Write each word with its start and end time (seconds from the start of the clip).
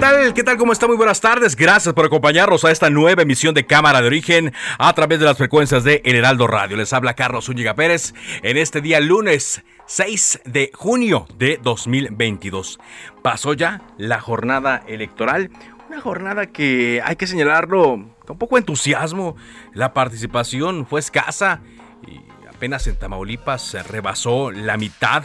Tal? 0.00 0.32
¿Qué 0.32 0.42
tal? 0.42 0.56
¿Cómo 0.56 0.72
está? 0.72 0.86
Muy 0.86 0.96
buenas 0.96 1.20
tardes. 1.20 1.54
Gracias 1.54 1.92
por 1.92 2.06
acompañarnos 2.06 2.64
a 2.64 2.70
esta 2.70 2.88
nueva 2.88 3.20
emisión 3.20 3.54
de 3.54 3.66
Cámara 3.66 4.00
de 4.00 4.06
Origen 4.06 4.54
a 4.78 4.92
través 4.94 5.18
de 5.18 5.26
las 5.26 5.36
frecuencias 5.36 5.84
de 5.84 6.00
El 6.06 6.16
Heraldo 6.16 6.46
Radio. 6.46 6.78
Les 6.78 6.94
habla 6.94 7.12
Carlos 7.12 7.44
Zúñiga 7.44 7.74
Pérez 7.74 8.14
en 8.42 8.56
este 8.56 8.80
día 8.80 8.98
lunes 8.98 9.62
6 9.84 10.40
de 10.46 10.70
junio 10.74 11.26
de 11.36 11.60
2022. 11.62 12.80
Pasó 13.22 13.52
ya 13.52 13.82
la 13.98 14.20
jornada 14.20 14.82
electoral. 14.88 15.50
Una 15.90 16.00
jornada 16.00 16.46
que 16.46 17.02
hay 17.04 17.16
que 17.16 17.26
señalarlo 17.26 18.16
con 18.26 18.38
poco 18.38 18.56
entusiasmo. 18.56 19.36
La 19.74 19.92
participación 19.92 20.86
fue 20.86 21.00
escasa 21.00 21.60
y 22.08 22.22
apenas 22.48 22.86
en 22.86 22.96
Tamaulipas 22.96 23.60
se 23.60 23.82
rebasó 23.82 24.50
la 24.50 24.78
mitad 24.78 25.24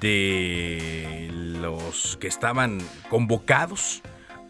de 0.00 1.28
los 1.32 2.16
que 2.18 2.28
estaban 2.28 2.78
convocados 3.08 4.02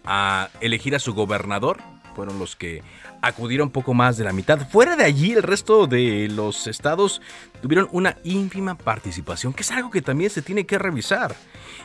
a 0.04 0.48
elegir 0.60 0.94
a 0.94 0.98
su 0.98 1.14
gobernador. 1.14 1.78
Fueron 2.14 2.38
los 2.38 2.56
que 2.56 2.82
acudieron 3.22 3.70
poco 3.70 3.94
más 3.94 4.16
de 4.16 4.24
la 4.24 4.32
mitad. 4.32 4.68
Fuera 4.68 4.96
de 4.96 5.04
allí, 5.04 5.32
el 5.32 5.42
resto 5.42 5.86
de 5.86 6.28
los 6.28 6.66
estados 6.66 7.20
tuvieron 7.62 7.88
una 7.92 8.16
ínfima 8.24 8.76
participación, 8.76 9.52
que 9.52 9.62
es 9.62 9.70
algo 9.70 9.90
que 9.90 10.02
también 10.02 10.30
se 10.30 10.42
tiene 10.42 10.66
que 10.66 10.78
revisar. 10.78 11.34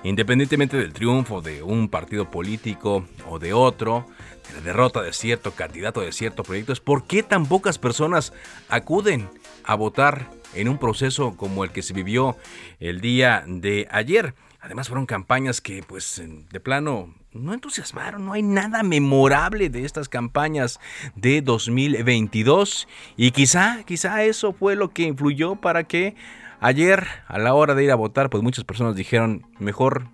Independientemente 0.03 0.77
del 0.77 0.93
triunfo 0.93 1.41
de 1.41 1.63
un 1.63 1.89
partido 1.89 2.30
político 2.30 3.05
o 3.30 3.39
de 3.39 3.53
otro, 3.53 4.07
de 4.49 4.55
la 4.55 4.61
derrota 4.61 5.02
de 5.02 5.13
cierto 5.13 5.52
candidato 5.52 6.02
de 6.02 6.11
cierto 6.11 6.43
proyecto, 6.43 6.73
es 6.73 6.80
por 6.80 7.05
qué 7.05 7.23
tan 7.23 7.45
pocas 7.45 7.77
personas 7.77 8.33
acuden 8.69 9.30
a 9.66 9.75
votar 9.75 10.30
en 10.53 10.69
un 10.69 10.77
proceso 10.77 11.35
como 11.35 11.63
el 11.63 11.71
que 11.71 11.81
se 11.81 11.94
vivió 11.94 12.38
el 12.80 13.02
día 13.02 13.44
de 13.47 13.88
ayer. 13.91 14.33
Además 14.61 14.88
fueron 14.88 15.05
campañas 15.05 15.61
que 15.61 15.83
pues 15.83 16.21
de 16.52 16.59
plano 16.59 17.13
no 17.33 17.53
entusiasmaron, 17.53 18.25
no 18.25 18.33
hay 18.33 18.41
nada 18.41 18.81
memorable 18.81 19.69
de 19.69 19.86
estas 19.86 20.09
campañas 20.09 20.80
de 21.16 21.41
2022 21.41 22.88
y 23.17 23.31
quizá, 23.31 23.83
quizá 23.83 24.23
eso 24.23 24.53
fue 24.53 24.76
lo 24.76 24.92
que 24.92 25.03
influyó 25.03 25.55
para 25.55 25.83
que 25.83 26.15
ayer 26.61 27.05
a 27.27 27.37
la 27.37 27.53
hora 27.53 27.76
de 27.76 27.83
ir 27.83 27.92
a 27.92 27.95
votar 27.95 28.30
pues 28.30 28.42
muchas 28.42 28.64
personas 28.64 28.95
dijeron 28.95 29.45
mejor 29.59 30.08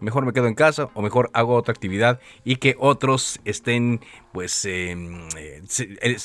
mejor 0.00 0.24
me 0.24 0.32
quedo 0.32 0.46
en 0.46 0.54
casa 0.54 0.88
o 0.94 1.02
mejor 1.02 1.30
hago 1.32 1.54
otra 1.54 1.72
actividad 1.72 2.20
y 2.44 2.56
que 2.56 2.76
otros 2.78 3.40
estén 3.44 4.00
pues 4.32 4.64
em, 4.64 5.28
eh, 5.36 5.62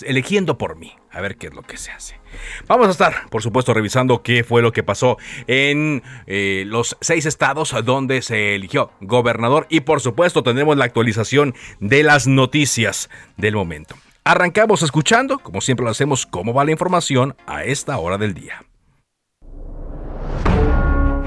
eligiendo 0.05 0.57
por 0.57 0.75
mí 0.77 0.93
a 1.11 1.21
ver 1.21 1.37
qué 1.37 1.47
es 1.47 1.53
lo 1.53 1.61
que 1.61 1.77
se 1.77 1.91
hace. 1.91 2.19
Vamos 2.67 2.87
a 2.87 2.91
estar, 2.91 3.29
por 3.29 3.41
supuesto, 3.41 3.73
revisando 3.73 4.23
qué 4.23 4.43
fue 4.43 4.61
lo 4.61 4.71
que 4.71 4.83
pasó 4.83 5.17
en 5.47 6.03
eh, 6.25 6.63
los 6.67 6.97
seis 7.01 7.25
estados 7.25 7.75
donde 7.85 8.21
se 8.21 8.55
eligió 8.55 8.91
gobernador 9.01 9.67
y 9.69 9.81
por 9.81 10.01
supuesto 10.01 10.43
tendremos 10.43 10.77
la 10.77 10.85
actualización 10.85 11.53
de 11.79 12.03
las 12.03 12.27
noticias 12.27 13.09
del 13.37 13.55
momento. 13.55 13.95
Arrancamos 14.25 14.83
escuchando, 14.83 15.39
como 15.39 15.59
siempre 15.59 15.83
lo 15.83 15.91
hacemos, 15.91 16.25
cómo 16.25 16.53
va 16.53 16.63
la 16.63 16.71
información 16.71 17.35
a 17.45 17.65
esta 17.65 17.97
hora 17.97 18.17
del 18.17 18.33
día. 18.33 18.63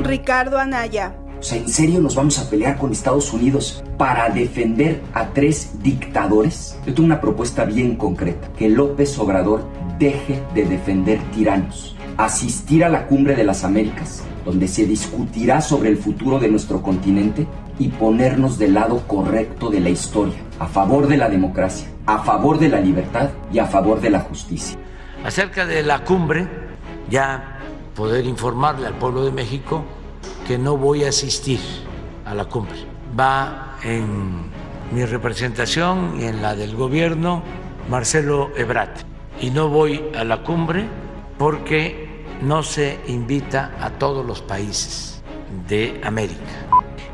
Ricardo 0.03 0.59
Anaya 0.59 1.15
¿en 1.53 1.69
serio 1.69 2.01
nos 2.01 2.17
vamos 2.17 2.39
a 2.39 2.51
pelear 2.51 2.77
con 2.77 2.93
Estados 2.93 3.33
Unidos 3.33 3.83
para 3.97 4.29
defender 4.31 5.03
a 5.13 5.27
tres 5.29 5.71
dictadores? 5.83 6.79
Yo 6.87 6.95
tengo 6.95 7.07
una 7.07 7.21
propuesta 7.21 7.65
bien 7.65 7.97
concreta, 7.97 8.49
que 8.57 8.69
López 8.69 9.19
Obrador 9.19 9.65
deje 9.99 10.43
de 10.55 10.65
defender 10.65 11.21
tiranos, 11.33 11.95
asistir 12.17 12.85
a 12.85 12.89
la 12.89 13.07
cumbre 13.07 13.37
de 13.37 13.45
las 13.45 13.65
Américas, 13.65 14.25
donde 14.45 14.67
se 14.67 14.87
discutirá 14.87 15.61
sobre 15.61 15.91
el 15.91 15.99
futuro 15.99 16.39
de 16.39 16.49
nuestro 16.49 16.83
continente 16.83 17.47
y 17.79 17.89
ponernos 17.89 18.59
del 18.59 18.75
lado 18.75 19.07
correcto 19.07 19.71
de 19.71 19.81
la 19.81 19.91
historia, 19.91 20.37
a 20.59 20.67
favor 20.67 21.07
de 21.07 21.17
la 21.17 21.29
democracia, 21.29 21.89
a 22.07 22.19
favor 22.19 22.59
de 22.59 22.69
la 22.69 22.81
libertad 22.81 23.31
y 23.53 23.59
a 23.59 23.67
favor 23.67 24.01
de 24.01 24.11
la 24.11 24.21
justicia. 24.21 24.79
Acerca 25.25 25.67
de 25.67 25.83
la 25.83 26.05
cumbre, 26.05 26.49
ya 27.11 27.59
poder 27.95 28.27
informarle 28.27 28.87
al 28.87 28.95
pueblo 28.95 29.25
de 29.25 29.33
México 29.33 29.85
que 30.47 30.59
no 30.59 30.77
voy 30.77 31.05
a 31.05 31.09
asistir 31.09 31.61
a 32.25 32.35
la 32.35 32.45
cumbre. 32.45 32.77
Va 33.19 33.77
en 33.83 34.51
mi 34.93 35.05
representación 35.05 36.21
y 36.21 36.25
en 36.25 36.43
la 36.43 36.55
del 36.55 36.77
gobierno 36.77 37.43
Marcelo 37.91 38.51
Ebrat. 38.57 39.01
Y 39.41 39.51
no 39.51 39.69
voy 39.69 40.03
a 40.17 40.25
la 40.25 40.43
cumbre 40.43 40.87
porque 41.39 42.25
no 42.43 42.63
se 42.63 43.01
invita 43.09 43.73
a 43.81 43.91
todos 43.91 44.25
los 44.25 44.41
países 44.41 45.23
de 45.69 46.01
América. 46.05 46.41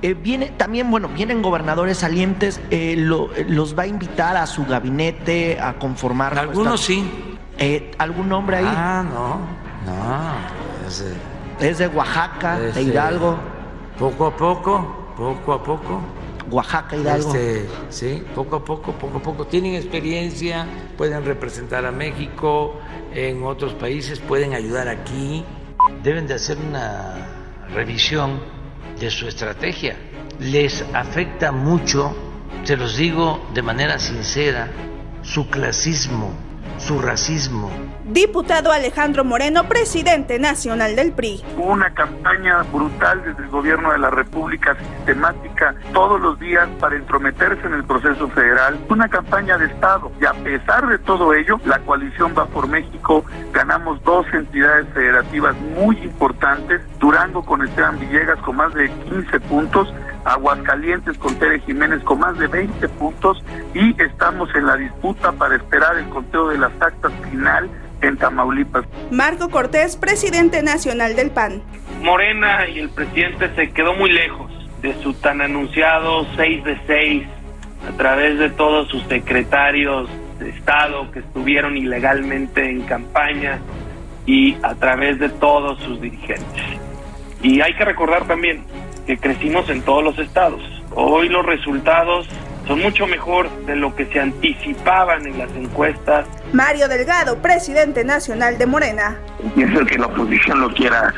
Eh, 0.03 0.15
viene 0.15 0.49
también, 0.57 0.91
bueno, 0.91 1.09
vienen 1.09 1.43
gobernadores 1.43 1.99
salientes, 1.99 2.61
eh, 2.71 2.97
los 2.97 3.79
va 3.79 3.85
a 3.85 3.87
invitar 3.87 4.37
a 4.37 4.47
su 4.47 4.67
gabinete 4.67 5.61
a 5.61 5.79
conformar. 5.79 6.39
Algunos 6.39 6.81
sí. 6.81 7.09
Eh, 7.59 7.93
¿Algún 7.99 8.29
nombre 8.29 8.57
ahí? 8.57 8.67
Ah, 8.69 9.05
no, 9.09 9.39
no 9.87 10.89
es 10.89 11.05
de 11.63 11.87
Oaxaca, 11.87 12.59
de 12.59 12.83
Hidalgo. 12.83 13.39
Poco 13.97 14.27
a 14.27 14.37
poco, 14.37 15.15
poco 15.17 15.53
a 15.53 15.63
poco. 15.63 16.01
Oaxaca, 16.51 16.97
Hidalgo. 16.97 17.33
Este, 17.35 17.69
sí, 17.89 18.23
poco 18.35 18.57
a 18.57 18.65
poco, 18.65 18.93
poco 18.93 19.19
a 19.19 19.23
poco. 19.23 19.47
Tienen 19.47 19.77
experiencia, 19.77 20.67
pueden 20.97 21.25
representar 21.25 21.87
a 21.87 21.93
México 21.93 22.81
en 23.15 23.45
otros 23.45 23.75
países, 23.75 24.19
pueden 24.19 24.55
ayudar 24.55 24.89
aquí. 24.89 25.45
Deben 26.03 26.27
de 26.27 26.35
hacer 26.35 26.59
una 26.59 27.29
revisión 27.73 28.41
de 28.99 29.09
su 29.11 29.29
estrategia. 29.29 29.97
Les 30.41 30.85
afecta 30.93 31.53
mucho, 31.53 32.13
se 32.65 32.77
los 32.77 32.97
digo 32.97 33.41
de 33.55 33.63
manera 33.63 34.01
sincera, 34.01 34.69
su 35.23 35.49
clasismo 35.49 36.52
su 36.83 37.01
racismo. 37.01 37.71
Diputado 38.05 38.73
Alejandro 38.73 39.25
Moreno, 39.25 39.69
presidente 39.69 40.41
nacional 40.41 40.97
del 40.97 41.13
PRI. 41.13 41.41
Una 41.57 41.95
campaña 41.95 42.63
brutal 42.73 43.23
desde 43.25 43.45
el 43.45 43.51
gobierno 43.51 43.93
de 43.93 43.99
la 43.99 44.11
República, 44.11 44.77
sistemática, 44.77 45.77
todos 45.93 46.21
los 46.21 46.41
días 46.41 46.69
para 46.81 46.97
entrometerse 46.97 47.65
en 47.67 47.75
el 47.75 47.85
proceso 47.85 48.29
federal. 48.31 48.81
Una 48.89 49.09
campaña 49.09 49.57
de 49.59 49.67
Estado. 49.67 50.11
Y 50.21 50.25
a 50.25 50.33
pesar 50.33 50.89
de 50.89 50.99
todo 50.99 51.33
ello, 51.35 51.61
la 51.65 51.79
coalición 51.79 52.35
va 52.37 52.47
por 52.47 52.67
México. 52.67 53.25
Ganamos 53.53 54.03
dos 54.03 54.27
entidades 54.33 54.89
federativas 54.93 55.55
muy 55.77 55.97
importantes. 55.99 56.81
Durango 56.99 57.45
con 57.45 57.63
Esteban 57.63 58.01
Villegas 58.01 58.39
con 58.41 58.57
más 58.57 58.75
de 58.75 58.91
15 58.91 59.41
puntos 59.41 59.89
Aguascalientes 60.25 61.19
con 61.19 61.35
Tere 61.37 61.61
Jiménez 61.61 62.03
con 62.05 62.21
más 62.21 62.39
de 62.39 62.47
20 62.47 62.89
puntos 62.91 63.43
y 63.75 64.01
estamos 64.03 64.49
en 64.55 64.67
la 64.67 64.77
disputa 64.77 65.33
para 65.33 65.57
esperar 65.57 65.97
el 65.99 66.09
conteo 66.09 66.49
de 66.49 66.59
las 66.59 66.73
actas 66.81 67.13
final 67.31 67.69
en 68.03 68.17
Tamaulipas. 68.17 68.85
Marco 69.11 69.49
Cortés, 69.51 69.97
presidente 69.97 70.63
nacional 70.63 71.17
del 71.17 71.31
PAN. 71.31 71.63
Morena 72.03 72.69
y 72.69 72.81
el 72.81 72.91
presidente 72.91 73.55
se 73.55 73.71
quedó 73.71 73.95
muy 73.95 74.11
lejos 74.11 74.51
de 74.83 74.95
su 75.03 75.15
tan 75.15 75.41
anunciado 75.41 76.27
6 76.37 76.65
de 76.65 76.79
6 76.87 77.27
a 77.89 77.97
través 77.97 78.39
de 78.39 78.51
todos 78.51 78.89
sus 78.89 79.03
secretarios 79.05 80.09
de 80.39 80.51
Estado 80.51 81.11
que 81.13 81.21
estuvieron 81.21 81.77
ilegalmente 81.77 82.69
en 82.69 82.83
campaña 82.83 83.61
y 84.27 84.57
a 84.63 84.75
través 84.75 85.19
de 85.19 85.29
todos 85.29 85.81
sus 85.83 86.01
dirigentes. 86.01 86.63
Y 87.43 87.61
hay 87.61 87.75
que 87.75 87.85
recordar 87.85 88.25
también 88.27 88.65
que 89.07 89.19
crecimos 89.19 89.69
en 89.69 89.83
todos 89.83 90.05
los 90.05 90.19
estados. 90.19 90.61
Hoy 90.95 91.29
los 91.29 91.45
resultados 91.45 92.29
son 92.67 92.81
mucho 92.81 93.07
mejor 93.07 93.51
de 93.67 93.77
lo 93.77 93.95
que 93.95 94.07
se 94.07 94.21
anticipaban 94.21 95.27
en 95.27 95.39
las 95.39 95.51
encuestas. 95.57 96.27
Mario 96.53 96.89
Delgado, 96.89 97.39
presidente 97.39 98.05
nacional 98.05 98.59
de 98.59 98.67
Morena. 98.67 99.17
Pienso 99.55 99.85
que 99.85 99.99
la 99.99 100.07
oposición 100.07 100.61
lo 100.61 100.73
quiera 100.73 101.13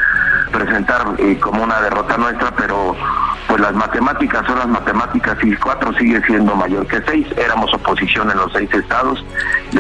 presentar 0.52 1.04
eh, 1.19 1.38
como 1.40 1.64
una 1.64 1.81
derrota 1.81 2.16
nuestra, 2.16 2.54
pero 2.56 2.96
pues 3.48 3.60
las 3.60 3.75
matemáticas 3.75 4.46
son 4.46 4.58
las 4.58 4.69
matemáticas 4.69 5.37
y 5.42 5.54
cuatro 5.56 5.92
sigue 5.98 6.20
siendo 6.26 6.54
mayor 6.54 6.87
que 6.87 7.02
seis. 7.06 7.26
Éramos 7.37 7.72
oposición 7.75 8.30
en 8.30 8.38
los 8.38 8.52
seis 8.52 8.72
estados. 8.72 9.25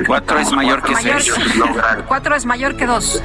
cuatro 0.06 0.38
es 0.38 0.52
mayor 0.52 0.82
que 0.82 0.94
seis. 0.96 1.32
Cuatro 2.08 2.34
es 2.34 2.44
mayor 2.44 2.76
que 2.76 2.86
dos. 2.86 3.22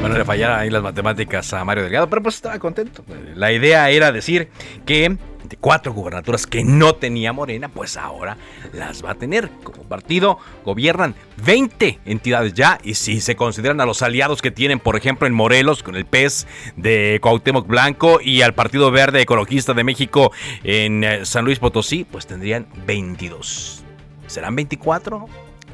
Bueno, 0.00 0.16
le 0.16 0.24
fallaron 0.24 0.60
ahí 0.60 0.70
las 0.70 0.82
matemáticas 0.82 1.52
a 1.52 1.64
Mario 1.64 1.82
Delgado, 1.82 2.08
pero 2.08 2.22
pues 2.22 2.36
estaba 2.36 2.58
contento. 2.60 3.04
La 3.34 3.50
idea 3.50 3.90
era 3.90 4.12
decir 4.12 4.48
que 4.86 5.16
de 5.48 5.56
cuatro 5.56 5.92
gubernaturas 5.92 6.46
que 6.46 6.62
no 6.62 6.94
tenía 6.94 7.32
Morena, 7.32 7.68
pues 7.68 7.96
ahora 7.96 8.36
las 8.72 9.04
va 9.04 9.12
a 9.12 9.14
tener. 9.14 9.50
Como 9.64 9.82
partido 9.84 10.38
gobiernan 10.64 11.16
20 11.44 11.98
entidades 12.04 12.54
ya 12.54 12.78
y 12.84 12.94
si 12.94 13.20
se 13.20 13.34
consideran 13.34 13.80
a 13.80 13.86
los 13.86 14.02
aliados 14.02 14.40
que 14.40 14.52
tienen, 14.52 14.78
por 14.78 14.94
ejemplo, 14.94 15.26
en 15.26 15.34
Morelos 15.34 15.82
con 15.82 15.96
el 15.96 16.04
PES 16.04 16.46
de 16.76 17.18
Cuauhtémoc 17.20 17.66
Blanco 17.66 18.20
y 18.22 18.42
al 18.42 18.54
Partido 18.54 18.92
Verde 18.92 19.22
Ecologista 19.22 19.74
de 19.74 19.82
México 19.84 20.32
en 20.62 21.02
eh, 21.02 21.24
San 21.24 21.44
Luis 21.44 21.58
Potosí, 21.58 22.04
pues 22.04 22.26
tendrían 22.26 22.66
22. 22.86 23.82
¿Serán 24.28 24.54
24 24.54 25.26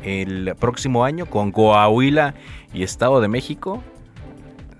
el 0.02 0.54
próximo 0.58 1.04
año 1.04 1.26
con 1.26 1.52
Coahuila 1.52 2.34
y 2.72 2.84
Estado 2.84 3.20
de 3.20 3.28
México? 3.28 3.82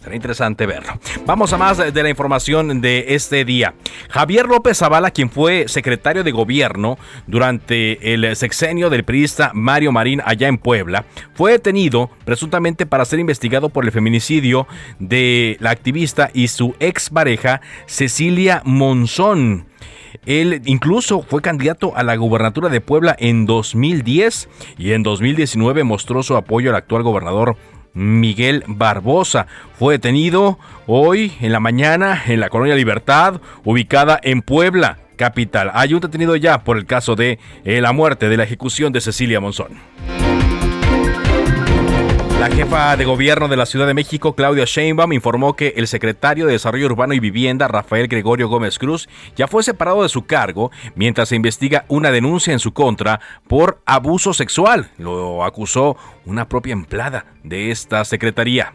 Será 0.05 0.17
interesante 0.17 0.67
verlo. 0.67 0.93
Vamos 1.25 1.55
a 1.55 1.57
más 1.57 1.79
de 1.79 2.03
la 2.03 2.11
información 2.11 2.83
de 2.83 3.07
este 3.15 3.47
día. 3.47 3.73
Javier 4.11 4.45
López 4.45 4.77
Zavala, 4.77 5.11
quien 5.11 5.31
fue 5.31 5.65
secretario 5.67 6.23
de 6.23 6.31
gobierno 6.31 6.99
durante 7.27 8.13
el 8.13 8.37
sexenio 8.37 8.91
del 8.91 9.05
periodista 9.05 9.53
Mario 9.55 9.93
Marín 9.93 10.21
allá 10.27 10.49
en 10.49 10.59
Puebla, 10.59 11.07
fue 11.33 11.53
detenido 11.53 12.11
presuntamente 12.27 12.85
para 12.85 13.07
ser 13.07 13.19
investigado 13.19 13.71
por 13.71 13.87
el 13.87 13.93
feminicidio 13.93 14.67
de 14.99 15.57
la 15.61 15.71
activista 15.71 16.29
y 16.35 16.49
su 16.49 16.75
expareja 16.81 17.63
Cecilia 17.87 18.61
Monzón. 18.67 19.69
Él 20.27 20.63
incluso 20.65 21.23
fue 21.23 21.43
candidato 21.43 21.97
a 21.97 22.03
la 22.03 22.17
gubernatura 22.17 22.69
de 22.69 22.81
Puebla 22.81 23.17
en 23.19 23.47
2010 23.47 24.49
y 24.79 24.93
en 24.93 25.03
2019 25.03 25.85
mostró 25.85 26.23
su 26.23 26.37
apoyo 26.37 26.71
al 26.71 26.77
actual 26.77 27.03
gobernador 27.03 27.57
Miguel 27.95 28.65
Barbosa. 28.67 29.47
Fue 29.79 29.95
detenido 29.95 30.59
hoy 30.87 31.33
en 31.41 31.53
la 31.53 31.61
mañana 31.61 32.23
en 32.27 32.41
la 32.41 32.51
colonia 32.51 32.75
Libertad, 32.75 33.41
ubicada 33.65 34.21
en 34.23 34.43
Puebla, 34.43 34.99
capital. 35.17 35.71
Hay 35.75 35.95
un 35.95 36.01
detenido 36.01 36.37
ya 36.37 36.65
por 36.65 36.77
el 36.77 36.87
caso 36.87 37.17
de 37.17 37.39
eh, 37.65 37.81
la 37.81 37.93
muerte 37.93 38.29
de 38.29 38.37
la 38.37 38.45
ejecución 38.45 38.93
de 38.93 39.01
Cecilia 39.01 39.41
Monzón. 39.41 39.79
La 42.45 42.51
jefa 42.51 42.95
de 42.99 43.07
gobierno 43.07 43.49
de 43.49 43.57
la 43.57 43.65
Ciudad 43.65 43.87
de 43.87 43.95
México, 43.95 44.35
Claudia 44.35 44.67
Sheinbaum, 44.67 45.15
informó 45.15 45.57
que 45.57 45.73
el 45.79 45.89
secretario 45.89 46.45
de 46.45 46.53
Desarrollo 46.53 46.85
Urbano 46.85 47.15
y 47.15 47.19
Vivienda, 47.19 47.69
Rafael 47.69 48.07
Gregorio 48.07 48.49
Gómez 48.49 48.79
Cruz, 48.79 49.09
ya 49.35 49.49
fue 49.49 49.63
separado 49.63 50.03
de 50.03 50.11
su 50.11 50.27
cargo 50.27 50.71
mientras 50.95 51.31
se 51.31 51.37
investiga 51.37 51.87
una 51.89 52.11
denuncia 52.11 52.53
en 52.53 52.59
su 52.59 52.75
contra 52.75 53.19
por 53.49 53.81
abuso 53.87 54.35
sexual. 54.35 54.91
Lo 54.99 55.43
acusó 55.43 55.97
una 56.27 56.47
propia 56.47 56.75
empleada 56.75 57.25
de 57.45 57.71
esta 57.71 58.05
secretaría. 58.05 58.75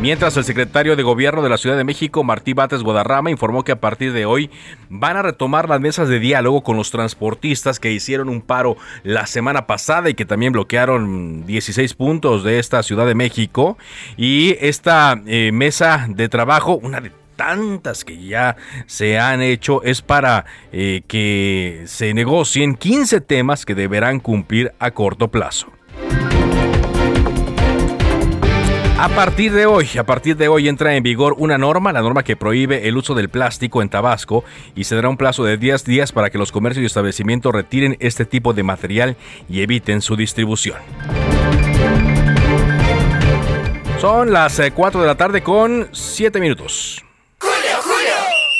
Mientras 0.00 0.34
el 0.38 0.44
secretario 0.44 0.96
de 0.96 1.02
Gobierno 1.02 1.42
de 1.42 1.50
la 1.50 1.58
Ciudad 1.58 1.76
de 1.76 1.84
México, 1.84 2.24
Martí 2.24 2.54
Bates 2.54 2.82
Guadarrama, 2.82 3.30
informó 3.30 3.64
que 3.64 3.72
a 3.72 3.80
partir 3.80 4.14
de 4.14 4.24
hoy 4.24 4.50
van 4.88 5.18
a 5.18 5.22
retomar 5.22 5.68
las 5.68 5.78
mesas 5.78 6.08
de 6.08 6.18
diálogo 6.18 6.62
con 6.62 6.78
los 6.78 6.90
transportistas 6.90 7.78
que 7.78 7.92
hicieron 7.92 8.30
un 8.30 8.40
paro 8.40 8.78
la 9.02 9.26
semana 9.26 9.66
pasada 9.66 10.08
y 10.08 10.14
que 10.14 10.24
también 10.24 10.54
bloquearon 10.54 11.44
16 11.44 11.92
puntos 11.92 12.44
de 12.44 12.58
esta 12.58 12.82
Ciudad 12.82 13.06
de 13.06 13.14
México. 13.14 13.76
Y 14.16 14.56
esta 14.60 15.20
eh, 15.26 15.50
mesa 15.52 16.06
de 16.08 16.30
trabajo, 16.30 16.80
una 16.82 17.02
de 17.02 17.12
tantas 17.36 18.02
que 18.02 18.24
ya 18.24 18.56
se 18.86 19.18
han 19.18 19.42
hecho 19.42 19.82
es 19.82 20.00
para 20.00 20.46
eh, 20.72 21.02
que 21.08 21.84
se 21.84 22.14
negocien 22.14 22.74
15 22.74 23.20
temas 23.20 23.66
que 23.66 23.74
deberán 23.74 24.20
cumplir 24.20 24.72
a 24.78 24.92
corto 24.92 25.28
plazo. 25.28 25.70
A 29.02 29.08
partir 29.08 29.50
de 29.54 29.64
hoy, 29.64 29.88
a 29.98 30.04
partir 30.04 30.36
de 30.36 30.48
hoy 30.48 30.68
entra 30.68 30.94
en 30.94 31.02
vigor 31.02 31.34
una 31.38 31.56
norma, 31.56 31.90
la 31.90 32.02
norma 32.02 32.22
que 32.22 32.36
prohíbe 32.36 32.86
el 32.86 32.98
uso 32.98 33.14
del 33.14 33.30
plástico 33.30 33.80
en 33.80 33.88
Tabasco 33.88 34.44
y 34.76 34.84
se 34.84 34.94
dará 34.94 35.08
un 35.08 35.16
plazo 35.16 35.42
de 35.42 35.56
10 35.56 35.86
días 35.86 36.12
para 36.12 36.28
que 36.28 36.36
los 36.36 36.52
comercios 36.52 36.82
y 36.82 36.86
establecimientos 36.86 37.50
retiren 37.50 37.96
este 38.00 38.26
tipo 38.26 38.52
de 38.52 38.62
material 38.62 39.16
y 39.48 39.62
eviten 39.62 40.02
su 40.02 40.16
distribución. 40.16 40.76
Son 44.02 44.34
las 44.34 44.60
4 44.70 45.00
eh, 45.00 45.02
de 45.02 45.06
la 45.06 45.16
tarde 45.16 45.42
con 45.42 45.88
7 45.92 46.38
minutos. 46.38 47.02
¡Julio, 47.40 47.80
Julio! 47.82 48.14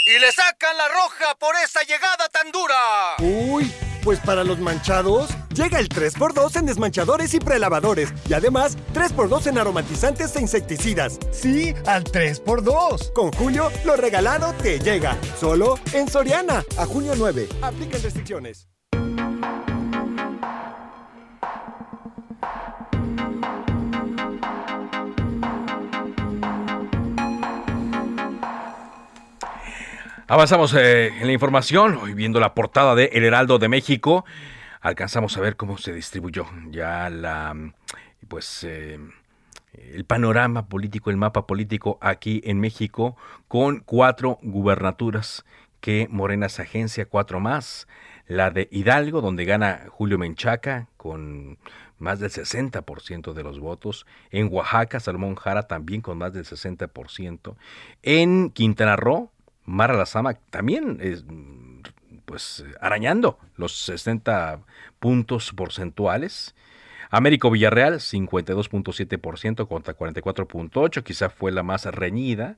Y 0.07 0.21
le 0.21 0.33
sacan 0.33 0.75
la 0.75 0.89
roja 0.89 1.35
por 1.39 1.55
esa 1.63 1.83
llegada 1.83 2.31
tan 2.33 2.51
dura. 2.51 2.77
Uy. 3.19 3.71
Pues 4.03 4.19
para 4.21 4.45
los 4.45 4.59
manchados, 4.59 5.31
llega 5.55 5.79
el 5.79 5.89
3x2 5.89 6.57
en 6.57 6.67
desmanchadores 6.67 7.35
y 7.35 7.41
prelavadores. 7.41 8.13
Y 8.29 8.35
además, 8.35 8.77
3x2 8.95 9.47
en 9.49 9.59
aromatizantes 9.59 10.35
e 10.37 10.41
insecticidas. 10.41 11.19
Sí, 11.33 11.75
al 11.87 12.05
3x2. 12.05 13.13
Con 13.13 13.33
Julio, 13.33 13.71
lo 13.85 13.97
regalado 13.97 14.55
te 14.55 14.79
llega. 14.79 15.17
Solo 15.39 15.79
en 15.93 16.09
Soriana. 16.09 16.65
A 16.79 16.87
junio 16.87 17.13
9. 17.17 17.49
Aplican 17.63 18.03
restricciones. 18.03 18.69
Avanzamos 30.31 30.73
eh, 30.75 31.09
en 31.09 31.27
la 31.27 31.33
información, 31.33 31.97
hoy 31.97 32.15
viendo 32.15 32.39
la 32.39 32.55
portada 32.55 32.95
de 32.95 33.07
El 33.07 33.25
Heraldo 33.25 33.59
de 33.59 33.69
México, 33.69 34.25
alcanzamos 34.81 35.37
a 35.37 35.41
ver 35.41 35.57
cómo 35.57 35.77
se 35.77 35.93
distribuyó 35.93 36.47
ya 36.69 37.11
la, 37.11 37.53
pues, 38.29 38.63
eh, 38.63 39.01
el 39.73 40.05
panorama 40.05 40.67
político, 40.69 41.11
el 41.11 41.17
mapa 41.17 41.49
político 41.49 41.99
aquí 42.01 42.43
en 42.45 42.61
México, 42.61 43.17
con 43.49 43.81
cuatro 43.81 44.39
gubernaturas 44.43 45.45
que 45.81 46.07
Morena 46.09 46.49
se 46.49 46.63
agencia, 46.63 47.07
cuatro 47.07 47.41
más, 47.41 47.89
la 48.29 48.53
de 48.53 48.69
Hidalgo, 48.71 49.23
donde 49.23 49.45
gana 49.45 49.87
Julio 49.89 50.17
Menchaca, 50.17 50.87
con 50.97 51.59
más 51.99 52.21
del 52.21 52.31
60% 52.31 53.33
de 53.33 53.43
los 53.43 53.59
votos. 53.59 54.07
En 54.31 54.47
Oaxaca, 54.53 55.01
Salomón 55.01 55.35
Jara 55.35 55.65
también 55.65 56.03
con 56.03 56.19
más 56.19 56.33
del 56.33 56.45
60%. 56.45 57.57
En 58.05 58.51
Quintana 58.51 58.95
Roo, 58.95 59.33
Mara 59.71 59.95
Lazama 59.95 60.35
también 60.51 60.99
es, 61.01 61.25
pues 62.25 62.65
arañando 62.81 63.39
los 63.57 63.73
60 63.85 64.61
puntos 64.99 65.53
porcentuales. 65.53 66.57
Américo 67.11 67.51
Villarreal, 67.51 67.95
52.7% 67.95 69.69
contra 69.69 69.97
44.8%, 69.97 71.03
quizá 71.03 71.31
fue 71.31 71.53
la 71.53 71.63
más 71.63 71.87
reñida. 71.87 72.57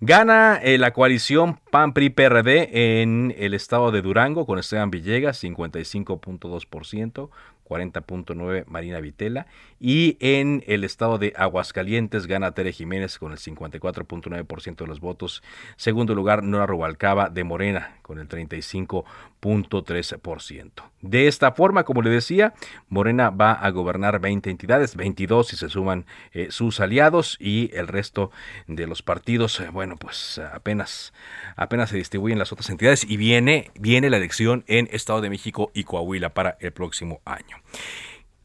Gana 0.00 0.60
eh, 0.62 0.78
la 0.78 0.92
coalición 0.92 1.58
PAN-PRI-PRD 1.70 3.02
en 3.02 3.34
el 3.36 3.54
estado 3.54 3.90
de 3.90 4.02
Durango 4.02 4.46
con 4.46 4.58
Esteban 4.58 4.90
Villegas, 4.90 5.42
55.2% 5.42 7.30
40.9 7.64 8.64
Marina 8.66 9.00
Vitela 9.00 9.46
y 9.80 10.16
en 10.20 10.62
el 10.66 10.84
estado 10.84 11.18
de 11.18 11.32
Aguascalientes 11.36 12.26
gana 12.26 12.52
Tere 12.52 12.72
Jiménez 12.72 13.18
con 13.18 13.32
el 13.32 13.38
54.9% 13.38 14.76
de 14.76 14.86
los 14.86 15.00
votos. 15.00 15.42
Segundo 15.76 16.14
lugar 16.14 16.42
Nora 16.42 16.66
Rubalcaba 16.66 17.28
de 17.28 17.44
Morena 17.44 17.98
con 18.02 18.18
el 18.18 18.28
35.3%. 18.28 20.70
De 21.00 21.26
esta 21.26 21.52
forma, 21.52 21.84
como 21.84 22.02
le 22.02 22.10
decía, 22.10 22.54
Morena 22.88 23.30
va 23.30 23.52
a 23.52 23.70
gobernar 23.70 24.20
20 24.20 24.50
entidades, 24.50 24.96
22 24.96 25.48
si 25.48 25.56
se 25.56 25.68
suman 25.68 26.06
eh, 26.32 26.48
sus 26.50 26.80
aliados 26.80 27.36
y 27.40 27.70
el 27.74 27.88
resto 27.88 28.30
de 28.66 28.86
los 28.86 29.02
partidos, 29.02 29.60
eh, 29.60 29.68
bueno, 29.70 29.96
pues 29.96 30.40
apenas 30.52 31.12
apenas 31.56 31.90
se 31.90 31.96
distribuyen 31.96 32.38
las 32.38 32.52
otras 32.52 32.70
entidades 32.70 33.04
y 33.04 33.16
viene 33.16 33.70
viene 33.74 34.10
la 34.10 34.16
elección 34.16 34.64
en 34.66 34.88
Estado 34.92 35.20
de 35.20 35.30
México 35.30 35.70
y 35.74 35.84
Coahuila 35.84 36.30
para 36.30 36.56
el 36.60 36.72
próximo 36.72 37.20
año. 37.24 37.53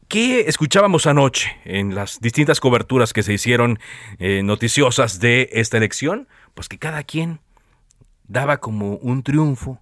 ¿Qué 0.08 0.40
escuchábamos 0.48 1.06
anoche 1.06 1.56
en 1.64 1.94
las 1.94 2.20
distintas 2.20 2.58
coberturas 2.58 3.12
que 3.12 3.22
se 3.22 3.32
hicieron 3.32 3.78
eh, 4.18 4.42
noticiosas 4.42 5.20
de 5.20 5.48
esta 5.52 5.76
elección? 5.76 6.26
Pues 6.54 6.68
que 6.68 6.78
cada 6.78 7.04
quien 7.04 7.40
daba 8.26 8.58
como 8.58 8.96
un 8.96 9.22
triunfo 9.22 9.80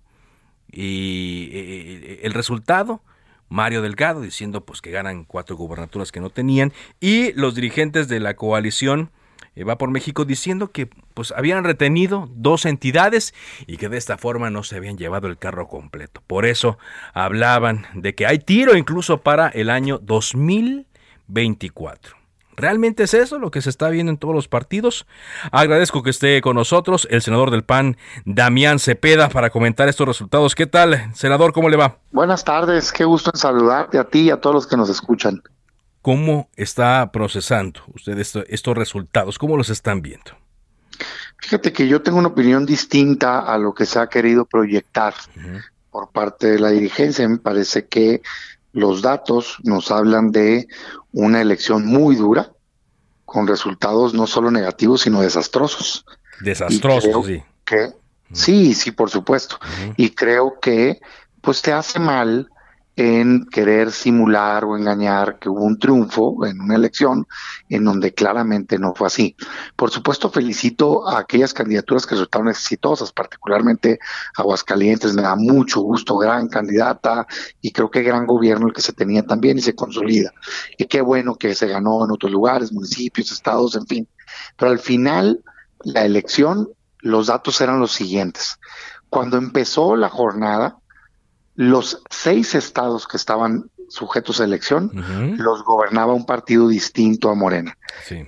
y 0.71 1.49
eh, 1.53 2.21
el 2.25 2.35
resultado 2.35 3.03
Mario 3.49 3.83
Delgado, 3.83 4.21
diciendo 4.21 4.65
pues 4.65 4.81
que 4.81 4.91
ganan 4.91 5.25
cuatro 5.25 5.57
gubernaturas 5.57 6.13
que 6.13 6.21
no 6.21 6.31
tenían, 6.31 6.73
y 7.01 7.33
los 7.33 7.55
dirigentes 7.55 8.09
de 8.09 8.21
la 8.21 8.35
coalición 8.35 9.11
eh, 9.55 9.65
Va 9.65 9.79
por 9.79 9.91
México 9.91 10.25
diciendo 10.25 10.71
que 10.71 10.89
pues 11.15 11.33
habían 11.33 11.65
retenido 11.65 12.29
dos 12.33 12.65
entidades 12.65 13.35
y 13.67 13.77
que 13.77 13.89
de 13.89 13.99
esta 13.99 14.19
forma 14.19 14.51
no 14.51 14.63
se 14.63 14.77
habían 14.77 14.99
llevado 14.99 15.27
el 15.27 15.39
carro 15.39 15.69
completo. 15.69 16.23
Por 16.27 16.47
eso 16.47 16.79
hablaban 17.15 17.87
de 17.95 18.15
que 18.15 18.27
hay 18.27 18.39
tiro 18.39 18.77
incluso 18.77 19.23
para 19.23 19.49
el 19.49 19.71
año 19.71 19.99
2024. 19.99 22.19
¿Realmente 22.59 23.05
es 23.05 23.15
eso 23.15 23.39
lo 23.39 23.53
que 23.53 23.63
se 23.63 23.71
está 23.71 23.89
viendo 23.89 24.11
en 24.11 24.19
todos 24.19 24.35
los 24.35 24.49
partidos? 24.49 25.07
Agradezco 25.53 26.03
que 26.03 26.11
esté 26.11 26.41
con 26.41 26.57
nosotros 26.57 27.07
el 27.09 27.23
senador 27.23 27.53
del 27.53 27.63
PAN, 27.63 27.97
Damián 28.25 28.81
Cepeda, 28.81 29.29
para 29.29 29.51
comentar 29.51 29.89
estos 29.89 30.09
resultados. 30.09 30.57
¿Qué 30.57 30.67
tal, 30.67 31.09
senador? 31.15 31.53
¿Cómo 31.53 31.69
le 31.69 31.77
va? 31.77 31.99
Buenas 32.11 32.45
tardes, 32.45 32.91
qué 32.91 33.05
gusto 33.05 33.31
en 33.33 33.39
saludarte 33.39 33.97
a 33.97 34.05
ti 34.05 34.23
y 34.23 34.31
a 34.31 34.41
todos 34.41 34.55
los 34.55 34.67
que 34.67 34.77
nos 34.77 34.91
escuchan. 34.91 35.41
¿Cómo 36.03 36.49
está 36.57 37.11
procesando 37.13 37.81
usted 37.95 38.19
estos 38.19 38.77
resultados? 38.77 39.39
¿Cómo 39.39 39.57
los 39.57 39.71
están 39.71 40.03
viendo? 40.03 40.33
Fíjate 41.39 41.73
que 41.73 41.87
yo 41.87 42.03
tengo 42.03 42.19
una 42.19 42.29
opinión 42.29 42.67
distinta 42.67 43.41
a 43.41 43.59
lo 43.59 43.75
que 43.75 43.87
se 43.87 43.99
ha 43.99 44.09
querido 44.09 44.45
proyectar 44.45 45.15
por 45.91 46.11
parte 46.11 46.49
de 46.49 46.59
la 46.59 46.71
dirigencia. 46.71 47.29
Me 47.29 47.39
parece 47.39 47.87
que 47.87 48.23
los 48.73 49.03
datos 49.03 49.59
nos 49.63 49.91
hablan 49.91 50.31
de 50.31 50.67
una 51.13 51.41
elección 51.41 51.87
muy 51.87 52.17
dura, 52.17 52.53
con 53.25 53.47
resultados 53.47 54.15
no 54.15 54.27
solo 54.27 54.51
negativos, 54.51 55.03
sino 55.03 55.21
desastrosos. 55.21 56.05
Desastrosos, 56.41 57.27
sí. 57.27 57.43
Que, 57.65 57.93
Sí, 58.33 58.75
sí, 58.75 58.91
por 58.91 59.11
supuesto. 59.11 59.59
Y 59.97 60.11
creo 60.11 60.59
que 60.61 61.01
pues 61.41 61.63
te 61.63 61.73
hace 61.73 61.99
mal 61.99 62.51
en 62.99 63.47
querer 63.47 63.93
simular 63.93 64.65
o 64.65 64.77
engañar 64.77 65.39
que 65.39 65.49
hubo 65.49 65.63
un 65.63 65.79
triunfo 65.79 66.45
en 66.45 66.61
una 66.61 66.75
elección 66.75 67.29
en 67.69 67.85
donde 67.85 68.13
claramente 68.13 68.77
no 68.77 68.93
fue 68.93 69.07
así. 69.07 69.37
Por 69.77 69.93
supuesto, 69.93 70.31
felicito 70.31 71.09
a 71.09 71.21
aquellas 71.21 71.55
candidaturas 71.55 72.05
que 72.05 72.17
resultaron 72.17 72.49
exitosas, 72.49 73.13
particularmente 73.13 74.01
Aguascalientes, 74.37 75.15
me 75.15 75.23
da 75.23 75.37
mucho 75.37 75.81
gusto, 75.81 76.19
gran 76.19 76.49
candidata 76.49 77.25
y 77.61 77.71
creo 77.71 77.89
que 77.89 78.03
gran 78.03 78.27
gobierno 78.27 78.67
el 78.67 78.73
que 78.73 78.83
se 78.83 78.93
tenía 78.93 79.23
también 79.23 79.59
y 79.59 79.63
se 79.63 79.77
consolida. 79.77 80.33
Y 80.77 80.87
qué 80.87 81.01
bueno 81.01 81.37
que 81.37 81.55
se 81.55 81.69
ganó 81.69 82.05
en 82.05 82.11
otros 82.11 82.33
lugares, 82.33 82.73
municipios, 82.73 83.31
estados, 83.31 83.77
en 83.77 83.87
fin. 83.87 84.09
Pero 84.57 84.73
al 84.73 84.81
final, 84.81 85.45
la 85.85 86.05
elección, 86.05 86.69
los 86.99 87.29
datos 87.29 87.61
eran 87.61 87.79
los 87.79 87.93
siguientes. 87.93 88.59
Cuando 89.09 89.37
empezó 89.37 89.95
la 89.95 90.09
jornada, 90.09 90.79
los 91.59 92.01
seis 92.09 92.55
estados 92.55 93.09
que 93.09 93.17
estaban 93.17 93.69
sujetos 93.89 94.41
a 94.41 94.45
elección 94.45 94.93
los 95.39 95.65
gobernaba 95.65 96.13
un 96.13 96.25
partido 96.25 96.69
distinto 96.69 97.31
a 97.31 97.35
Morena. 97.35 97.77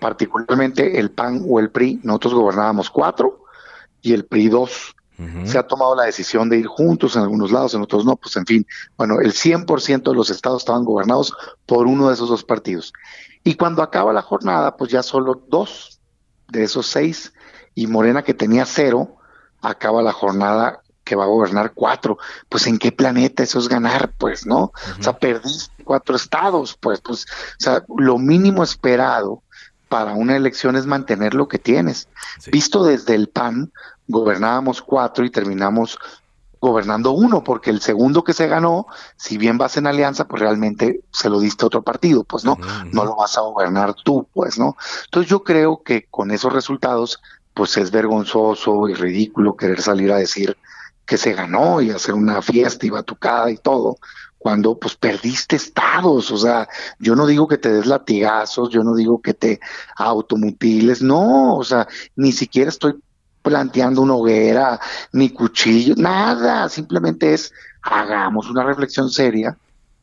Particularmente 0.00 0.99
el 0.99 1.12
PAN 1.12 1.44
o 1.49 1.60
el 1.60 1.70
PRI, 1.70 2.00
nosotros 2.02 2.34
gobernábamos 2.34 2.90
cuatro 2.90 3.44
y 4.02 4.14
el 4.14 4.25
PRI 4.25 4.49
dos. 4.49 4.96
Se 5.44 5.58
ha 5.58 5.62
tomado 5.62 5.94
la 5.94 6.04
decisión 6.04 6.49
de 6.49 6.58
ir 6.58 6.66
juntos 6.66 7.14
en 7.14 7.22
algunos 7.22 7.52
lados, 7.52 7.72
en 7.75 7.82
otros 7.82 8.04
no, 8.04 8.16
pues 8.16 8.34
en 8.37 8.46
fin, 8.46 8.66
bueno, 8.96 9.20
el 9.20 9.32
100% 9.32 10.02
de 10.02 10.14
los 10.14 10.30
estados 10.30 10.62
estaban 10.62 10.84
gobernados 10.84 11.32
por 11.66 11.87
uno 11.87 12.08
de 12.08 12.14
esos 12.14 12.30
dos 12.30 12.42
partidos. 12.42 12.92
Y 13.44 13.54
cuando 13.54 13.82
acaba 13.84 14.12
la 14.12 14.22
jornada, 14.22 14.76
pues 14.76 14.90
ya 14.90 15.04
solo 15.04 15.40
dos 15.46 16.00
de 16.49 16.64
esos 16.64 16.87
seis 16.87 17.32
y 17.76 17.87
Morena 17.87 18.25
que 18.25 18.34
tenía 18.34 18.66
cero, 18.66 19.18
acaba 19.60 20.02
la 20.02 20.12
jornada 20.12 20.79
que 21.10 21.16
va 21.16 21.24
a 21.24 21.26
gobernar 21.26 21.72
cuatro. 21.74 22.18
Pues 22.48 22.68
en 22.68 22.78
qué 22.78 22.92
planeta 22.92 23.42
eso 23.42 23.58
es 23.58 23.68
ganar, 23.68 24.12
pues, 24.16 24.46
¿no? 24.46 24.72
O 24.96 25.02
sea, 25.02 25.18
perdiste 25.18 25.82
cuatro 25.82 26.14
estados, 26.14 26.76
pues, 26.78 27.00
pues, 27.00 27.24
o 27.24 27.56
sea, 27.58 27.84
lo 27.98 28.16
mínimo 28.16 28.62
esperado 28.62 29.42
para 29.88 30.12
una 30.12 30.36
elección 30.36 30.76
es 30.76 30.86
mantener 30.86 31.34
lo 31.34 31.48
que 31.48 31.58
tienes. 31.58 32.06
Visto 32.52 32.84
desde 32.84 33.16
el 33.16 33.28
PAN, 33.28 33.72
gobernábamos 34.06 34.82
cuatro 34.82 35.24
y 35.24 35.30
terminamos 35.30 35.98
gobernando 36.60 37.10
uno, 37.10 37.42
porque 37.42 37.70
el 37.70 37.80
segundo 37.80 38.22
que 38.22 38.32
se 38.32 38.46
ganó, 38.46 38.86
si 39.16 39.36
bien 39.36 39.58
vas 39.58 39.78
en 39.78 39.88
alianza, 39.88 40.28
pues 40.28 40.40
realmente 40.40 41.00
se 41.10 41.28
lo 41.28 41.40
diste 41.40 41.64
a 41.64 41.66
otro 41.66 41.82
partido, 41.82 42.22
pues 42.22 42.44
no, 42.44 42.56
no 42.92 43.04
lo 43.04 43.16
vas 43.16 43.36
a 43.36 43.40
gobernar 43.40 43.94
tú, 43.94 44.28
pues 44.32 44.60
no. 44.60 44.76
Entonces 45.06 45.28
yo 45.28 45.42
creo 45.42 45.82
que 45.82 46.06
con 46.08 46.30
esos 46.30 46.52
resultados, 46.52 47.20
pues 47.52 47.76
es 47.78 47.90
vergonzoso 47.90 48.88
y 48.88 48.94
ridículo 48.94 49.56
querer 49.56 49.82
salir 49.82 50.12
a 50.12 50.18
decir 50.18 50.56
que 51.10 51.18
se 51.18 51.32
ganó 51.32 51.80
y 51.80 51.90
hacer 51.90 52.14
una 52.14 52.40
fiesta 52.40 52.86
y 52.86 52.90
batucada 52.90 53.50
y 53.50 53.56
todo, 53.56 53.96
cuando 54.38 54.78
pues 54.78 54.94
perdiste 54.94 55.56
estados, 55.56 56.30
o 56.30 56.38
sea, 56.38 56.68
yo 57.00 57.16
no 57.16 57.26
digo 57.26 57.48
que 57.48 57.58
te 57.58 57.68
des 57.68 57.86
latigazos, 57.86 58.70
yo 58.70 58.84
no 58.84 58.94
digo 58.94 59.20
que 59.20 59.34
te 59.34 59.58
automutiles, 59.96 61.02
no, 61.02 61.56
o 61.56 61.64
sea, 61.64 61.88
ni 62.14 62.30
siquiera 62.30 62.68
estoy 62.68 62.94
planteando 63.42 64.02
una 64.02 64.14
hoguera, 64.14 64.78
ni 65.10 65.30
cuchillo, 65.30 65.96
nada, 65.96 66.68
simplemente 66.68 67.34
es 67.34 67.52
hagamos 67.82 68.48
una 68.48 68.62
reflexión 68.62 69.10
seria 69.10 69.58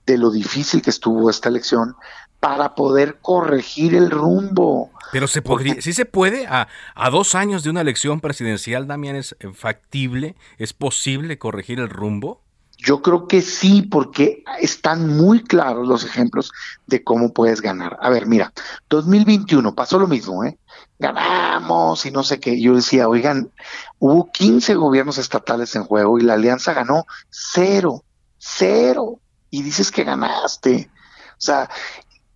de 0.05 0.17
lo 0.17 0.29
difícil 0.29 0.81
que 0.81 0.89
estuvo 0.89 1.29
esta 1.29 1.47
elección 1.47 1.95
para 2.39 2.75
poder 2.75 3.19
corregir 3.21 3.95
el 3.95 4.09
rumbo. 4.11 4.91
Pero 5.11 5.27
se 5.27 5.41
podría, 5.41 5.81
sí 5.81 5.93
se 5.93 6.05
puede, 6.05 6.47
a, 6.47 6.67
a, 6.95 7.09
dos 7.09 7.35
años 7.35 7.63
de 7.63 7.69
una 7.69 7.81
elección 7.81 8.19
presidencial, 8.19 8.87
Damián, 8.87 9.15
¿es 9.15 9.35
factible? 9.53 10.35
¿Es 10.57 10.73
posible 10.73 11.37
corregir 11.37 11.79
el 11.79 11.89
rumbo? 11.89 12.41
Yo 12.77 13.01
creo 13.01 13.27
que 13.27 13.41
sí, 13.41 13.81
porque 13.81 14.43
están 14.59 15.17
muy 15.17 15.43
claros 15.43 15.87
los 15.87 16.03
ejemplos 16.03 16.51
de 16.85 17.03
cómo 17.03 17.33
puedes 17.33 17.59
ganar. 17.61 17.97
A 18.01 18.09
ver, 18.09 18.27
mira, 18.27 18.53
2021 18.89 19.73
pasó 19.73 19.97
lo 19.97 20.07
mismo, 20.07 20.43
¿eh? 20.43 20.59
Ganamos 20.99 22.05
y 22.05 22.11
no 22.11 22.23
sé 22.23 22.39
qué. 22.39 22.61
Yo 22.61 22.75
decía, 22.75 23.07
oigan, 23.07 23.51
hubo 23.97 24.31
15 24.31 24.75
gobiernos 24.75 25.17
estatales 25.17 25.75
en 25.75 25.85
juego 25.85 26.19
y 26.19 26.21
la 26.21 26.35
alianza 26.35 26.73
ganó 26.73 27.05
cero, 27.29 28.03
cero. 28.37 29.19
Y 29.49 29.63
dices 29.63 29.91
que 29.91 30.03
ganaste. 30.03 30.91
O 31.31 31.41
sea, 31.41 31.69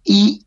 y 0.04 0.46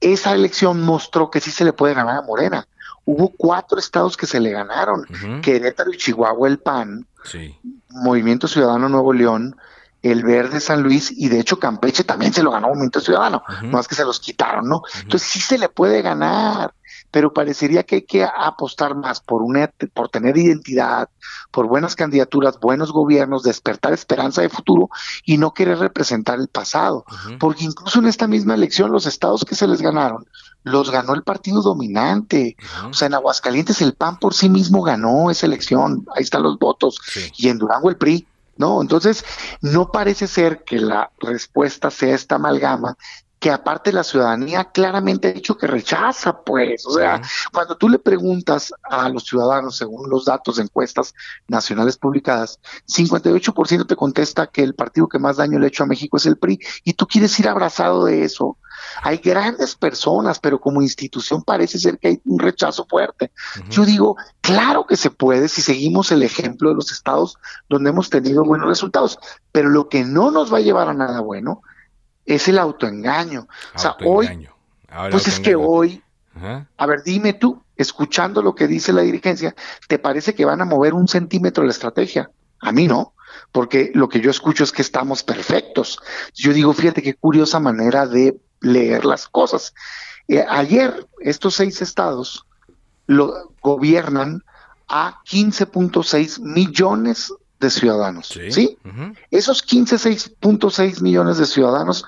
esa 0.00 0.32
elección 0.32 0.82
mostró 0.82 1.30
que 1.30 1.40
sí 1.40 1.50
se 1.50 1.64
le 1.64 1.72
puede 1.72 1.94
ganar 1.94 2.18
a 2.18 2.22
Morena. 2.22 2.66
Hubo 3.06 3.30
cuatro 3.36 3.78
estados 3.78 4.16
que 4.16 4.26
se 4.26 4.40
le 4.40 4.50
ganaron, 4.50 5.04
Querétaro 5.42 5.92
y 5.92 5.96
Chihuahua 5.96 6.48
el 6.48 6.58
PAN, 6.58 7.06
Movimiento 7.90 8.48
Ciudadano 8.48 8.88
Nuevo 8.88 9.12
León, 9.12 9.56
el 10.02 10.22
Verde 10.22 10.60
San 10.60 10.82
Luis 10.82 11.10
y 11.10 11.28
de 11.28 11.40
hecho 11.40 11.58
Campeche 11.58 12.04
también 12.04 12.32
se 12.32 12.42
lo 12.42 12.50
ganó 12.50 12.68
Movimiento 12.68 13.00
Ciudadano, 13.00 13.42
no 13.62 13.68
más 13.70 13.88
que 13.88 13.94
se 13.94 14.04
los 14.04 14.20
quitaron, 14.20 14.68
¿no? 14.68 14.82
Entonces 15.02 15.28
sí 15.28 15.40
se 15.40 15.58
le 15.58 15.68
puede 15.68 16.02
ganar 16.02 16.74
pero 17.14 17.32
parecería 17.32 17.84
que 17.84 17.94
hay 17.94 18.02
que 18.02 18.24
apostar 18.24 18.96
más 18.96 19.20
por, 19.20 19.40
una, 19.40 19.70
por 19.92 20.08
tener 20.08 20.36
identidad, 20.36 21.08
por 21.52 21.68
buenas 21.68 21.94
candidaturas, 21.94 22.58
buenos 22.58 22.90
gobiernos, 22.90 23.44
despertar 23.44 23.92
esperanza 23.92 24.42
de 24.42 24.48
futuro 24.48 24.90
y 25.24 25.38
no 25.38 25.54
querer 25.54 25.78
representar 25.78 26.40
el 26.40 26.48
pasado. 26.48 27.04
Porque 27.38 27.66
incluso 27.66 28.00
en 28.00 28.06
esta 28.06 28.26
misma 28.26 28.54
elección 28.54 28.90
los 28.90 29.06
estados 29.06 29.44
que 29.44 29.54
se 29.54 29.68
les 29.68 29.80
ganaron, 29.80 30.26
los 30.64 30.90
ganó 30.90 31.14
el 31.14 31.22
partido 31.22 31.62
dominante. 31.62 32.56
O 32.90 32.94
sea, 32.94 33.06
en 33.06 33.14
Aguascalientes 33.14 33.80
el 33.80 33.94
PAN 33.94 34.18
por 34.18 34.34
sí 34.34 34.48
mismo 34.48 34.82
ganó 34.82 35.30
esa 35.30 35.46
elección, 35.46 36.04
ahí 36.16 36.24
están 36.24 36.42
los 36.42 36.58
votos, 36.58 37.00
y 37.36 37.46
en 37.48 37.58
Durango 37.58 37.90
el 37.90 37.96
PRI. 37.96 38.26
¿no? 38.56 38.80
Entonces, 38.80 39.24
no 39.60 39.90
parece 39.90 40.26
ser 40.26 40.64
que 40.64 40.78
la 40.78 41.10
respuesta 41.20 41.90
sea 41.90 42.14
esta 42.14 42.36
amalgama 42.36 42.96
que 43.44 43.50
aparte 43.50 43.92
la 43.92 44.04
ciudadanía 44.04 44.64
claramente 44.72 45.28
ha 45.28 45.32
dicho 45.32 45.58
que 45.58 45.66
rechaza, 45.66 46.40
pues, 46.40 46.86
o 46.86 46.92
sea, 46.92 47.20
cuando 47.52 47.76
tú 47.76 47.90
le 47.90 47.98
preguntas 47.98 48.72
a 48.82 49.06
los 49.10 49.24
ciudadanos, 49.24 49.76
según 49.76 50.08
los 50.08 50.24
datos 50.24 50.56
de 50.56 50.62
encuestas 50.62 51.14
nacionales 51.46 51.98
publicadas, 51.98 52.58
58% 52.86 53.86
te 53.86 53.96
contesta 53.96 54.46
que 54.46 54.62
el 54.62 54.74
partido 54.74 55.08
que 55.08 55.18
más 55.18 55.36
daño 55.36 55.58
le 55.58 55.66
ha 55.66 55.68
hecho 55.68 55.82
a 55.82 55.86
México 55.86 56.16
es 56.16 56.24
el 56.24 56.38
PRI, 56.38 56.58
y 56.84 56.94
tú 56.94 57.06
quieres 57.06 57.38
ir 57.38 57.46
abrazado 57.46 58.06
de 58.06 58.24
eso. 58.24 58.56
Hay 59.02 59.18
grandes 59.18 59.74
personas, 59.74 60.38
pero 60.38 60.58
como 60.58 60.80
institución 60.80 61.42
parece 61.42 61.78
ser 61.78 61.98
que 61.98 62.08
hay 62.08 62.22
un 62.24 62.38
rechazo 62.38 62.86
fuerte. 62.88 63.30
Yo 63.68 63.84
digo, 63.84 64.16
claro 64.40 64.86
que 64.86 64.96
se 64.96 65.10
puede 65.10 65.48
si 65.48 65.60
seguimos 65.60 66.10
el 66.12 66.22
ejemplo 66.22 66.70
de 66.70 66.76
los 66.76 66.90
estados 66.90 67.36
donde 67.68 67.90
hemos 67.90 68.08
tenido 68.08 68.42
buenos 68.42 68.68
resultados, 68.68 69.18
pero 69.52 69.68
lo 69.68 69.90
que 69.90 70.02
no 70.02 70.30
nos 70.30 70.50
va 70.50 70.56
a 70.56 70.62
llevar 70.62 70.88
a 70.88 70.94
nada 70.94 71.20
bueno 71.20 71.60
es 72.26 72.48
el 72.48 72.58
autoengaño. 72.58 73.46
O 73.74 73.78
sea, 73.78 73.96
hoy, 74.04 74.48
pues 75.10 75.28
es 75.28 75.40
que 75.40 75.54
hoy, 75.54 76.02
a 76.76 76.86
ver, 76.86 77.02
dime 77.02 77.34
tú, 77.34 77.62
escuchando 77.76 78.42
lo 78.42 78.54
que 78.54 78.66
dice 78.66 78.92
la 78.92 79.02
dirigencia, 79.02 79.54
¿te 79.88 79.98
parece 79.98 80.34
que 80.34 80.44
van 80.44 80.60
a 80.60 80.64
mover 80.64 80.94
un 80.94 81.08
centímetro 81.08 81.64
la 81.64 81.70
estrategia? 81.70 82.30
A 82.60 82.72
mí 82.72 82.86
no, 82.86 83.14
porque 83.52 83.90
lo 83.94 84.08
que 84.08 84.20
yo 84.20 84.30
escucho 84.30 84.64
es 84.64 84.72
que 84.72 84.82
estamos 84.82 85.22
perfectos. 85.22 85.98
Yo 86.34 86.52
digo, 86.52 86.72
fíjate 86.72 87.02
qué 87.02 87.14
curiosa 87.14 87.60
manera 87.60 88.06
de 88.06 88.38
leer 88.60 89.04
las 89.04 89.28
cosas. 89.28 89.74
Eh, 90.28 90.44
ayer, 90.48 91.06
estos 91.20 91.54
seis 91.54 91.82
estados 91.82 92.46
lo 93.06 93.52
gobiernan 93.60 94.42
a 94.88 95.20
15.6 95.24 96.40
millones 96.40 97.32
de 97.64 97.70
ciudadanos, 97.70 98.28
¿sí? 98.28 98.78
Esos 99.30 99.66
15.6 99.66 101.00
millones 101.00 101.38
de 101.38 101.46
ciudadanos, 101.46 102.04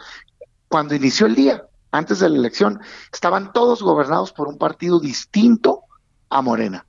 cuando 0.69 0.95
inició 0.95 1.27
el 1.27 1.35
día, 1.35 1.65
antes 1.91 2.21
de 2.21 2.29
la 2.29 2.37
elección, 2.37 2.81
estaban 3.13 3.53
todos 3.53 3.83
gobernados 3.83 4.33
por 4.33 4.47
un 4.49 4.59
partido 4.59 5.01
distinto 5.01 5.81
a 6.29 6.43
Morena. 6.43 6.85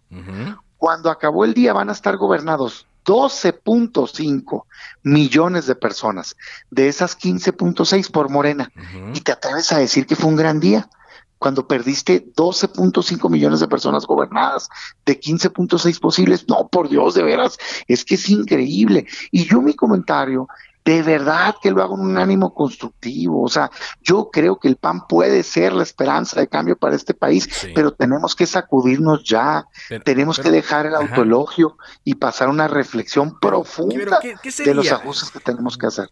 Cuando 0.77 1.09
acabó 1.09 1.45
el 1.45 1.53
día 1.53 1.73
van 1.73 1.89
a 1.89 1.93
estar 1.93 2.17
gobernados 2.17 2.85
12.5 3.05 4.63
millones 5.03 5.65
de 5.65 5.75
personas, 5.75 6.35
de 6.69 6.89
esas 6.89 7.17
15.6 7.17 8.11
por 8.11 8.29
Morena. 8.29 8.71
Y 9.13 9.21
te 9.21 9.31
atreves 9.31 9.71
a 9.71 9.79
decir 9.79 10.05
que 10.05 10.15
fue 10.15 10.29
un 10.29 10.35
gran 10.35 10.59
día 10.59 10.89
cuando 11.37 11.67
perdiste 11.67 12.25
12.5 12.33 13.29
millones 13.29 13.59
de 13.59 13.67
personas 13.67 14.05
gobernadas, 14.05 14.69
de 15.05 15.19
15.6 15.19 15.99
posibles. 15.99 16.45
No, 16.47 16.67
por 16.67 16.89
Dios, 16.89 17.13
de 17.13 17.23
veras, 17.23 17.57
es 17.87 18.03
que 18.05 18.15
es 18.15 18.29
increíble. 18.29 19.05
Y 19.31 19.45
yo 19.45 19.61
mi 19.61 19.73
comentario 19.73 20.47
de 20.87 21.03
verdad 21.03 21.55
que 21.61 21.69
lo 21.69 21.83
hago 21.83 21.95
en 21.95 22.05
un 22.05 22.17
ánimo 22.17 22.53
constructivo. 22.53 23.43
O 23.43 23.49
sea, 23.49 23.69
yo 24.01 24.29
creo 24.31 24.57
que 24.57 24.69
el 24.69 24.77
PAN 24.77 25.05
puede 25.05 25.43
ser 25.43 25.73
la 25.73 25.83
esperanza 25.83 26.39
de 26.39 26.47
cambio 26.47 26.77
para 26.77 26.95
este 26.95 27.13
país, 27.13 27.49
pero 27.75 27.91
tenemos 27.91 28.33
que 28.35 28.45
sacudirnos 28.45 29.21
ya, 29.25 29.65
tenemos 30.05 30.39
que 30.39 30.49
dejar 30.49 30.85
el 30.85 30.95
autoelogio 30.95 31.77
y 32.05 32.15
pasar 32.15 32.47
una 32.47 32.69
reflexión 32.69 33.37
profunda 33.37 34.21
de 34.63 34.73
los 34.73 34.89
ajustes 34.89 35.29
que 35.29 35.41
tenemos 35.41 35.77
que 35.77 35.87
hacer 35.87 36.09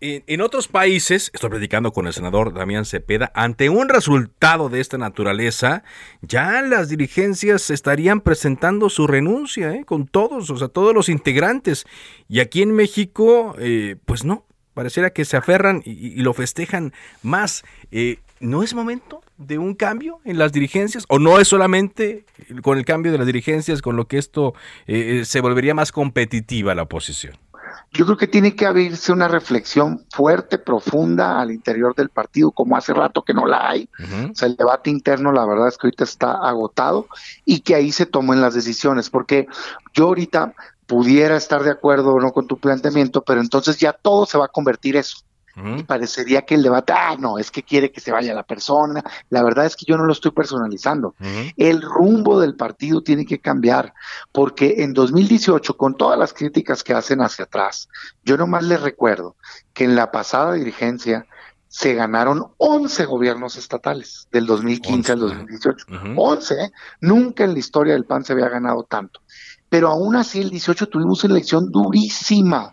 en 0.00 0.40
otros 0.40 0.68
países, 0.68 1.30
estoy 1.32 1.50
predicando 1.50 1.92
con 1.92 2.06
el 2.06 2.12
senador 2.12 2.52
Damián 2.52 2.84
Cepeda, 2.84 3.30
ante 3.34 3.68
un 3.68 3.88
resultado 3.88 4.68
de 4.68 4.80
esta 4.80 4.98
naturaleza, 4.98 5.82
ya 6.22 6.62
las 6.62 6.88
dirigencias 6.88 7.70
estarían 7.70 8.20
presentando 8.20 8.90
su 8.90 9.06
renuncia, 9.06 9.74
¿eh? 9.74 9.84
con 9.84 10.06
todos, 10.06 10.50
o 10.50 10.56
sea, 10.56 10.68
todos 10.68 10.94
los 10.94 11.08
integrantes. 11.08 11.86
Y 12.28 12.40
aquí 12.40 12.62
en 12.62 12.72
México, 12.72 13.54
eh, 13.58 13.96
pues 14.04 14.24
no, 14.24 14.46
pareciera 14.74 15.10
que 15.10 15.24
se 15.24 15.36
aferran 15.36 15.82
y, 15.84 16.20
lo 16.22 16.34
festejan 16.34 16.92
más. 17.22 17.64
Eh, 17.90 18.18
¿No 18.40 18.62
es 18.62 18.74
momento 18.74 19.22
de 19.38 19.58
un 19.58 19.74
cambio 19.74 20.20
en 20.24 20.38
las 20.38 20.52
dirigencias? 20.52 21.04
¿O 21.08 21.18
no 21.18 21.38
es 21.38 21.48
solamente 21.48 22.24
con 22.62 22.78
el 22.78 22.84
cambio 22.84 23.12
de 23.12 23.18
las 23.18 23.26
dirigencias 23.26 23.80
con 23.80 23.96
lo 23.96 24.06
que 24.06 24.18
esto 24.18 24.54
se 24.86 25.40
volvería 25.40 25.72
más 25.74 25.92
competitiva 25.92 26.74
la 26.74 26.82
oposición? 26.82 27.43
Yo 27.92 28.04
creo 28.04 28.16
que 28.16 28.26
tiene 28.26 28.54
que 28.54 28.66
abrirse 28.66 29.12
una 29.12 29.28
reflexión 29.28 30.04
fuerte, 30.10 30.58
profunda 30.58 31.40
al 31.40 31.50
interior 31.50 31.94
del 31.94 32.08
partido, 32.08 32.50
como 32.50 32.76
hace 32.76 32.92
rato 32.92 33.22
que 33.22 33.34
no 33.34 33.46
la 33.46 33.70
hay. 33.70 33.88
O 34.30 34.34
sea, 34.34 34.48
el 34.48 34.56
debate 34.56 34.90
interno, 34.90 35.32
la 35.32 35.46
verdad 35.46 35.68
es 35.68 35.78
que 35.78 35.86
ahorita 35.86 36.04
está 36.04 36.32
agotado 36.32 37.08
y 37.44 37.60
que 37.60 37.74
ahí 37.74 37.92
se 37.92 38.06
tomen 38.06 38.40
las 38.40 38.54
decisiones, 38.54 39.10
porque 39.10 39.46
yo 39.92 40.06
ahorita 40.06 40.54
pudiera 40.86 41.36
estar 41.36 41.62
de 41.62 41.70
acuerdo 41.70 42.14
o 42.14 42.20
no 42.20 42.32
con 42.32 42.46
tu 42.46 42.58
planteamiento, 42.58 43.22
pero 43.22 43.40
entonces 43.40 43.78
ya 43.78 43.92
todo 43.92 44.26
se 44.26 44.38
va 44.38 44.46
a 44.46 44.48
convertir 44.48 44.96
eso. 44.96 45.18
Y 45.56 45.84
parecería 45.84 46.42
que 46.42 46.56
el 46.56 46.62
debate, 46.62 46.92
ah, 46.92 47.16
no, 47.18 47.38
es 47.38 47.50
que 47.50 47.62
quiere 47.62 47.92
que 47.92 48.00
se 48.00 48.10
vaya 48.10 48.34
la 48.34 48.42
persona. 48.42 49.02
La 49.30 49.42
verdad 49.42 49.66
es 49.66 49.76
que 49.76 49.84
yo 49.86 49.96
no 49.96 50.04
lo 50.04 50.12
estoy 50.12 50.32
personalizando. 50.32 51.14
El 51.56 51.80
rumbo 51.80 52.40
del 52.40 52.56
partido 52.56 53.02
tiene 53.02 53.24
que 53.24 53.40
cambiar, 53.40 53.94
porque 54.32 54.76
en 54.78 54.92
2018, 54.92 55.76
con 55.76 55.96
todas 55.96 56.18
las 56.18 56.32
críticas 56.32 56.82
que 56.82 56.94
hacen 56.94 57.20
hacia 57.20 57.44
atrás, 57.44 57.88
yo 58.24 58.36
nomás 58.36 58.64
les 58.64 58.80
recuerdo 58.80 59.36
que 59.72 59.84
en 59.84 59.94
la 59.94 60.10
pasada 60.10 60.54
dirigencia 60.54 61.26
se 61.68 61.92
ganaron 61.94 62.52
11 62.58 63.04
gobiernos 63.04 63.56
estatales, 63.56 64.28
del 64.30 64.46
2015 64.46 65.12
al 65.12 65.18
2018. 65.18 65.86
11, 66.16 66.54
¿eh? 66.54 66.72
nunca 67.00 67.42
en 67.42 67.52
la 67.52 67.58
historia 67.58 67.94
del 67.94 68.04
PAN 68.04 68.24
se 68.24 68.32
había 68.32 68.48
ganado 68.48 68.84
tanto. 68.84 69.20
Pero 69.68 69.88
aún 69.88 70.14
así, 70.14 70.40
el 70.40 70.50
18 70.50 70.88
tuvimos 70.88 71.24
una 71.24 71.34
elección 71.34 71.72
durísima 71.72 72.72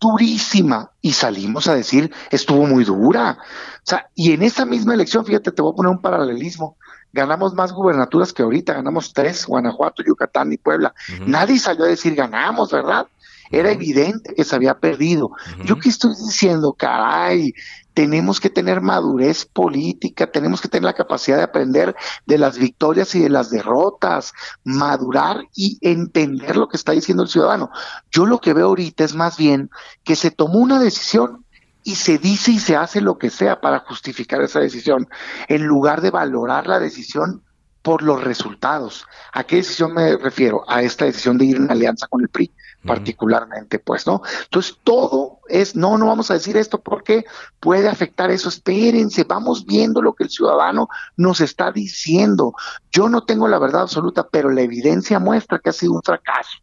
durísima 0.00 0.90
y 1.00 1.12
salimos 1.12 1.68
a 1.68 1.74
decir 1.74 2.12
estuvo 2.30 2.66
muy 2.66 2.84
dura. 2.84 3.38
O 3.40 3.82
sea, 3.82 4.08
y 4.14 4.32
en 4.32 4.42
esa 4.42 4.64
misma 4.64 4.94
elección, 4.94 5.24
fíjate, 5.24 5.52
te 5.52 5.62
voy 5.62 5.72
a 5.72 5.76
poner 5.76 5.92
un 5.92 6.00
paralelismo. 6.00 6.76
Ganamos 7.12 7.54
más 7.54 7.72
gubernaturas 7.72 8.32
que 8.32 8.42
ahorita, 8.42 8.74
ganamos 8.74 9.12
tres, 9.12 9.46
Guanajuato, 9.46 10.02
Yucatán 10.06 10.52
y 10.52 10.58
Puebla. 10.58 10.94
Nadie 11.26 11.58
salió 11.58 11.84
a 11.84 11.88
decir 11.88 12.14
ganamos, 12.14 12.70
¿verdad? 12.70 13.06
Era 13.50 13.70
evidente 13.70 14.34
que 14.34 14.44
se 14.44 14.56
había 14.56 14.78
perdido. 14.78 15.30
Yo 15.64 15.78
qué 15.78 15.88
estoy 15.88 16.14
diciendo, 16.14 16.74
caray, 16.76 17.54
tenemos 17.96 18.40
que 18.40 18.50
tener 18.50 18.82
madurez 18.82 19.46
política, 19.46 20.30
tenemos 20.30 20.60
que 20.60 20.68
tener 20.68 20.84
la 20.84 20.92
capacidad 20.92 21.38
de 21.38 21.44
aprender 21.44 21.96
de 22.26 22.36
las 22.36 22.58
victorias 22.58 23.14
y 23.14 23.20
de 23.20 23.30
las 23.30 23.48
derrotas, 23.48 24.34
madurar 24.64 25.48
y 25.54 25.78
entender 25.80 26.58
lo 26.58 26.68
que 26.68 26.76
está 26.76 26.92
diciendo 26.92 27.22
el 27.22 27.30
ciudadano. 27.30 27.70
Yo 28.10 28.26
lo 28.26 28.38
que 28.38 28.52
veo 28.52 28.66
ahorita 28.66 29.02
es 29.02 29.14
más 29.14 29.38
bien 29.38 29.70
que 30.04 30.14
se 30.14 30.30
tomó 30.30 30.58
una 30.58 30.78
decisión 30.78 31.46
y 31.84 31.94
se 31.94 32.18
dice 32.18 32.50
y 32.50 32.58
se 32.58 32.76
hace 32.76 33.00
lo 33.00 33.16
que 33.16 33.30
sea 33.30 33.62
para 33.62 33.78
justificar 33.78 34.42
esa 34.42 34.60
decisión, 34.60 35.08
en 35.48 35.64
lugar 35.64 36.02
de 36.02 36.10
valorar 36.10 36.66
la 36.66 36.78
decisión 36.78 37.44
por 37.80 38.02
los 38.02 38.22
resultados. 38.22 39.06
¿A 39.32 39.44
qué 39.44 39.56
decisión 39.56 39.94
me 39.94 40.18
refiero? 40.18 40.64
A 40.68 40.82
esta 40.82 41.06
decisión 41.06 41.38
de 41.38 41.46
ir 41.46 41.56
en 41.56 41.70
alianza 41.70 42.08
con 42.08 42.20
el 42.20 42.28
PRI 42.28 42.52
particularmente, 42.84 43.78
pues, 43.78 44.06
¿no? 44.06 44.22
Entonces, 44.44 44.78
todo 44.84 45.40
es, 45.48 45.76
no, 45.76 45.98
no 45.98 46.06
vamos 46.06 46.30
a 46.30 46.34
decir 46.34 46.56
esto 46.56 46.80
porque 46.80 47.24
puede 47.60 47.88
afectar 47.88 48.30
eso. 48.30 48.48
Espérense, 48.48 49.24
vamos 49.24 49.66
viendo 49.66 50.02
lo 50.02 50.14
que 50.14 50.24
el 50.24 50.30
ciudadano 50.30 50.88
nos 51.16 51.40
está 51.40 51.72
diciendo. 51.72 52.54
Yo 52.90 53.08
no 53.08 53.24
tengo 53.24 53.48
la 53.48 53.58
verdad 53.58 53.82
absoluta, 53.82 54.28
pero 54.28 54.50
la 54.50 54.62
evidencia 54.62 55.18
muestra 55.18 55.58
que 55.58 55.70
ha 55.70 55.72
sido 55.72 55.92
un 55.92 56.02
fracaso 56.02 56.58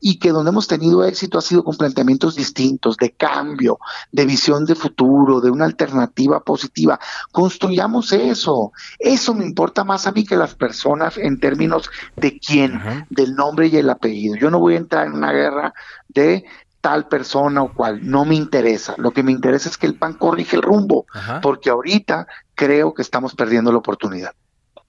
y 0.00 0.18
que 0.18 0.30
donde 0.30 0.50
hemos 0.50 0.68
tenido 0.68 1.04
éxito 1.04 1.38
ha 1.38 1.42
sido 1.42 1.64
con 1.64 1.76
planteamientos 1.76 2.36
distintos, 2.36 2.96
de 2.98 3.12
cambio, 3.12 3.78
de 4.12 4.26
visión 4.26 4.66
de 4.66 4.74
futuro, 4.74 5.40
de 5.40 5.50
una 5.50 5.64
alternativa 5.64 6.40
positiva. 6.40 7.00
Construyamos 7.32 8.12
eso. 8.12 8.72
Eso 8.98 9.34
me 9.34 9.46
importa 9.46 9.82
más 9.82 10.06
a 10.06 10.12
mí 10.12 10.24
que 10.24 10.36
las 10.36 10.54
personas 10.54 11.16
en 11.16 11.40
términos 11.40 11.90
de 12.16 12.38
quién, 12.38 13.06
del 13.08 13.34
nombre 13.34 13.68
y 13.68 13.76
el 13.76 13.88
apellido. 13.88 14.36
Yo 14.36 14.50
no 14.50 14.58
voy 14.58 14.74
a 14.74 14.78
entrar 14.78 15.06
en 15.06 15.14
una 15.14 15.32
guerra 15.32 15.72
de 16.08 16.44
tal 16.84 17.08
persona 17.08 17.62
o 17.62 17.72
cual, 17.72 18.00
no 18.02 18.26
me 18.26 18.34
interesa. 18.34 18.94
Lo 18.98 19.10
que 19.12 19.22
me 19.22 19.32
interesa 19.32 19.70
es 19.70 19.78
que 19.78 19.86
el 19.86 19.94
PAN 19.94 20.18
corrige 20.18 20.56
el 20.56 20.60
rumbo, 20.60 21.06
porque 21.40 21.70
ahorita 21.70 22.26
creo 22.54 22.92
que 22.92 23.00
estamos 23.00 23.34
perdiendo 23.34 23.72
la 23.72 23.78
oportunidad. 23.78 24.34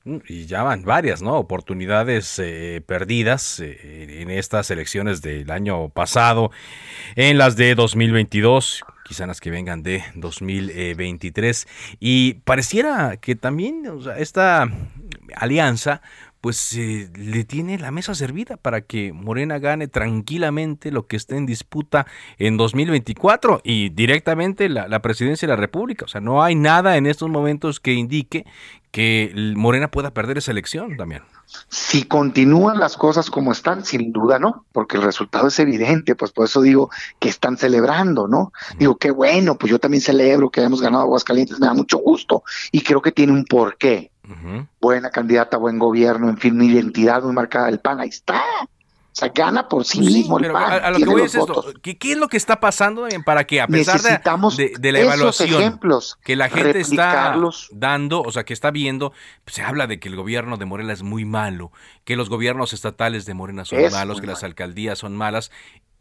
Mm, 0.06 0.18
y 0.28 0.46
ya 0.46 0.62
van 0.62 0.84
varias, 0.84 1.24
¿no? 1.24 1.36
Oportunidades 1.38 2.38
eh, 2.38 2.82
perdidas 2.86 3.60
eh, 3.60 4.22
en 4.22 4.30
estas 4.30 4.70
elecciones 4.70 5.24
del 5.24 5.50
año 5.50 5.90
pasado, 5.90 6.52
en 7.16 7.40
las 7.40 7.56
de 7.56 7.74
2022, 7.74 8.84
quizás 9.04 9.28
las 9.28 9.42
que 9.42 9.50
vengan 9.50 9.82
de 9.82 10.04
2023. 10.14 11.68
Y 12.00 12.36
pareciera 12.46 13.18
que 13.18 13.36
también 13.36 13.84
esta 14.18 14.70
alianza 15.36 16.02
pues 16.40 16.74
eh, 16.74 17.10
le 17.16 17.44
tiene 17.44 17.80
la 17.80 17.90
mesa 17.90 18.14
servida 18.14 18.56
para 18.56 18.82
que 18.82 19.12
Morena 19.12 19.58
gane 19.58 19.88
tranquilamente 19.88 20.92
lo 20.92 21.08
que 21.08 21.16
esté 21.16 21.38
en 21.38 21.48
disputa 21.48 22.06
en 22.38 22.56
2024 22.56 23.62
y 23.64 23.90
directamente 23.90 24.70
la, 24.70 24.88
la, 24.88 25.02
presidencia 25.02 25.48
de 25.48 25.56
la 25.56 25.60
República. 25.60 26.06
O 26.06 26.08
sea, 26.08 26.22
no 26.22 26.44
hay 26.44 26.54
nada 26.54 26.98
en 26.98 27.08
estos 27.08 27.32
momentos 27.32 27.80
que 27.80 27.94
indique 27.94 28.46
que 28.96 29.34
Morena 29.58 29.92
pueda 29.92 30.14
perder 30.14 30.38
esa 30.38 30.52
elección 30.52 30.96
también. 30.96 31.22
Si 31.68 32.04
continúan 32.04 32.80
las 32.80 32.96
cosas 32.96 33.30
como 33.30 33.52
están, 33.52 33.84
sin 33.84 34.14
duda 34.14 34.40
no, 34.40 34.64
porque 34.72 34.96
el 34.96 35.04
resultado 35.04 35.50
es 35.50 35.60
evidente, 35.60 36.16
pues 36.16 36.32
por 36.32 36.46
eso 36.46 36.62
digo 36.62 36.90
que 37.20 37.28
están 37.28 37.58
celebrando, 37.58 38.30
¿no? 38.30 38.54
Digo, 38.80 38.96
qué 38.96 39.12
bueno, 39.12 39.58
pues 39.58 39.70
yo 39.70 39.80
también 39.80 40.00
celebro 40.00 40.50
que 40.50 40.62
hayamos 40.62 40.82
ganado 40.82 41.04
Aguascalientes, 41.04 41.60
me 41.60 41.68
da 41.68 41.74
mucho 41.74 41.98
gusto 41.98 42.44
y 42.72 42.84
creo 42.84 43.02
que 43.02 43.12
tiene 43.12 43.34
un 43.34 43.44
porqué. 43.44 44.12
Buena 44.80 45.10
candidata, 45.10 45.58
buen 45.58 45.78
gobierno, 45.78 46.30
en 46.30 46.38
fin, 46.38 46.56
mi 46.56 46.68
identidad 46.68 47.22
muy 47.22 47.34
marcada 47.34 47.66
del 47.66 47.82
PAN, 47.82 48.00
ahí 48.00 48.08
está. 48.08 48.42
O 49.16 49.18
sea, 49.18 49.30
gana 49.30 49.70
por 49.70 49.86
sí, 49.86 50.02
mismo 50.02 50.38
el 50.40 50.52
PAN. 50.52 50.84
A, 50.84 50.92
lo 50.92 50.98
que 50.98 51.06
voy 51.06 51.22
es 51.22 51.36
esto, 51.36 51.64
¿qué, 51.82 51.98
es 52.02 52.18
lo 52.18 52.28
que 52.28 52.36
está 52.36 52.60
pasando 52.60 53.08
para 53.24 53.48
que 53.48 53.62
a 53.62 53.68
pesar 53.68 54.02
de, 54.02 54.74
de, 54.78 54.92
la 54.92 55.00
evaluación 55.00 55.62
ejemplos, 55.62 56.20
que 56.22 56.36
la 56.36 56.50
gente 56.50 56.82
está 56.82 57.34
dando, 57.72 58.22
o 58.22 58.32
sea, 58.34 58.44
que 58.44 58.52
está 58.52 58.72
viendo, 58.72 59.14
se 59.48 59.62
habla 59.62 59.88
de 59.88 60.02
que 60.02 60.10
el 60.10 60.18
gobierno 60.18 60.58
de 60.58 60.66
Morena 60.66 60.92
es 60.92 61.02
muy 61.02 61.24
malo, 61.24 61.72
que 62.04 62.18
los 62.18 62.28
gobiernos 62.28 62.74
estatales 62.74 63.26
de 63.26 63.36
Morena 63.36 63.64
son 63.64 63.90
malos, 63.90 64.20
que 64.20 64.28
las 64.28 64.44
alcaldías 64.44 65.00
son 65.00 65.16
malas, 65.16 65.50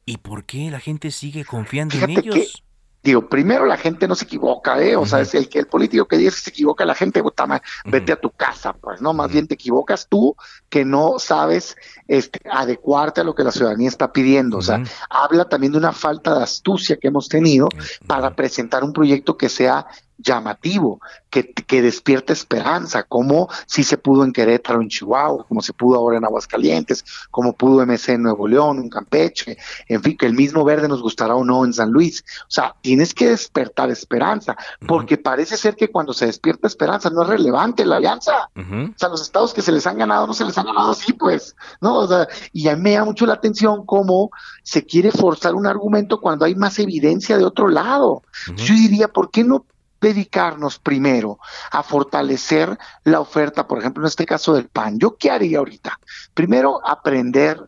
¿y 0.07 0.17
por 0.17 0.45
qué 0.45 0.73
la 0.73 0.81
gente 0.81 1.13
sigue 1.13 1.45
confiando 1.45 1.97
en 1.99 2.11
ellos? 2.11 2.64
Digo, 3.05 3.29
primero 3.29 3.67
la 3.67 3.77
gente 3.77 4.09
no 4.09 4.15
se 4.15 4.25
equivoca, 4.25 4.83
¿eh? 4.83 4.97
O 4.97 5.05
sea, 5.05 5.21
es 5.21 5.35
el 5.35 5.51
que 5.51 5.59
el 5.59 5.67
político 5.67 6.07
que 6.07 6.17
dice 6.17 6.37
que 6.37 6.41
se 6.41 6.51
equivoca, 6.51 6.87
la 6.87 6.95
gente, 6.95 7.23
puta, 7.23 7.47
vete 7.85 8.13
a 8.13 8.17
tu 8.17 8.31
casa, 8.31 8.73
pues, 8.73 9.03
¿no? 9.03 9.13
Más 9.13 9.31
bien 9.31 9.47
te 9.47 9.53
equivocas 9.53 10.09
tú 10.09 10.35
que 10.71 10.87
no 10.87 11.19
sabes 11.19 11.77
este, 12.09 12.41
adecuarte 12.51 13.21
a 13.21 13.25
lo 13.25 13.35
que 13.35 13.45
la 13.45 13.53
ciudadanía 13.53 13.91
está 13.91 14.11
pidiendo. 14.11 14.57
O 14.57 14.63
sea, 14.63 14.83
habla 15.11 15.45
también 15.51 15.73
de 15.73 15.79
una 15.79 15.93
falta 15.93 16.35
de 16.35 16.45
astucia 16.45 16.97
que 16.97 17.09
hemos 17.09 17.29
tenido 17.29 17.69
para 18.07 18.35
presentar 18.35 18.83
un 18.83 18.95
proyecto 18.95 19.37
que 19.37 19.51
sea 19.51 19.87
llamativo, 20.19 21.01
que, 21.31 21.53
que 21.53 21.83
despierta 21.83 22.33
esperanza, 22.33 23.03
como 23.03 23.49
si 23.67 23.85
se 23.85 23.99
pudo 23.99 24.25
en 24.25 24.33
Querétaro, 24.33 24.81
en 24.81 24.89
Chihuahua, 24.89 25.45
como 25.47 25.63
se 25.63 25.73
pudo 25.73 25.97
ahora 25.97 26.19
en 26.19 26.25
Aguascalientes, 26.25 27.05
como 27.31 27.53
pudo 27.53 27.85
MC 27.85 28.11
en 28.11 28.23
Nuevo 28.23 28.47
León, 28.47 28.79
en 28.79 28.89
Campeche, 28.89 29.57
en 29.89 30.03
fin, 30.03 30.17
que 30.17 30.27
el 30.27 30.35
mismo 30.35 30.65
verde 30.65 30.89
nos 30.89 31.03
gustará 31.03 31.35
o 31.35 31.45
no 31.45 31.65
en 31.65 31.73
San 31.73 31.91
Luis. 31.91 32.25
O 32.43 32.51
sea, 32.51 32.75
tienes 32.81 33.15
que 33.15 33.29
despertar 33.29 33.91
esperanza, 33.91 34.57
porque 34.87 35.19
parece 35.19 35.57
ser 35.57 35.77
que 35.77 35.91
cuando 35.91 36.13
se 36.13 36.27
despierta 36.27 36.67
esperanza 36.67 37.11
no 37.11 37.23
es 37.23 37.29
relevante 37.29 37.85
la 37.85 37.97
alianza. 37.97 38.51
O 38.55 38.99
sea, 38.99 39.09
los 39.09 39.23
estados 39.23 39.53
que 39.53 39.63
se 39.63 39.73
les 39.73 39.87
han 39.87 39.99
ganado 39.99 40.27
no 40.27 40.35
se 40.35 40.45
les 40.45 40.57
han 40.57 40.67
ganado 40.67 40.93
así, 40.93 41.13
pues, 41.13 41.57
¿no? 41.81 41.97
O 41.97 42.09
sea, 42.09 42.29
y 42.53 42.69
a 42.69 42.77
mí 42.77 42.83
me 42.83 42.93
da 42.93 43.05
mucho 43.05 43.27
la 43.27 43.35
atención 43.35 43.85
cómo 43.87 44.31
se 44.63 44.85
quiere 44.85 45.11
forzar 45.11 45.55
un 45.55 45.67
argumento 45.67 46.21
cuando 46.21 46.45
hay 46.45 46.55
más 46.55 46.79
evidencia 46.79 47.39
de 47.39 47.45
otro 47.45 47.69
lado. 47.69 48.23
Yo 48.57 48.75
diría, 48.75 49.09
¿por 49.09 49.31
qué 49.31 49.45
no 49.45 49.65
dedicarnos 50.05 50.79
primero 50.79 51.39
a 51.71 51.83
fortalecer 51.83 52.79
la 53.05 53.21
oferta, 53.21 53.67
por 53.67 53.79
ejemplo, 53.79 54.03
en 54.03 54.09
este 54.09 54.27
caso 54.27 54.55
del 54.55 54.69
PAN. 54.69 54.99
¿Yo 54.99 55.17
qué 55.17 55.31
haría 55.31 55.59
ahorita? 55.59 55.99
Primero, 56.35 56.81
aprender 56.87 57.61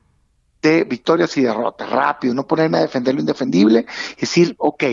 de 0.63 0.85
victorias 0.85 1.37
y 1.37 1.43
derrotas, 1.43 1.89
rápido, 1.91 2.35
no 2.35 2.47
ponerme 2.47 2.79
a 2.79 2.83
defender 2.83 3.15
lo 3.15 3.21
indefendible, 3.21 3.87
decir, 4.19 4.55
ok, 4.59 4.85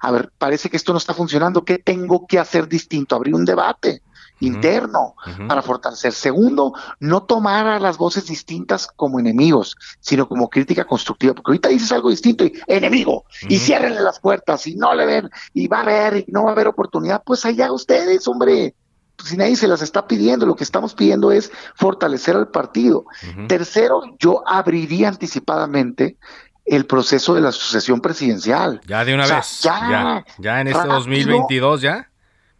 a 0.00 0.10
ver, 0.10 0.32
parece 0.36 0.68
que 0.70 0.76
esto 0.76 0.92
no 0.92 0.98
está 0.98 1.14
funcionando, 1.14 1.64
¿qué 1.64 1.78
tengo 1.78 2.26
que 2.26 2.38
hacer 2.38 2.68
distinto? 2.68 3.14
Abrir 3.14 3.34
un 3.34 3.44
debate 3.44 4.02
interno 4.40 5.14
para 5.48 5.62
fortalecer. 5.62 6.12
Segundo, 6.12 6.72
no 6.98 7.22
tomar 7.22 7.66
a 7.66 7.78
las 7.78 7.96
voces 7.96 8.26
distintas 8.26 8.88
como 8.88 9.20
enemigos, 9.20 9.76
sino 10.00 10.28
como 10.28 10.50
crítica 10.50 10.84
constructiva, 10.84 11.34
porque 11.34 11.50
ahorita 11.50 11.68
dices 11.68 11.92
algo 11.92 12.10
distinto 12.10 12.44
y 12.44 12.52
enemigo, 12.66 13.24
y 13.48 13.58
ciérrenle 13.58 14.00
las 14.00 14.20
puertas, 14.20 14.66
y 14.66 14.74
no 14.76 14.94
le 14.94 15.06
ven, 15.06 15.30
y 15.54 15.68
va 15.68 15.78
a 15.78 15.82
haber, 15.82 16.24
y 16.26 16.32
no 16.32 16.44
va 16.44 16.50
a 16.50 16.52
haber 16.52 16.68
oportunidad, 16.68 17.22
pues 17.24 17.44
allá 17.44 17.72
ustedes, 17.72 18.26
hombre. 18.28 18.74
Si 19.22 19.36
nadie 19.36 19.54
se 19.54 19.68
las 19.68 19.82
está 19.82 20.06
pidiendo, 20.06 20.46
lo 20.46 20.56
que 20.56 20.64
estamos 20.64 20.94
pidiendo 20.94 21.30
es 21.30 21.52
fortalecer 21.74 22.36
al 22.36 22.48
partido. 22.48 23.04
Tercero, 23.48 24.00
yo 24.18 24.42
abriría 24.46 25.08
anticipadamente 25.08 26.16
el 26.64 26.86
proceso 26.86 27.34
de 27.34 27.42
la 27.42 27.52
sucesión 27.52 28.00
presidencial. 28.00 28.80
Ya 28.86 29.04
de 29.04 29.14
una 29.14 29.26
vez. 29.26 29.60
Ya, 29.60 30.24
ya, 30.38 30.60
en 30.62 30.68
este 30.68 30.88
2022 30.88 31.82
ya. 31.82 32.08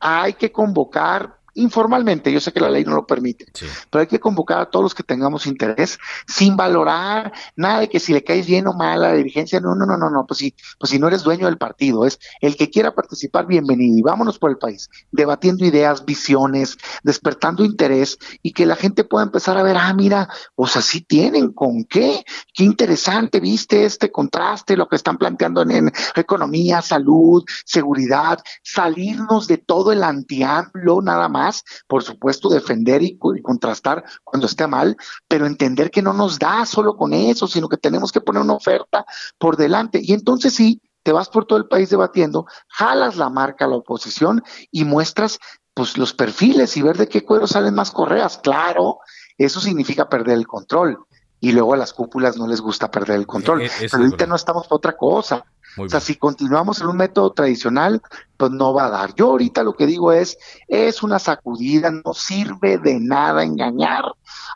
Hay 0.01 0.35
que 0.35 0.53
convocar 0.53 1.39
informalmente, 1.55 2.33
yo 2.33 2.41
sé 2.41 2.53
que 2.53 2.61
la 2.61 2.71
ley 2.71 2.85
no 2.85 2.95
lo 2.95 3.07
permite, 3.07 3.47
pero 3.91 4.01
hay 4.01 4.07
que 4.07 4.21
convocar 4.21 4.61
a 4.61 4.67
todos 4.67 4.83
los 4.83 4.95
que 4.95 5.03
tengamos 5.03 5.47
interés 5.47 5.99
sin 6.27 6.57
valorar 6.57 7.33
nada 7.57 7.81
de 7.81 7.89
que 7.89 8.01
si 8.01 8.13
le 8.13 8.23
caes 8.23 8.47
bien 8.47 8.67
o 8.67 8.73
mal 8.73 9.05
a 9.05 9.09
la 9.09 9.15
dirigencia, 9.15 9.61
no, 9.61 9.75
no, 9.75 9.87
no, 9.87 9.97
no, 9.97 10.11
no, 10.11 10.27
pues 10.27 10.39
si, 10.39 10.55
pues 10.79 10.91
si 10.91 10.99
no 10.99 11.09
eres 11.09 11.23
dueño 11.23 11.47
del 11.47 11.59
partido, 11.59 12.07
es 12.07 12.19
el 12.41 12.57
que 12.57 12.71
quiera 12.71 12.95
participar, 12.95 13.47
bienvenido 13.47 13.99
y 13.99 14.03
vámonos 14.03 14.39
por 14.39 14.51
el 14.51 14.59
país, 14.59 14.91
debatiendo 15.11 15.65
ideas, 15.65 16.05
visiones, 16.05 16.79
despertando 17.03 17.65
interés 17.65 18.19
y 18.43 18.53
que 18.53 18.67
la 18.67 18.77
gente 18.77 19.05
pueda 19.05 19.25
empezar 19.25 19.57
a 19.57 19.63
ver, 19.63 19.77
ah, 19.77 19.93
mira, 19.95 20.29
pues 20.55 20.77
así 20.77 21.01
tienen, 21.01 21.53
¿con 21.53 21.85
qué? 21.85 22.25
Qué 22.55 22.65
interesante, 22.65 23.41
viste 23.41 23.85
este 23.85 24.13
contraste, 24.13 24.77
lo 24.77 24.89
que 24.89 24.97
están 24.97 25.19
planteando 25.19 25.63
en, 25.63 25.71
en 25.71 25.93
economía, 26.15 26.83
salud, 26.83 27.45
seguridad, 27.65 28.39
salirnos 28.63 29.47
de 29.47 29.59
todo 29.59 29.93
el 29.93 30.03
antiamplo 30.03 31.01
nada 31.03 31.29
más 31.29 31.40
por 31.87 32.03
supuesto, 32.03 32.49
defender 32.49 33.03
y, 33.03 33.19
contrastar 33.43 34.05
cuando 34.25 34.47
esté 34.47 34.67
mal, 34.67 34.97
pero 35.29 35.47
entender 35.47 35.91
que 35.91 36.03
no 36.03 36.13
nos 36.13 36.39
da 36.39 36.67
solo 36.67 36.97
con 36.97 37.13
eso, 37.13 37.47
sino 37.47 37.69
que 37.69 37.77
tenemos 37.77 38.13
que 38.13 38.21
poner 38.21 38.43
una 38.43 38.55
oferta 38.55 39.05
por 39.39 39.57
delante. 39.57 40.01
Y 40.03 40.13
entonces 40.13 40.55
sí, 40.55 40.81
te 41.03 41.13
vas 41.13 41.29
por 41.29 41.47
todo 41.47 41.59
el 41.59 41.67
país 41.67 41.91
debatiendo, 41.91 42.47
jalas 42.69 43.17
la 43.17 43.31
marca 43.31 43.65
a 43.65 43.69
la 43.69 43.77
oposición 43.77 44.43
y 44.71 44.85
muestras 44.85 45.39
pues 45.75 45.97
los 45.97 46.13
perfiles 46.13 46.77
y 46.77 46.83
ver 46.83 46.97
de 46.97 47.09
qué 47.09 47.25
cuero 47.25 47.47
salen 47.47 47.75
más 47.75 47.91
correas. 47.91 48.39
Claro, 48.39 48.99
eso 49.39 49.61
significa 49.61 50.09
perder 50.09 50.37
el 50.37 50.47
control. 50.47 50.99
Y 51.43 51.53
luego 51.53 51.73
a 51.73 51.79
las 51.79 51.95
cúpulas 51.95 52.37
no 52.37 52.47
les 52.47 52.61
gusta 52.61 52.91
perder 52.91 53.17
el 53.17 53.27
control. 53.27 53.63
E, 53.63 53.67
e, 53.67 53.71
pero 53.91 54.03
ahorita 54.03 54.27
no 54.27 54.35
estamos 54.37 54.67
por 54.67 54.77
otra 54.77 54.95
cosa 54.95 55.45
o 55.77 55.89
sea, 55.89 56.01
si 56.01 56.17
continuamos 56.17 56.81
en 56.81 56.89
un 56.89 56.97
método 56.97 57.33
tradicional, 57.33 58.03
pues 58.37 58.51
no 58.51 58.73
va 58.73 58.87
a 58.87 58.91
dar. 58.91 59.15
Yo 59.15 59.29
ahorita 59.29 59.63
lo 59.63 59.75
que 59.75 59.87
digo 59.87 60.13
es, 60.13 60.39
es 60.67 61.03
una 61.03 61.19
sacudida, 61.19 61.91
no 61.91 62.15
sirve 62.15 62.79
de 62.79 62.99
nada 62.99 63.45
engañar. 63.45 64.05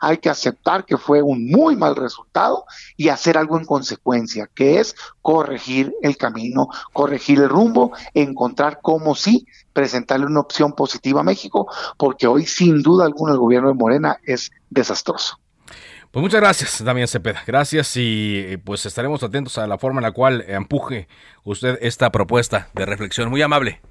Hay 0.01 0.17
que 0.17 0.29
aceptar 0.29 0.85
que 0.85 0.97
fue 0.97 1.21
un 1.21 1.49
muy 1.49 1.75
mal 1.75 1.95
resultado 1.95 2.65
y 2.97 3.09
hacer 3.09 3.37
algo 3.37 3.57
en 3.57 3.65
consecuencia, 3.65 4.49
que 4.53 4.79
es 4.79 4.95
corregir 5.21 5.93
el 6.01 6.17
camino, 6.17 6.67
corregir 6.93 7.39
el 7.39 7.49
rumbo, 7.49 7.91
encontrar 8.13 8.79
cómo 8.81 9.15
sí 9.15 9.45
presentarle 9.71 10.25
una 10.25 10.39
opción 10.39 10.73
positiva 10.73 11.21
a 11.21 11.23
México, 11.23 11.67
porque 11.97 12.27
hoy 12.27 12.45
sin 12.45 12.81
duda 12.81 13.05
alguna 13.05 13.33
el 13.33 13.39
gobierno 13.39 13.69
de 13.69 13.75
Morena 13.75 14.17
es 14.23 14.51
desastroso. 14.69 15.37
Pues 16.15 16.21
muchas 16.21 16.39
gracias, 16.39 16.81
Damián 16.81 17.09
Cepeda. 17.09 17.43
Gracias 17.45 17.97
y 17.97 18.37
eh, 18.37 18.57
pues 18.57 18.85
estaremos 18.85 19.21
atentos 19.21 19.57
a 19.57 19.67
la 19.67 19.77
forma 19.77 19.99
en 19.99 20.03
la 20.03 20.13
cual 20.13 20.45
empuje 20.47 21.09
usted 21.43 21.77
esta 21.81 22.09
propuesta 22.09 22.69
de 22.73 22.85
reflexión. 22.85 23.29
Muy 23.29 23.41
amable. 23.41 23.81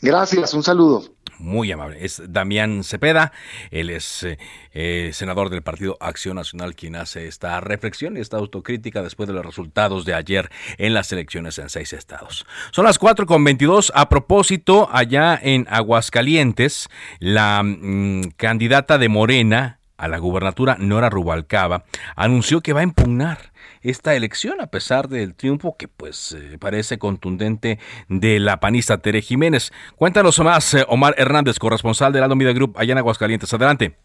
Gracias, 0.00 0.54
un 0.54 0.62
saludo. 0.62 1.04
Muy 1.38 1.70
amable. 1.70 2.02
Es 2.02 2.22
Damián 2.26 2.84
Cepeda, 2.84 3.32
él 3.70 3.90
es 3.90 4.22
eh, 4.22 4.38
eh, 4.72 5.10
senador 5.12 5.50
del 5.50 5.60
Partido 5.60 5.98
Acción 6.00 6.36
Nacional 6.36 6.74
quien 6.74 6.96
hace 6.96 7.28
esta 7.28 7.60
reflexión 7.60 8.16
y 8.16 8.20
esta 8.20 8.38
autocrítica 8.38 9.02
después 9.02 9.26
de 9.26 9.34
los 9.34 9.44
resultados 9.44 10.06
de 10.06 10.14
ayer 10.14 10.50
en 10.78 10.94
las 10.94 11.12
elecciones 11.12 11.58
en 11.58 11.68
seis 11.68 11.92
estados. 11.92 12.46
Son 12.70 12.86
las 12.86 12.98
cuatro 12.98 13.26
con 13.26 13.44
22. 13.44 13.92
A 13.94 14.08
propósito, 14.08 14.88
allá 14.90 15.38
en 15.40 15.66
Aguascalientes, 15.68 16.88
la 17.18 17.62
mm, 17.62 18.30
candidata 18.38 18.96
de 18.96 19.10
Morena, 19.10 19.77
a 19.98 20.08
la 20.08 20.18
gubernatura 20.18 20.76
Nora 20.78 21.10
Rubalcaba, 21.10 21.82
anunció 22.16 22.60
que 22.60 22.72
va 22.72 22.80
a 22.80 22.84
impugnar 22.84 23.38
esta 23.82 24.14
elección 24.14 24.60
a 24.60 24.68
pesar 24.68 25.08
del 25.08 25.34
triunfo 25.34 25.76
que 25.78 25.88
pues 25.88 26.32
eh, 26.32 26.56
parece 26.58 26.98
contundente 26.98 27.78
de 28.08 28.38
la 28.38 28.60
panista 28.60 28.98
Tere 28.98 29.20
Jiménez. 29.20 29.72
Cuéntanos 29.96 30.38
más, 30.40 30.74
eh, 30.74 30.84
Omar 30.88 31.14
Hernández, 31.18 31.58
corresponsal 31.58 32.12
de 32.12 32.20
la 32.20 32.28
Media 32.28 32.52
Group 32.52 32.76
allá 32.78 32.92
en 32.92 32.98
Aguascalientes. 32.98 33.52
Adelante. 33.52 33.96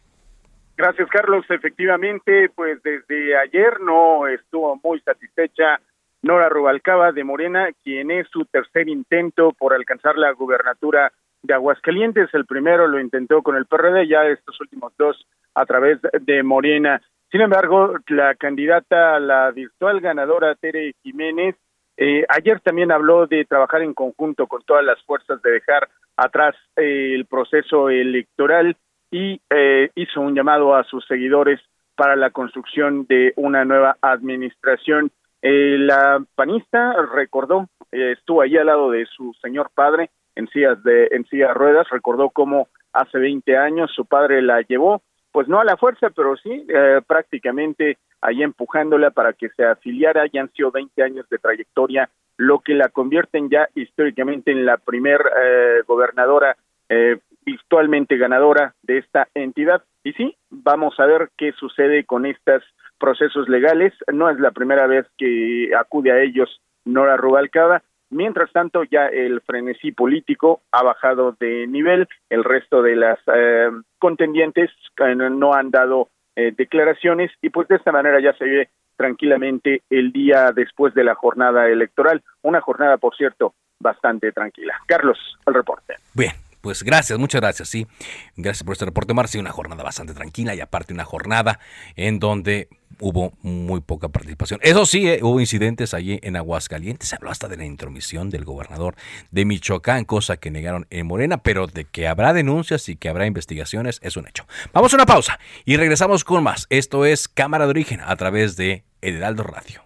Gracias, 0.76 1.08
Carlos. 1.10 1.46
Efectivamente, 1.50 2.50
pues 2.56 2.82
desde 2.82 3.38
ayer 3.38 3.80
no 3.82 4.28
estuvo 4.28 4.80
muy 4.84 5.00
satisfecha 5.02 5.80
Nora 6.24 6.50
Rubalcaba 6.50 7.12
de 7.12 7.24
Morena, 7.24 7.68
quien 7.84 8.10
es 8.10 8.28
su 8.30 8.46
tercer 8.46 8.90
intento 8.90 9.52
por 9.52 9.74
alcanzar 9.74 10.18
la 10.18 10.32
gubernatura 10.32 11.12
de 11.44 11.54
Aguascalientes. 11.54 12.34
El 12.34 12.46
primero 12.46 12.88
lo 12.88 13.00
intentó 13.00 13.44
con 13.44 13.56
el 13.56 13.66
PRD, 13.66 14.08
ya 14.08 14.26
estos 14.26 14.60
últimos 14.62 14.94
dos 14.98 15.28
a 15.56 15.66
través 15.66 16.00
de 16.22 16.44
Morena. 16.44 17.02
Sin 17.32 17.42
embargo, 17.42 17.96
la 18.08 18.36
candidata, 18.36 19.20
la 19.20 19.52
virtual 19.52 20.02
ganadora 20.02 20.56
Tere 20.56 20.94
Jiménez, 21.02 21.56
eh, 21.98 22.26
ayer 22.30 22.60
también 22.60 22.92
habló 22.92 23.28
de 23.28 23.46
trabajar 23.46 23.82
en 23.82 23.94
conjunto 23.94 24.48
con 24.48 24.64
todas 24.64 24.84
las 24.84 25.02
fuerzas, 25.04 25.42
de 25.42 25.52
dejar 25.52 25.90
atrás 26.18 26.56
eh, 26.76 27.14
el 27.14 27.26
proceso 27.26 27.90
electoral 27.90 28.78
y 29.12 29.42
eh, 29.50 29.90
hizo 29.96 30.22
un 30.22 30.36
llamado 30.36 30.76
a 30.76 30.84
sus 30.86 31.06
seguidores 31.06 31.60
para 31.96 32.16
la 32.16 32.32
construcción 32.32 33.06
de 33.08 33.34
una 33.36 33.64
nueva 33.66 33.98
administración. 34.02 35.12
la 35.42 36.24
panista 36.36 36.94
recordó, 37.14 37.68
estuvo 37.92 38.42
ahí 38.42 38.58
al 38.58 38.68
lado 38.68 38.90
de 38.90 39.06
su 39.06 39.34
señor 39.42 39.70
padre, 39.76 40.10
en 40.36 40.48
sillas 40.48 40.84
de 40.84 41.10
en 41.12 41.26
sillas 41.26 41.54
ruedas 41.54 41.88
recordó 41.90 42.32
cómo 42.32 42.68
hace 42.92 43.20
20 43.20 43.56
años 43.58 43.92
su 43.94 44.06
padre 44.06 44.42
la 44.42 44.62
llevó 44.62 45.04
pues 45.34 45.50
no 45.50 45.60
a 45.60 45.66
la 45.66 45.76
fuerza 45.76 46.12
pero 46.12 46.38
sí 46.38 46.66
eh, 46.70 47.02
prácticamente 47.06 47.98
ahí 48.22 48.42
empujándola 48.42 49.12
para 49.12 49.34
que 49.34 49.50
se 49.50 49.66
afiliara. 49.66 50.26
Ya 50.32 50.42
han 50.42 50.52
sido 50.54 50.72
20 50.72 51.04
años 51.04 51.28
de 51.28 51.40
trayectoria 51.40 52.10
lo 52.38 52.60
que 52.60 52.74
la 52.74 52.88
convierten 52.88 53.50
ya 53.50 53.68
históricamente 53.76 54.52
en 54.52 54.66
la 54.66 54.78
primer 54.78 55.20
eh, 55.20 55.82
gobernadora 55.86 56.56
eh, 56.88 57.20
virtualmente 57.46 58.18
ganadora 58.18 58.76
de 58.84 59.00
esta 59.00 59.28
entidad. 59.34 59.84
Y 60.04 60.14
sí 60.14 60.38
vamos 60.50 61.00
a 61.00 61.06
ver 61.06 61.30
qué 61.36 61.52
sucede 61.54 62.06
con 62.06 62.26
estos 62.26 62.64
procesos 63.00 63.50
legales. 63.50 63.94
No 64.14 64.30
es 64.30 64.40
la 64.40 64.52
primera 64.52 64.88
vez 64.88 65.08
que 65.18 65.72
acude 65.78 66.12
a 66.12 66.22
ellos 66.22 66.62
Nora 66.86 67.18
Rubalcaba 67.18 67.82
Mientras 68.14 68.52
tanto, 68.52 68.84
ya 68.84 69.08
el 69.08 69.42
frenesí 69.42 69.92
político 69.92 70.62
ha 70.72 70.84
bajado 70.84 71.36
de 71.40 71.68
nivel, 71.68 72.08
el 72.30 72.44
resto 72.44 72.82
de 72.82 72.96
las 72.96 73.20
eh, 73.34 73.70
contendientes 74.00 74.70
eh, 74.98 75.16
no 75.16 75.54
han 75.54 75.72
dado 75.72 76.10
eh, 76.36 76.54
declaraciones 76.56 77.32
y 77.42 77.50
pues 77.50 77.68
de 77.68 77.76
esta 77.76 77.92
manera 77.92 78.20
ya 78.22 78.34
se 78.38 78.46
ve 78.46 78.70
tranquilamente 78.96 79.82
el 79.90 80.12
día 80.12 80.52
después 80.52 80.94
de 80.94 81.04
la 81.04 81.16
jornada 81.16 81.68
electoral, 81.68 82.24
una 82.42 82.62
jornada, 82.62 82.98
por 82.98 83.16
cierto, 83.16 83.54
bastante 83.80 84.32
tranquila. 84.32 84.76
Carlos, 84.86 85.18
el 85.46 85.54
reporte. 85.54 85.96
Bien, 86.14 86.32
pues 86.64 86.82
gracias, 86.82 87.20
muchas 87.20 87.42
gracias, 87.42 87.68
sí. 87.68 87.86
Gracias 88.38 88.64
por 88.64 88.72
este 88.72 88.86
reporte, 88.86 89.14
Marci. 89.14 89.38
Una 89.38 89.52
jornada 89.52 89.84
bastante 89.84 90.14
tranquila 90.14 90.56
y 90.56 90.62
aparte 90.62 90.94
una 90.94 91.04
jornada 91.04 91.60
en 91.98 92.20
donde 92.20 92.70
hubo 93.02 93.34
muy 93.42 93.82
poca 93.82 94.08
participación. 94.08 94.62
Eso 94.64 94.86
sí, 94.86 95.10
eh, 95.10 95.20
hubo 95.22 95.42
incidentes 95.42 95.94
allí 95.94 96.22
en 96.24 96.38
Aguascalientes. 96.38 97.10
Se 97.10 97.18
habló 97.18 97.32
hasta 97.32 97.50
de 97.50 97.58
la 97.58 97.66
intromisión 97.66 98.30
del 98.30 98.46
gobernador 98.46 98.96
de 99.30 99.44
Michoacán, 99.44 100.06
cosa 100.06 100.38
que 100.38 100.52
negaron 100.52 100.88
en 100.90 101.06
Morena, 101.06 101.44
pero 101.44 101.68
de 101.68 101.84
que 101.84 102.08
habrá 102.08 102.32
denuncias 102.32 102.88
y 102.88 102.96
que 102.96 103.10
habrá 103.10 103.26
investigaciones 103.26 104.00
es 104.02 104.16
un 104.16 104.26
hecho. 104.26 104.48
Vamos 104.72 104.94
a 104.94 104.96
una 104.96 105.06
pausa 105.06 105.40
y 105.66 105.76
regresamos 105.76 106.24
con 106.24 106.46
más. 106.46 106.68
Esto 106.70 107.04
es 107.04 107.28
Cámara 107.28 107.66
de 107.66 107.72
Origen 107.72 108.00
a 108.00 108.16
través 108.16 108.56
de 108.56 108.86
El 109.02 109.18
Heraldo 109.18 109.44
Radio. 109.44 109.84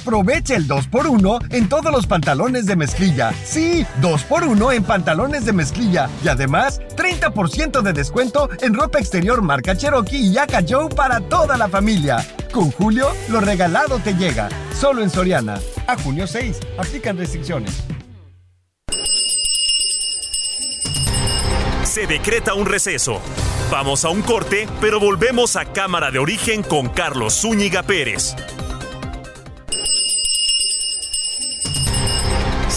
Aprovecha 0.00 0.56
el 0.56 0.66
2x1 0.66 1.52
en 1.52 1.68
todos 1.68 1.92
los 1.92 2.06
pantalones 2.06 2.64
de 2.64 2.74
mezclilla. 2.74 3.34
Sí, 3.44 3.84
2x1 4.00 4.74
en 4.74 4.82
pantalones 4.82 5.44
de 5.44 5.52
mezclilla. 5.52 6.08
Y 6.24 6.28
además, 6.28 6.80
30% 6.96 7.82
de 7.82 7.92
descuento 7.92 8.48
en 8.62 8.72
ropa 8.72 8.98
exterior 8.98 9.42
marca 9.42 9.76
Cherokee 9.76 10.16
y 10.16 10.32
Yaka 10.32 10.64
Joe 10.66 10.88
para 10.88 11.20
toda 11.20 11.58
la 11.58 11.68
familia. 11.68 12.26
Con 12.50 12.70
Julio, 12.70 13.08
lo 13.28 13.40
regalado 13.40 13.98
te 13.98 14.14
llega. 14.14 14.48
Solo 14.72 15.02
en 15.02 15.10
Soriana. 15.10 15.60
A 15.86 15.98
junio 15.98 16.26
6. 16.26 16.58
Aplican 16.78 17.18
restricciones. 17.18 17.82
Se 21.84 22.06
decreta 22.06 22.54
un 22.54 22.64
receso. 22.64 23.20
Vamos 23.70 24.06
a 24.06 24.08
un 24.08 24.22
corte, 24.22 24.66
pero 24.80 24.98
volvemos 24.98 25.56
a 25.56 25.66
Cámara 25.66 26.10
de 26.10 26.20
Origen 26.20 26.62
con 26.62 26.88
Carlos 26.88 27.34
Zúñiga 27.42 27.82
Pérez. 27.82 28.34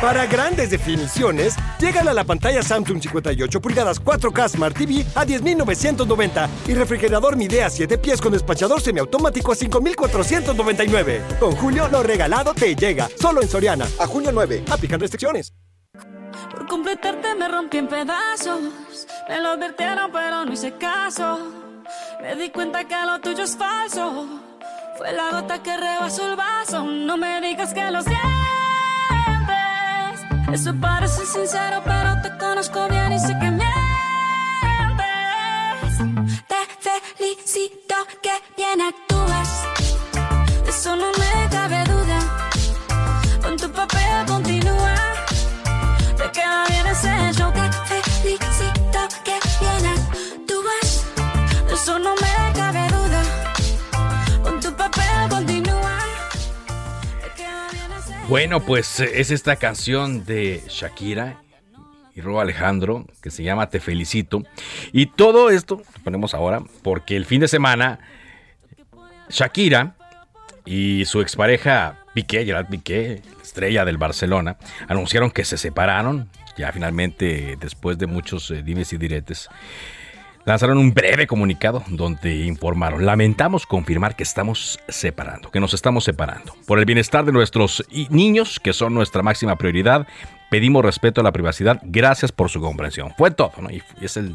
Para 0.00 0.24
grandes 0.24 0.70
definiciones, 0.70 1.56
llegan 1.78 2.08
a 2.08 2.14
la 2.14 2.24
pantalla 2.24 2.62
Samsung 2.62 3.02
58 3.02 3.60
pulgadas 3.60 4.02
4K 4.02 4.48
Smart 4.48 4.74
TV 4.74 5.04
a 5.14 5.26
10.990 5.26 6.48
y 6.68 6.74
refrigerador 6.74 7.36
Midea 7.36 7.68
7 7.68 7.98
pies 7.98 8.18
con 8.18 8.32
despachador 8.32 8.80
semiautomático 8.80 9.52
a 9.52 9.54
5.499. 9.54 11.38
Con 11.38 11.52
Julio, 11.52 11.86
lo 11.88 12.02
regalado 12.02 12.54
te 12.54 12.74
llega. 12.74 13.10
Solo 13.20 13.42
en 13.42 13.48
Soriana. 13.48 13.86
A 13.98 14.06
junio 14.06 14.30
9. 14.32 14.64
Aplican 14.70 15.00
restricciones. 15.00 15.52
Por 16.50 16.66
completarte 16.66 17.34
me 17.34 17.48
rompí 17.48 17.76
en 17.76 17.88
pedazos. 17.88 18.62
Me 19.28 19.38
lo 19.38 19.50
advirtieron, 19.50 20.10
pero 20.12 20.46
no 20.46 20.52
hice 20.52 20.72
caso. 20.78 21.38
Me 22.22 22.36
di 22.36 22.48
cuenta 22.48 22.84
que 22.84 22.96
lo 23.04 23.20
tuyo 23.20 23.44
es 23.44 23.54
falso. 23.54 24.26
Fue 24.96 25.12
la 25.12 25.30
gota 25.30 25.62
que 25.62 25.76
rebasó 25.76 26.26
el 26.26 26.36
vaso. 26.36 26.84
No 26.86 27.18
me 27.18 27.42
digas 27.42 27.74
que 27.74 27.90
lo 27.90 28.00
sientes. 28.00 28.49
Eso 30.52 30.74
parece 30.80 31.24
sincero, 31.26 31.80
pero 31.84 32.20
te 32.22 32.36
conozco 32.38 32.88
bien 32.88 33.12
y 33.12 33.18
sé 33.20 33.38
que 33.38 33.50
mientes. 33.50 33.70
Te 36.48 36.56
felicito 37.16 37.94
que 38.20 38.32
bien 38.56 38.80
actúas. 38.80 39.39
Bueno, 58.30 58.60
pues 58.60 59.00
eh, 59.00 59.10
es 59.16 59.32
esta 59.32 59.56
canción 59.56 60.24
de 60.24 60.62
Shakira 60.68 61.42
y 62.14 62.20
Ro 62.20 62.40
Alejandro 62.40 63.04
que 63.20 63.28
se 63.28 63.42
llama 63.42 63.70
Te 63.70 63.80
Felicito. 63.80 64.44
Y 64.92 65.06
todo 65.06 65.50
esto 65.50 65.82
lo 65.96 66.04
ponemos 66.04 66.32
ahora 66.32 66.62
porque 66.84 67.16
el 67.16 67.24
fin 67.26 67.40
de 67.40 67.48
semana 67.48 67.98
Shakira 69.30 69.96
y 70.64 71.06
su 71.06 71.20
expareja 71.20 72.04
Piqué, 72.14 72.44
Gerard 72.44 72.68
Piqué, 72.68 73.20
estrella 73.42 73.84
del 73.84 73.98
Barcelona, 73.98 74.58
anunciaron 74.86 75.32
que 75.32 75.44
se 75.44 75.58
separaron. 75.58 76.30
Ya 76.56 76.70
finalmente, 76.70 77.56
después 77.60 77.98
de 77.98 78.06
muchos 78.06 78.48
eh, 78.52 78.62
dimes 78.62 78.92
y 78.92 78.96
diretes, 78.96 79.48
lanzaron 80.50 80.78
un 80.78 80.92
breve 80.92 81.28
comunicado 81.28 81.84
donde 81.86 82.44
informaron, 82.44 83.06
lamentamos 83.06 83.66
confirmar 83.66 84.16
que 84.16 84.24
estamos 84.24 84.80
separando, 84.88 85.48
que 85.52 85.60
nos 85.60 85.74
estamos 85.74 86.02
separando. 86.02 86.56
Por 86.66 86.80
el 86.80 86.86
bienestar 86.86 87.24
de 87.24 87.30
nuestros 87.30 87.84
niños, 88.08 88.58
que 88.58 88.72
son 88.72 88.92
nuestra 88.92 89.22
máxima 89.22 89.54
prioridad, 89.54 90.08
pedimos 90.50 90.84
respeto 90.84 91.20
a 91.20 91.24
la 91.24 91.30
privacidad. 91.30 91.80
Gracias 91.84 92.32
por 92.32 92.50
su 92.50 92.60
comprensión. 92.60 93.12
Fue 93.16 93.30
todo, 93.30 93.52
¿no? 93.60 93.70
Y 93.70 93.80
es 94.00 94.16
el, 94.16 94.34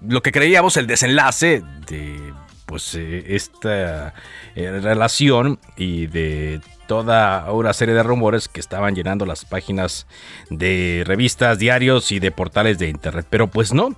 lo 0.00 0.20
que 0.20 0.32
creíamos 0.32 0.76
el 0.76 0.88
desenlace 0.88 1.62
de 1.86 2.32
pues 2.66 2.96
eh, 2.96 3.24
esta 3.28 4.14
eh, 4.56 4.80
relación 4.80 5.60
y 5.76 6.06
de 6.06 6.60
toda 6.90 7.52
una 7.52 7.72
serie 7.72 7.94
de 7.94 8.02
rumores 8.02 8.48
que 8.48 8.58
estaban 8.58 8.96
llenando 8.96 9.24
las 9.24 9.44
páginas 9.44 10.08
de 10.48 11.04
revistas, 11.06 11.56
diarios 11.60 12.10
y 12.10 12.18
de 12.18 12.32
portales 12.32 12.80
de 12.80 12.88
internet. 12.88 13.28
Pero 13.30 13.46
pues 13.46 13.72
no. 13.72 13.94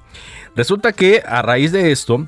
Resulta 0.55 0.93
que 0.93 1.23
a 1.27 1.41
raíz 1.41 1.73
de 1.73 1.91
esto, 1.91 2.27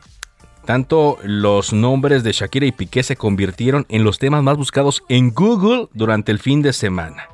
tanto 0.64 1.18
los 1.22 1.74
nombres 1.74 2.24
de 2.24 2.32
Shakira 2.32 2.64
y 2.64 2.72
Piqué 2.72 3.02
se 3.02 3.14
convirtieron 3.14 3.84
en 3.90 4.04
los 4.04 4.18
temas 4.18 4.42
más 4.42 4.56
buscados 4.56 5.02
en 5.10 5.34
Google 5.34 5.88
durante 5.92 6.32
el 6.32 6.38
fin 6.38 6.62
de 6.62 6.72
semana. 6.72 7.28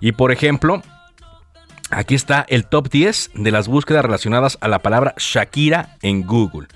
Y 0.00 0.12
por 0.12 0.32
ejemplo, 0.32 0.80
aquí 1.90 2.14
está 2.14 2.46
el 2.48 2.64
top 2.64 2.88
10 2.88 3.32
de 3.34 3.50
las 3.50 3.68
búsquedas 3.68 4.06
relacionadas 4.06 4.56
a 4.62 4.68
la 4.68 4.78
palabra 4.78 5.14
Shakira 5.18 5.98
en 6.00 6.22
Google. 6.22 6.68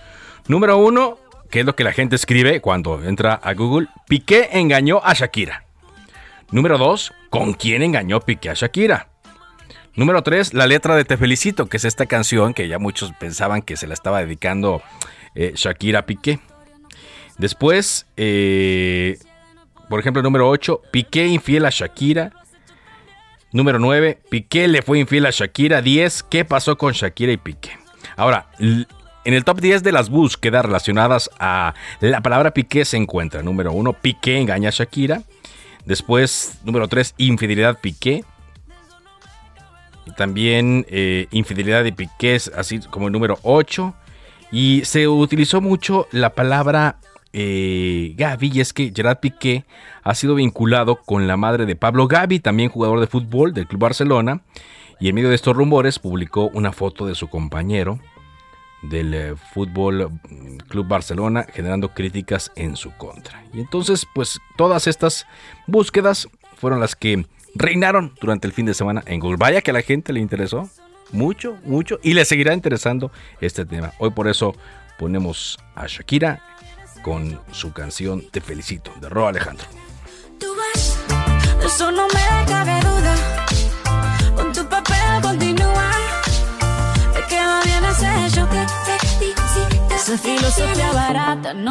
Número 0.49 0.77
1, 0.77 1.17
que 1.51 1.61
es 1.61 1.65
lo 1.65 1.75
que 1.75 1.85
la 1.85 1.93
gente 1.95 2.15
escribe 2.15 2.61
cuando 2.61 3.03
entra 3.03 3.33
a 3.33 3.55
Google, 3.55 3.89
Piqué 4.07 4.51
engañó 4.53 5.01
a 5.03 5.15
Shakira. 5.15 5.64
Número 6.55 6.79
2, 6.79 7.13
¿con 7.31 7.55
quién 7.55 7.83
engañó 7.83 8.21
Piqué 8.21 8.49
a 8.49 8.55
Shakira? 8.55 9.09
Número 9.97 10.23
3, 10.23 10.55
la 10.55 10.69
letra 10.69 10.95
de 10.95 11.05
Te 11.05 11.17
Felicito, 11.17 11.67
que 11.67 11.79
es 11.79 11.85
esta 11.85 12.07
canción 12.07 12.55
que 12.55 12.69
ya 12.69 12.79
muchos 12.79 13.13
pensaban 13.19 13.61
que 13.61 13.77
se 13.77 13.89
la 13.89 13.95
estaba 13.95 14.21
dedicando 14.21 14.81
eh, 15.35 15.55
Shakira 15.57 15.99
a 15.99 16.07
Piqué. 16.07 16.39
Después, 17.39 18.07
eh, 18.17 19.19
por 19.89 19.99
ejemplo, 19.99 20.23
número 20.23 20.49
8, 20.49 20.81
Piqué 20.93 21.27
infiel 21.27 21.65
a 21.67 21.71
Shakira. 21.71 22.31
Número 23.51 23.81
9, 23.81 24.21
Piqué 24.31 24.69
le 24.69 24.83
fue 24.83 25.01
infiel 25.01 25.27
a 25.27 25.31
Shakira. 25.31 25.83
10, 25.83 26.23
¿qué 26.23 26.45
pasó 26.45 26.79
con 26.79 26.93
Shakira 26.93 27.33
y 27.33 27.37
Piqué? 27.37 27.73
Ahora, 28.15 28.47
en 28.61 28.87
el 29.25 29.43
top 29.43 29.61
10 29.61 29.83
de 29.83 29.91
las 29.91 30.09
búsquedas 30.09 30.65
relacionadas 30.65 31.31
a 31.41 31.75
la 31.99 32.21
palabra 32.21 32.53
Piqué 32.55 32.85
se 32.85 32.97
encuentra 32.97 33.43
número 33.43 33.73
1, 33.73 33.93
Piqué 33.95 34.39
engaña 34.39 34.69
a 34.69 34.73
Shakira. 34.73 35.25
Después, 35.87 36.59
número 36.65 36.89
3, 36.89 37.15
infidelidad 37.19 37.81
Piqué. 37.81 38.25
También 40.17 40.87
eh, 40.89 41.27
infidelidad 41.31 41.85
de 41.85 41.93
Piqué, 41.93 42.39
así 42.57 42.81
como 42.91 43.07
el 43.07 43.13
número 43.13 43.39
8. 43.43 43.95
Y 44.53 44.83
se 44.85 45.09
utilizó 45.09 45.61
mucho 45.61 46.07
la 46.13 46.31
palabra 46.31 46.99
eh, 47.33 48.15
Gaby, 48.17 48.53
y 48.55 48.61
es 48.61 48.73
que 48.73 48.93
Gerard 48.95 49.19
Piqué 49.19 49.65
ha 50.03 50.15
sido 50.15 50.37
vinculado 50.37 50.97
con 50.97 51.27
la 51.27 51.37
madre 51.37 51.67
de 51.67 51.75
Pablo 51.75 52.07
Gaby, 52.07 52.39
también 52.39 52.71
jugador 52.71 53.01
de 53.01 53.07
fútbol 53.07 53.53
del 53.53 53.67
Club 53.67 53.81
Barcelona. 53.81 54.43
Y 55.01 55.09
en 55.09 55.17
medio 55.17 55.29
de 55.29 55.35
estos 55.35 55.57
rumores 55.57 55.99
publicó 55.99 56.51
una 56.55 56.73
foto 56.73 57.07
de 57.07 57.15
su 57.17 57.29
compañero 57.29 57.99
del 58.91 59.15
eh, 59.15 59.35
Fútbol 59.53 60.11
mm, 60.11 60.57
Club 60.69 60.87
Barcelona, 60.87 61.47
generando 61.53 61.95
críticas 61.95 62.53
en 62.57 62.77
su 62.77 62.93
contra. 62.97 63.45
Y 63.53 63.61
entonces, 63.61 64.07
pues 64.15 64.41
todas 64.57 64.87
estas 64.87 65.27
búsquedas 65.67 66.29
fueron 66.57 66.81
las 66.81 66.97
que 66.97 67.27
reinaron 67.55 68.15
durante 68.21 68.47
el 68.47 68.53
fin 68.53 68.67
de 68.67 68.75
semana 68.75 69.03
en 69.07 69.21
Google. 69.21 69.37
Vaya 69.39 69.63
que 69.63 69.71
a 69.71 69.75
la 69.75 69.83
gente 69.83 70.13
le 70.13 70.21
interesó 70.21 70.69
mucho, 71.13 71.59
mucho 71.65 71.99
y 72.03 72.15
le 72.15 72.25
seguirá 72.25 72.55
interesando 72.55 73.11
este 73.41 73.65
tema. 73.65 73.93
Hoy 73.99 74.11
por 74.11 74.29
eso 74.29 74.55
ponemos 74.99 75.59
a 75.75 75.87
Shakira 75.87 76.43
con 77.03 77.39
su 77.53 77.73
canción 77.73 78.23
Te 78.31 78.41
felicito 78.41 78.93
de 79.01 79.09
Ro 79.09 79.29
Alejandro. 79.29 79.67
Tú 80.39 80.47
vas, 80.57 80.99
eso 81.65 81.91
no 81.93 82.07
me 82.09 82.47
cabe 82.47 82.81
duda. 82.81 83.47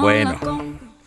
Bueno. 0.02 0.40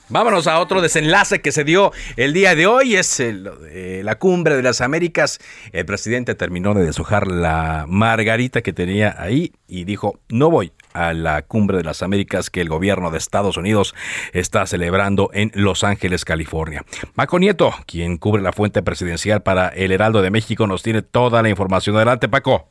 Vámonos 0.09 0.47
a 0.47 0.61
otro 0.61 0.81
desenlace 0.83 1.41
que 1.43 1.51
se 1.51 1.65
dio 1.65 1.91
el 2.17 2.33
día 2.33 2.55
de 2.55 2.69
hoy, 2.69 2.95
es 2.95 3.19
el- 3.19 3.51
eh, 3.71 4.03
la 4.05 4.15
cumbre 4.19 4.55
de 4.55 4.63
las 4.63 4.81
Américas. 4.81 5.41
El 5.73 5.85
presidente 5.85 6.37
terminó 6.37 6.75
de 6.75 6.85
deshojar 6.85 7.27
la 7.27 7.87
margarita 7.89 8.63
que 8.63 8.73
tenía 8.73 9.17
ahí 9.19 9.53
y 9.67 9.83
dijo, 9.83 10.21
no 10.29 10.49
voy 10.49 10.73
a 10.93 11.13
la 11.13 11.43
cumbre 11.43 11.79
de 11.79 11.83
las 11.83 12.03
Américas 12.05 12.51
que 12.51 12.61
el 12.61 12.69
gobierno 12.69 13.11
de 13.11 13.19
Estados 13.19 13.57
Unidos 13.57 13.97
está 14.33 14.65
celebrando 14.67 15.31
en 15.33 15.51
Los 15.55 15.83
Ángeles, 15.83 16.25
California. 16.25 16.85
Paco 17.17 17.41
Nieto, 17.41 17.73
quien 17.87 18.17
cubre 18.19 18.43
la 18.43 18.53
fuente 18.53 18.83
presidencial 18.83 19.43
para 19.43 19.69
el 19.69 19.91
Heraldo 19.91 20.23
de 20.23 20.31
México, 20.31 20.69
nos 20.69 20.85
tiene 20.85 21.03
toda 21.03 21.43
la 21.43 21.49
información. 21.49 21.97
Adelante, 21.97 22.29
Paco. 22.29 22.69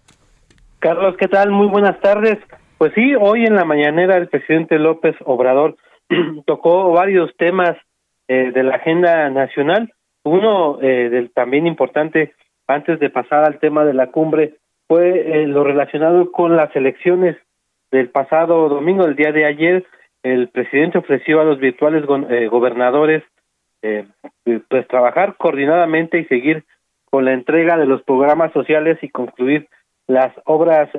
Carlos, 0.80 1.16
¿qué 1.20 1.28
tal? 1.28 1.52
Muy 1.52 1.68
buenas 1.68 2.00
tardes. 2.00 2.38
Pues 2.78 2.94
sí, 2.94 3.16
hoy 3.20 3.46
en 3.46 3.56
la 3.56 3.66
mañanera 3.66 4.18
el 4.18 4.28
presidente 4.28 4.78
López 4.80 5.16
Obrador 5.26 5.76
tocó 6.46 6.92
varios 6.92 7.36
temas 7.38 7.78
eh, 8.28 8.52
de 8.54 8.64
la 8.64 8.76
agenda 8.76 9.30
nacional. 9.30 9.94
Uno 10.24 10.80
eh, 10.82 11.10
del 11.10 11.32
también 11.32 11.68
importante, 11.68 12.34
antes 12.68 13.00
de 13.00 13.10
pasar 13.10 13.46
al 13.46 13.60
tema 13.60 13.86
de 13.86 13.94
la 13.94 14.08
cumbre, 14.08 14.56
fue 14.88 15.42
eh, 15.44 15.48
lo 15.48 15.64
relacionado 15.64 16.32
con 16.32 16.56
las 16.56 16.76
elecciones 16.76 17.38
del 17.92 18.10
pasado 18.10 18.68
domingo, 18.68 19.06
el 19.06 19.16
día 19.16 19.32
de 19.32 19.46
ayer. 19.46 19.86
El 20.24 20.50
presidente 20.50 20.98
ofreció 20.98 21.40
a 21.40 21.44
los 21.46 21.60
virtuales 21.60 22.06
go- 22.06 22.28
eh, 22.30 22.48
gobernadores 22.48 23.24
eh, 23.84 24.06
pues 24.68 24.88
trabajar 24.88 25.36
coordinadamente 25.38 26.18
y 26.20 26.26
seguir 26.26 26.64
con 27.12 27.24
la 27.26 27.34
entrega 27.34 27.78
de 27.78 27.86
los 27.86 28.02
programas 28.04 28.52
sociales 28.52 28.98
y 29.02 29.10
concluir 29.10 29.68
las 30.08 30.34
obras 30.46 30.90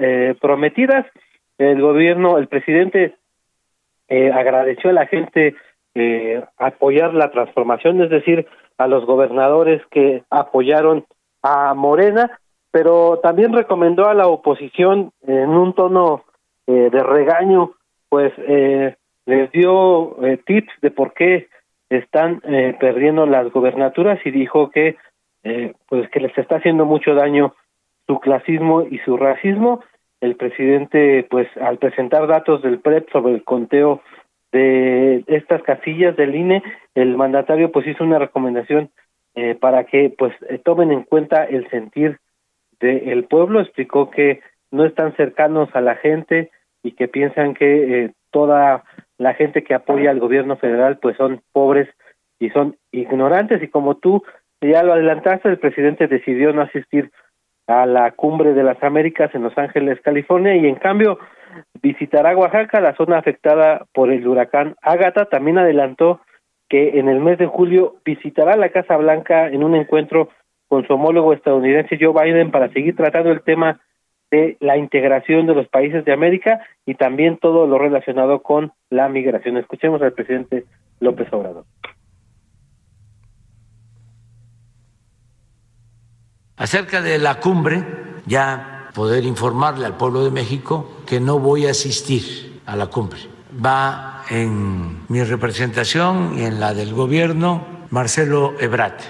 prometidas. 0.40 1.04
El 1.58 1.80
gobierno, 1.80 2.38
el 2.38 2.48
presidente 2.48 3.16
eh, 4.08 4.30
agradeció 4.32 4.90
a 4.90 4.94
la 4.94 5.06
gente 5.06 5.54
eh, 5.94 6.44
apoyar 6.58 7.14
la 7.14 7.30
transformación, 7.30 8.02
es 8.02 8.10
decir, 8.10 8.46
a 8.78 8.86
los 8.86 9.06
gobernadores 9.06 9.82
que 9.90 10.22
apoyaron 10.30 11.06
a 11.42 11.74
Morena, 11.74 12.38
pero 12.70 13.20
también 13.22 13.52
recomendó 13.52 14.06
a 14.08 14.14
la 14.14 14.26
oposición 14.26 15.12
en 15.26 15.50
un 15.50 15.74
tono 15.74 16.24
eh, 16.66 16.90
de 16.92 17.02
regaño, 17.02 17.72
pues 18.08 18.32
eh, 18.38 18.96
les 19.24 19.50
dio 19.52 20.22
eh, 20.24 20.38
tips 20.44 20.72
de 20.82 20.90
por 20.90 21.14
qué 21.14 21.48
están 21.88 22.40
eh, 22.44 22.76
perdiendo 22.78 23.26
las 23.26 23.50
gobernaturas 23.52 24.18
y 24.24 24.30
dijo 24.30 24.70
que 24.70 24.96
pues 25.88 26.10
que 26.10 26.18
les 26.18 26.36
está 26.36 26.56
haciendo 26.56 26.86
mucho 26.86 27.14
daño 27.14 27.54
su 28.08 28.18
clasismo 28.18 28.82
y 28.82 28.98
su 29.04 29.16
racismo. 29.16 29.80
El 30.26 30.34
presidente, 30.34 31.24
pues, 31.30 31.46
al 31.56 31.78
presentar 31.78 32.26
datos 32.26 32.60
del 32.60 32.80
PREP 32.80 33.08
sobre 33.12 33.32
el 33.32 33.44
conteo 33.44 34.02
de 34.50 35.22
estas 35.28 35.62
casillas 35.62 36.16
del 36.16 36.34
INE, 36.34 36.64
el 36.96 37.16
mandatario, 37.16 37.70
pues, 37.70 37.86
hizo 37.86 38.02
una 38.02 38.18
recomendación 38.18 38.90
eh, 39.36 39.54
para 39.54 39.84
que, 39.84 40.12
pues, 40.18 40.34
eh, 40.48 40.58
tomen 40.58 40.90
en 40.90 41.04
cuenta 41.04 41.44
el 41.44 41.70
sentir 41.70 42.18
del 42.80 43.22
pueblo. 43.26 43.60
Explicó 43.60 44.10
que 44.10 44.40
no 44.72 44.84
están 44.84 45.14
cercanos 45.14 45.68
a 45.74 45.80
la 45.80 45.94
gente 45.94 46.50
y 46.82 46.92
que 46.92 47.06
piensan 47.06 47.54
que 47.54 47.68
eh, 48.06 48.12
toda 48.32 48.82
la 49.18 49.34
gente 49.34 49.62
que 49.62 49.74
apoya 49.74 50.10
al 50.10 50.18
gobierno 50.18 50.56
federal, 50.56 50.98
pues, 50.98 51.16
son 51.16 51.40
pobres 51.52 51.88
y 52.40 52.50
son 52.50 52.76
ignorantes. 52.90 53.62
Y 53.62 53.68
como 53.68 53.98
tú 53.98 54.24
ya 54.60 54.82
lo 54.82 54.92
adelantaste, 54.92 55.48
el 55.48 55.60
presidente 55.60 56.08
decidió 56.08 56.52
no 56.52 56.62
asistir 56.62 57.12
a 57.66 57.86
la 57.86 58.12
cumbre 58.12 58.54
de 58.54 58.62
las 58.62 58.82
Américas 58.82 59.34
en 59.34 59.42
Los 59.42 59.56
Ángeles, 59.58 60.00
California, 60.02 60.54
y 60.56 60.66
en 60.66 60.76
cambio 60.76 61.18
visitará 61.82 62.36
Oaxaca, 62.36 62.80
la 62.80 62.94
zona 62.94 63.18
afectada 63.18 63.86
por 63.92 64.10
el 64.10 64.26
huracán 64.26 64.76
Ágata. 64.82 65.26
También 65.26 65.58
adelantó 65.58 66.20
que 66.68 66.98
en 66.98 67.08
el 67.08 67.20
mes 67.20 67.38
de 67.38 67.46
julio 67.46 67.96
visitará 68.04 68.56
la 68.56 68.70
Casa 68.70 68.96
Blanca 68.96 69.48
en 69.48 69.64
un 69.64 69.74
encuentro 69.74 70.28
con 70.68 70.86
su 70.86 70.94
homólogo 70.94 71.32
estadounidense 71.32 71.98
Joe 72.00 72.12
Biden 72.12 72.50
para 72.50 72.72
seguir 72.72 72.96
tratando 72.96 73.30
el 73.30 73.42
tema 73.42 73.80
de 74.30 74.56
la 74.60 74.76
integración 74.76 75.46
de 75.46 75.54
los 75.54 75.68
países 75.68 76.04
de 76.04 76.12
América 76.12 76.60
y 76.84 76.94
también 76.94 77.38
todo 77.38 77.66
lo 77.66 77.78
relacionado 77.78 78.42
con 78.42 78.72
la 78.90 79.08
migración. 79.08 79.56
Escuchemos 79.56 80.02
al 80.02 80.12
presidente 80.12 80.64
López 80.98 81.32
Obrador. 81.32 81.64
Acerca 86.58 87.02
de 87.02 87.18
la 87.18 87.34
cumbre, 87.34 87.84
ya 88.24 88.88
poder 88.94 89.24
informarle 89.24 89.84
al 89.84 89.98
pueblo 89.98 90.24
de 90.24 90.30
México 90.30 91.02
que 91.06 91.20
no 91.20 91.38
voy 91.38 91.66
a 91.66 91.72
asistir 91.72 92.62
a 92.64 92.76
la 92.76 92.86
cumbre. 92.86 93.18
Va 93.62 94.22
en 94.30 95.06
mi 95.08 95.22
representación 95.22 96.38
y 96.38 96.44
en 96.44 96.58
la 96.58 96.72
del 96.72 96.94
gobierno 96.94 97.66
Marcelo 97.90 98.54
Ebrat. 98.58 99.02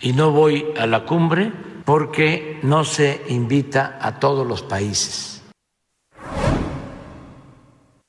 Y 0.00 0.14
no 0.14 0.30
voy 0.30 0.64
a 0.80 0.86
la 0.86 1.04
cumbre 1.04 1.52
porque 1.84 2.58
no 2.62 2.82
se 2.84 3.20
invita 3.28 3.98
a 4.00 4.18
todos 4.18 4.46
los 4.46 4.62
países. 4.62 5.44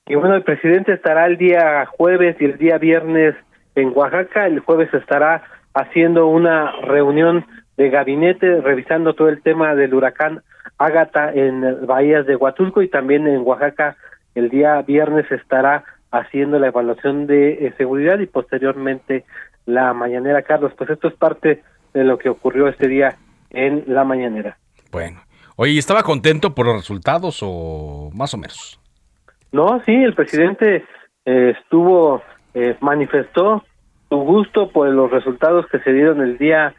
Y 0.07 0.15
bueno, 0.15 0.35
el 0.35 0.43
presidente 0.43 0.93
estará 0.93 1.25
el 1.25 1.37
día 1.37 1.85
jueves 1.97 2.37
y 2.39 2.45
el 2.45 2.57
día 2.57 2.77
viernes 2.77 3.35
en 3.75 3.91
Oaxaca. 3.93 4.47
El 4.47 4.61
jueves 4.61 4.93
estará 4.93 5.43
haciendo 5.73 6.27
una 6.27 6.71
reunión 6.83 7.45
de 7.77 7.89
gabinete 7.89 8.59
revisando 8.61 9.13
todo 9.13 9.29
el 9.29 9.41
tema 9.41 9.75
del 9.75 9.93
huracán 9.93 10.41
Ágata 10.77 11.31
en 11.33 11.85
Bahías 11.85 12.25
de 12.25 12.35
Huatulco 12.35 12.81
y 12.81 12.89
también 12.89 13.27
en 13.27 13.41
Oaxaca 13.41 13.95
el 14.35 14.49
día 14.49 14.81
viernes 14.81 15.31
estará 15.31 15.83
haciendo 16.11 16.59
la 16.59 16.67
evaluación 16.67 17.27
de 17.27 17.65
eh, 17.65 17.73
seguridad 17.77 18.19
y 18.19 18.27
posteriormente 18.27 19.25
la 19.65 19.93
mañanera. 19.93 20.41
Carlos, 20.41 20.73
pues 20.77 20.89
esto 20.89 21.07
es 21.07 21.15
parte 21.15 21.63
de 21.93 22.03
lo 22.03 22.17
que 22.17 22.29
ocurrió 22.29 22.67
este 22.67 22.87
día 22.87 23.17
en 23.49 23.83
la 23.87 24.03
mañanera. 24.03 24.57
Bueno, 24.91 25.21
oye, 25.55 25.77
¿estaba 25.77 26.03
contento 26.03 26.53
por 26.53 26.65
los 26.65 26.75
resultados 26.77 27.39
o 27.41 28.09
más 28.13 28.33
o 28.33 28.37
menos? 28.37 28.79
No, 29.51 29.81
sí, 29.85 29.93
el 29.93 30.13
presidente 30.13 30.85
eh, 31.25 31.53
estuvo, 31.57 32.21
eh, 32.53 32.75
manifestó 32.81 33.63
su 34.09 34.17
gusto 34.17 34.69
por 34.69 34.87
los 34.89 35.11
resultados 35.11 35.65
que 35.67 35.79
se 35.79 35.91
dieron 35.91 36.21
el 36.21 36.37
día 36.37 36.73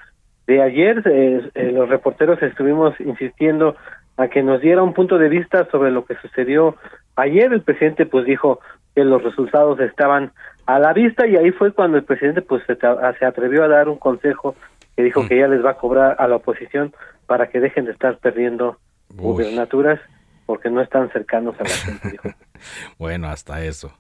de 0.48 0.62
ayer. 0.62 1.02
Eh, 1.04 1.50
eh, 1.54 1.70
los 1.72 1.88
reporteros 1.88 2.42
estuvimos 2.42 2.98
insistiendo 2.98 3.76
a 4.16 4.26
que 4.26 4.42
nos 4.42 4.61
diera 4.61 4.82
un 4.82 4.94
punto 4.94 5.18
de 5.18 5.28
vista 5.28 5.68
sobre 5.70 5.92
lo 5.92 6.04
que 6.04 6.16
sucedió 6.16 6.74
ayer. 7.14 7.52
El 7.52 7.62
presidente 7.62 8.06
pues 8.06 8.24
dijo 8.24 8.58
que 8.96 9.04
los 9.04 9.22
resultados 9.22 9.78
estaban 9.78 10.32
a 10.66 10.80
la 10.80 10.92
vista 10.92 11.26
y 11.28 11.37
ahí 11.37 11.52
fue 11.52 11.72
cuando 11.72 11.98
el 11.98 12.04
presidente 12.04 12.42
pues 12.42 12.64
se, 12.66 12.76
se 12.76 13.24
atrevió 13.24 13.62
a 13.62 13.68
dar 13.68 13.88
un 13.88 13.98
consejo 13.98 14.56
que 14.96 15.04
dijo 15.04 15.28
que 15.28 15.38
ya 15.38 15.46
les 15.46 15.64
va 15.64 15.70
a 15.70 15.76
cobrar 15.76 16.16
a 16.18 16.26
la 16.26 16.37
oposición 16.37 16.92
para 17.26 17.48
que 17.48 17.61
dejen 17.61 17.84
de 17.84 17.92
estar 17.92 18.16
perdiendo 18.16 18.78
gubernaturas 19.14 20.00
porque 20.46 20.70
no 20.70 20.80
están 20.80 21.11
cercanos 21.11 21.54
a 21.61 21.64
la 21.64 21.70
gente. 21.70 22.11
dijo. 22.11 22.28
Bueno, 22.99 23.29
hasta 23.29 23.64
eso. 23.64 23.92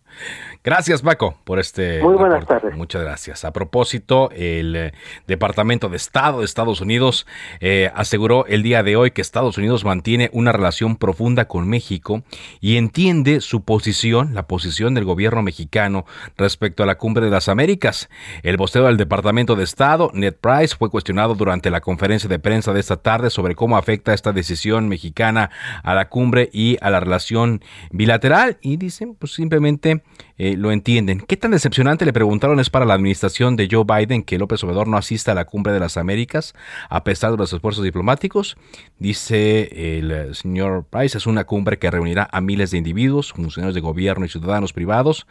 Gracias, 0.64 1.02
Paco, 1.02 1.36
por 1.44 1.58
este. 1.58 2.02
Muy 2.02 2.14
buenas 2.14 2.40
reporte. 2.40 2.60
tardes. 2.60 2.76
Muchas 2.76 3.02
gracias. 3.02 3.44
A 3.44 3.52
propósito, 3.52 4.30
el 4.32 4.74
eh, 4.74 4.92
Departamento 5.26 5.88
de 5.88 5.96
Estado 5.96 6.40
de 6.40 6.44
Estados 6.44 6.80
Unidos 6.80 7.26
eh, 7.60 7.90
aseguró 7.94 8.46
el 8.46 8.62
día 8.62 8.82
de 8.82 8.96
hoy 8.96 9.10
que 9.10 9.20
Estados 9.20 9.58
Unidos 9.58 9.84
mantiene 9.84 10.30
una 10.32 10.52
relación 10.52 10.96
profunda 10.96 11.46
con 11.46 11.68
México 11.68 12.22
y 12.60 12.76
entiende 12.76 13.40
su 13.40 13.62
posición, 13.64 14.34
la 14.34 14.46
posición 14.46 14.94
del 14.94 15.04
gobierno 15.04 15.42
mexicano 15.42 16.04
respecto 16.36 16.82
a 16.82 16.86
la 16.86 16.96
cumbre 16.96 17.24
de 17.24 17.30
las 17.30 17.48
Américas. 17.48 18.08
El 18.42 18.56
vocero 18.56 18.86
del 18.86 18.96
Departamento 18.96 19.56
de 19.56 19.64
Estado, 19.64 20.10
Ned 20.14 20.34
Price, 20.34 20.74
fue 20.76 20.90
cuestionado 20.90 21.34
durante 21.34 21.70
la 21.70 21.80
conferencia 21.80 22.28
de 22.28 22.38
prensa 22.38 22.72
de 22.72 22.80
esta 22.80 22.96
tarde 22.96 23.30
sobre 23.30 23.54
cómo 23.54 23.76
afecta 23.76 24.14
esta 24.14 24.32
decisión 24.32 24.88
mexicana 24.88 25.50
a 25.82 25.94
la 25.94 26.08
cumbre 26.08 26.48
y 26.52 26.78
a 26.80 26.90
la 26.90 27.00
relación 27.00 27.62
bilateral. 27.90 28.47
Y 28.62 28.76
dicen, 28.76 29.14
pues 29.14 29.32
simplemente 29.32 30.02
eh, 30.36 30.56
lo 30.56 30.72
entienden. 30.72 31.20
¿Qué 31.20 31.36
tan 31.36 31.50
decepcionante 31.50 32.04
le 32.04 32.12
preguntaron 32.12 32.60
es 32.60 32.70
para 32.70 32.84
la 32.84 32.94
administración 32.94 33.56
de 33.56 33.68
Joe 33.70 33.84
Biden 33.84 34.22
que 34.22 34.38
López 34.38 34.62
Obrador 34.64 34.88
no 34.88 34.96
asista 34.96 35.32
a 35.32 35.34
la 35.34 35.44
cumbre 35.44 35.72
de 35.72 35.80
las 35.80 35.96
Américas 35.96 36.54
a 36.88 37.04
pesar 37.04 37.32
de 37.32 37.36
los 37.36 37.52
esfuerzos 37.52 37.84
diplomáticos? 37.84 38.56
Dice 38.98 39.98
el 39.98 40.34
señor 40.34 40.86
Price, 40.90 41.18
es 41.18 41.26
una 41.26 41.44
cumbre 41.44 41.78
que 41.78 41.90
reunirá 41.90 42.28
a 42.32 42.40
miles 42.40 42.70
de 42.70 42.78
individuos, 42.78 43.32
funcionarios 43.32 43.74
de 43.74 43.80
gobierno 43.80 44.24
y 44.24 44.28
ciudadanos 44.28 44.72
privados, 44.72 45.26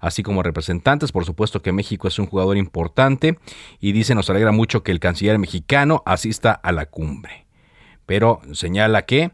así 0.00 0.22
como 0.22 0.42
representantes. 0.42 1.12
Por 1.12 1.24
supuesto 1.24 1.62
que 1.62 1.72
México 1.72 2.08
es 2.08 2.18
un 2.18 2.26
jugador 2.26 2.56
importante 2.56 3.38
y 3.80 3.92
dice, 3.92 4.14
nos 4.14 4.30
alegra 4.30 4.52
mucho 4.52 4.82
que 4.82 4.92
el 4.92 5.00
canciller 5.00 5.38
mexicano 5.38 6.02
asista 6.06 6.52
a 6.52 6.72
la 6.72 6.86
cumbre. 6.86 7.46
Pero 8.06 8.40
señala 8.52 9.02
que 9.02 9.32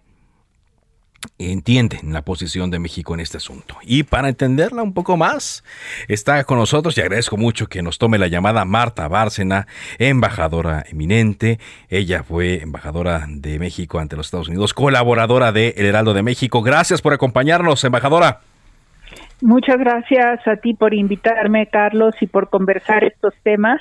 entienden 1.39 2.13
la 2.13 2.23
posición 2.23 2.71
de 2.71 2.79
México 2.79 3.15
en 3.15 3.21
este 3.21 3.37
asunto. 3.37 3.77
Y 3.83 4.05
para 4.05 4.29
entenderla 4.29 4.83
un 4.83 4.95
poco 4.95 5.17
más, 5.17 5.65
está 6.09 6.43
con 6.45 6.59
nosotros 6.59 6.97
y 6.97 7.01
agradezco 7.01 7.37
mucho 7.37 7.67
que 7.67 7.83
nos 7.83 7.99
tome 7.99 8.19
la 8.19 8.29
llamada 8.29 8.65
Marta 8.65 9.09
Bárcena, 9.09 9.67
embajadora 9.99 10.85
eminente. 10.89 11.59
Ella 11.89 12.23
fue 12.23 12.63
embajadora 12.63 13.27
de 13.29 13.59
México 13.59 13.99
ante 13.99 14.17
los 14.17 14.27
Estados 14.27 14.49
Unidos, 14.49 14.75
colaboradora 14.75 15.53
de 15.53 15.75
El 15.77 15.87
Heraldo 15.87 16.15
de 16.15 16.23
México. 16.23 16.63
Gracias 16.63 17.03
por 17.03 17.13
acompañarnos, 17.13 17.83
embajadora. 17.85 18.41
Muchas 19.43 19.77
gracias 19.79 20.47
a 20.49 20.57
ti 20.57 20.73
por 20.73 20.95
invitarme, 20.95 21.67
Carlos, 21.67 22.15
y 22.21 22.27
por 22.27 22.49
conversar 22.49 23.05
estos 23.05 23.35
temas. 23.43 23.81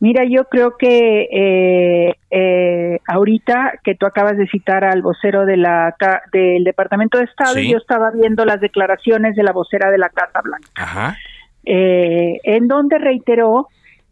Mira, 0.00 0.24
yo 0.24 0.44
creo 0.44 0.76
que 0.78 1.28
eh, 1.32 2.14
eh, 2.30 2.98
ahorita 3.08 3.80
que 3.82 3.96
tú 3.96 4.06
acabas 4.06 4.36
de 4.36 4.46
citar 4.46 4.84
al 4.84 5.02
vocero 5.02 5.44
de 5.44 5.56
la 5.56 5.94
del 6.32 6.62
Departamento 6.62 7.18
de 7.18 7.24
Estado, 7.24 7.58
yo 7.58 7.78
estaba 7.78 8.12
viendo 8.12 8.44
las 8.44 8.60
declaraciones 8.60 9.34
de 9.34 9.42
la 9.42 9.52
vocera 9.52 9.90
de 9.90 9.98
la 9.98 10.08
Casa 10.08 10.40
Blanca, 10.42 11.16
eh, 11.64 12.38
en 12.44 12.68
donde 12.68 12.98
reiteró 12.98 13.66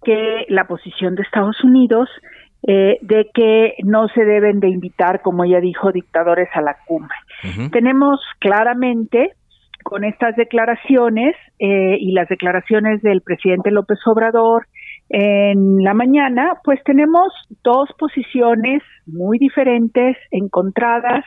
que 0.05 0.45
la 0.49 0.65
posición 0.65 1.15
de 1.15 1.23
Estados 1.23 1.63
Unidos 1.63 2.09
de 2.63 3.31
que 3.33 3.75
no 3.85 4.09
se 4.09 4.25
deben 4.25 4.59
de 4.59 4.69
invitar, 4.69 5.23
como 5.23 5.45
ella 5.45 5.61
dijo, 5.61 5.93
dictadores 5.93 6.49
a 6.53 6.61
la 6.61 6.77
cumbre. 6.85 7.15
Tenemos 7.71 8.19
claramente 8.41 9.35
con 9.85 10.03
estas 10.03 10.35
declaraciones 10.35 11.37
y 11.61 12.11
las 12.11 12.29
declaraciones 12.29 13.03
del 13.03 13.21
presidente 13.21 13.71
López 13.71 14.01
Obrador, 14.07 14.67
en 15.09 15.85
la 15.85 15.95
mañana, 15.95 16.59
pues 16.65 16.83
tenemos 16.85 17.33
dos 17.63 17.89
posiciones 17.99 18.83
muy 19.07 19.39
diferentes, 19.39 20.17
encontradas, 20.31 21.25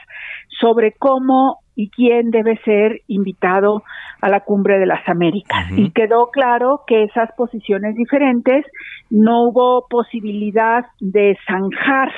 sobre 0.59 0.93
cómo 0.99 1.59
y 1.75 1.89
quién 1.89 2.29
debe 2.29 2.59
ser 2.65 3.01
invitado 3.07 3.83
a 4.19 4.27
la 4.27 4.41
cumbre 4.41 4.79
de 4.79 4.85
las 4.85 5.07
Américas. 5.07 5.71
Y 5.77 5.91
quedó 5.91 6.29
claro 6.29 6.81
que 6.85 7.03
esas 7.03 7.29
posiciones 7.37 7.95
diferentes 7.95 8.65
no 9.09 9.43
hubo 9.43 9.87
posibilidad 9.89 10.85
de 10.99 11.37
zanjar 11.47 12.11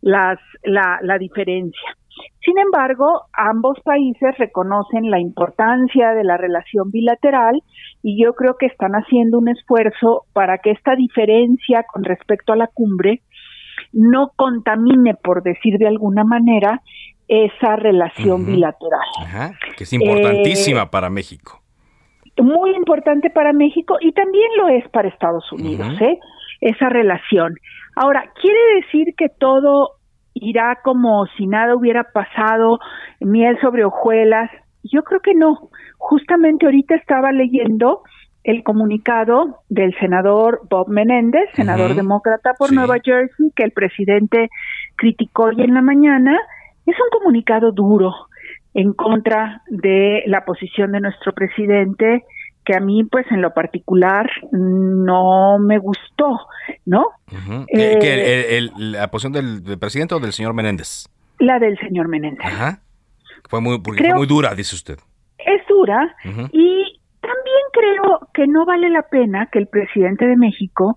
las, 0.00 0.38
la, 0.62 0.98
la 1.02 1.18
diferencia. 1.18 1.96
Sin 2.44 2.58
embargo, 2.58 3.22
ambos 3.32 3.78
países 3.84 4.36
reconocen 4.38 5.10
la 5.10 5.20
importancia 5.20 6.12
de 6.12 6.24
la 6.24 6.36
relación 6.36 6.90
bilateral 6.90 7.62
y 8.02 8.22
yo 8.22 8.34
creo 8.34 8.56
que 8.58 8.66
están 8.66 8.92
haciendo 8.92 9.38
un 9.38 9.48
esfuerzo 9.48 10.24
para 10.32 10.58
que 10.58 10.70
esta 10.70 10.96
diferencia 10.96 11.84
con 11.92 12.04
respecto 12.04 12.52
a 12.52 12.56
la 12.56 12.66
cumbre 12.66 13.22
no 13.92 14.30
contamine, 14.36 15.14
por 15.14 15.42
decir 15.42 15.78
de 15.78 15.86
alguna 15.86 16.24
manera, 16.24 16.80
esa 17.28 17.76
relación 17.76 18.44
bilateral. 18.44 19.00
que 19.76 19.84
es 19.84 19.92
importantísima 19.92 20.82
eh, 20.82 20.88
para 20.90 21.08
México. 21.08 21.60
Muy 22.38 22.74
importante 22.74 23.30
para 23.30 23.52
México 23.52 23.96
y 24.00 24.12
también 24.12 24.48
lo 24.56 24.68
es 24.68 24.88
para 24.90 25.08
Estados 25.08 25.50
Unidos, 25.52 26.00
¿eh? 26.00 26.18
esa 26.60 26.88
relación. 26.88 27.54
Ahora, 27.94 28.24
¿quiere 28.40 28.58
decir 28.80 29.14
que 29.16 29.28
todo 29.28 29.96
irá 30.34 30.78
como 30.82 31.26
si 31.36 31.46
nada 31.46 31.74
hubiera 31.76 32.04
pasado, 32.04 32.78
miel 33.20 33.58
sobre 33.60 33.84
hojuelas. 33.84 34.50
Yo 34.82 35.02
creo 35.02 35.20
que 35.20 35.34
no. 35.34 35.70
Justamente 35.98 36.66
ahorita 36.66 36.94
estaba 36.96 37.32
leyendo 37.32 38.02
el 38.44 38.64
comunicado 38.64 39.60
del 39.68 39.94
senador 40.00 40.62
Bob 40.68 40.88
Menéndez, 40.88 41.48
senador 41.54 41.94
demócrata 41.94 42.54
por 42.58 42.72
Nueva 42.72 42.96
Jersey, 43.02 43.52
que 43.54 43.62
el 43.62 43.70
presidente 43.70 44.48
criticó 44.96 45.44
hoy 45.44 45.62
en 45.62 45.74
la 45.74 45.82
mañana. 45.82 46.36
Es 46.86 46.96
un 46.96 47.18
comunicado 47.18 47.70
duro 47.70 48.12
en 48.74 48.92
contra 48.94 49.62
de 49.68 50.24
la 50.26 50.44
posición 50.44 50.92
de 50.92 51.00
nuestro 51.00 51.32
presidente 51.32 52.24
que 52.64 52.76
a 52.76 52.80
mí, 52.80 53.04
pues 53.04 53.26
en 53.30 53.42
lo 53.42 53.52
particular, 53.52 54.28
no 54.52 55.58
me 55.58 55.78
gustó, 55.78 56.38
¿no? 56.86 57.06
Eh, 57.68 58.68
¿La 58.76 59.08
posición 59.10 59.32
del, 59.32 59.78
presidente 59.78 60.14
o 60.14 60.20
del 60.20 60.32
señor 60.32 60.54
Menéndez? 60.54 61.06
La 61.38 61.58
del 61.58 61.78
señor 61.78 62.08
Menéndez. 62.08 62.44
Ajá. 62.44 62.80
Fue 63.48 63.60
muy, 63.60 63.80
fue 63.82 64.14
muy 64.14 64.26
dura, 64.26 64.54
dice 64.54 64.74
usted. 64.74 64.98
Es 65.38 65.66
dura 65.68 66.14
y 66.24 67.00
también 67.20 67.64
creo 67.72 68.28
que 68.32 68.46
no 68.46 68.64
vale 68.64 68.88
la 68.90 69.02
pena 69.02 69.48
que 69.50 69.58
el 69.58 69.66
presidente 69.66 70.26
de 70.26 70.36
México 70.36 70.96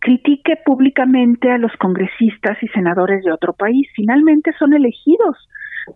critique 0.00 0.56
públicamente 0.64 1.50
a 1.50 1.58
los 1.58 1.72
congresistas 1.78 2.60
y 2.62 2.68
senadores 2.68 3.24
de 3.24 3.32
otro 3.32 3.52
país. 3.52 3.88
Finalmente 3.94 4.52
son 4.58 4.74
elegidos 4.74 5.36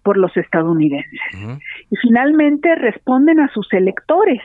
por 0.02 0.16
los 0.16 0.36
estadounidenses 0.36 1.20
y 1.90 1.96
finalmente 1.96 2.74
responden 2.76 3.40
a 3.40 3.48
sus 3.52 3.72
electores 3.72 4.40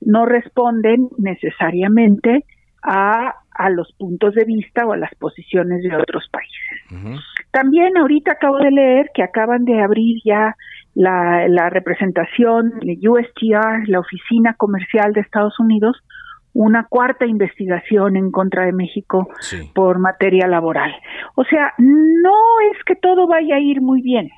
no 0.00 0.26
responden 0.26 1.08
necesariamente 1.18 2.44
a, 2.82 3.34
a 3.52 3.70
los 3.70 3.92
puntos 3.94 4.34
de 4.34 4.44
vista 4.44 4.86
o 4.86 4.92
a 4.92 4.96
las 4.96 5.14
posiciones 5.16 5.82
de 5.82 5.96
otros 5.96 6.28
países. 6.30 7.20
También 7.50 7.96
ahorita 7.96 8.32
acabo 8.32 8.58
de 8.58 8.70
leer 8.70 9.10
que 9.14 9.22
acaban 9.22 9.64
de 9.64 9.80
abrir 9.82 10.20
ya 10.24 10.54
la, 10.94 11.48
la 11.48 11.68
representación, 11.70 12.74
el 12.82 13.08
USTR, 13.08 13.88
la 13.88 14.00
Oficina 14.00 14.54
Comercial 14.54 15.12
de 15.12 15.20
Estados 15.20 15.58
Unidos, 15.58 15.96
una 16.52 16.86
cuarta 16.88 17.26
investigación 17.26 18.16
en 18.16 18.30
contra 18.30 18.64
de 18.64 18.72
México 18.72 19.28
por 19.74 19.98
materia 19.98 20.46
laboral. 20.46 20.90
O 21.34 21.44
sea, 21.44 21.74
no 21.76 22.34
es 22.72 22.82
que 22.84 22.96
todo 22.96 23.26
vaya 23.26 23.56
a 23.56 23.60
ir 23.60 23.82
muy 23.82 24.00
bien, 24.00 24.30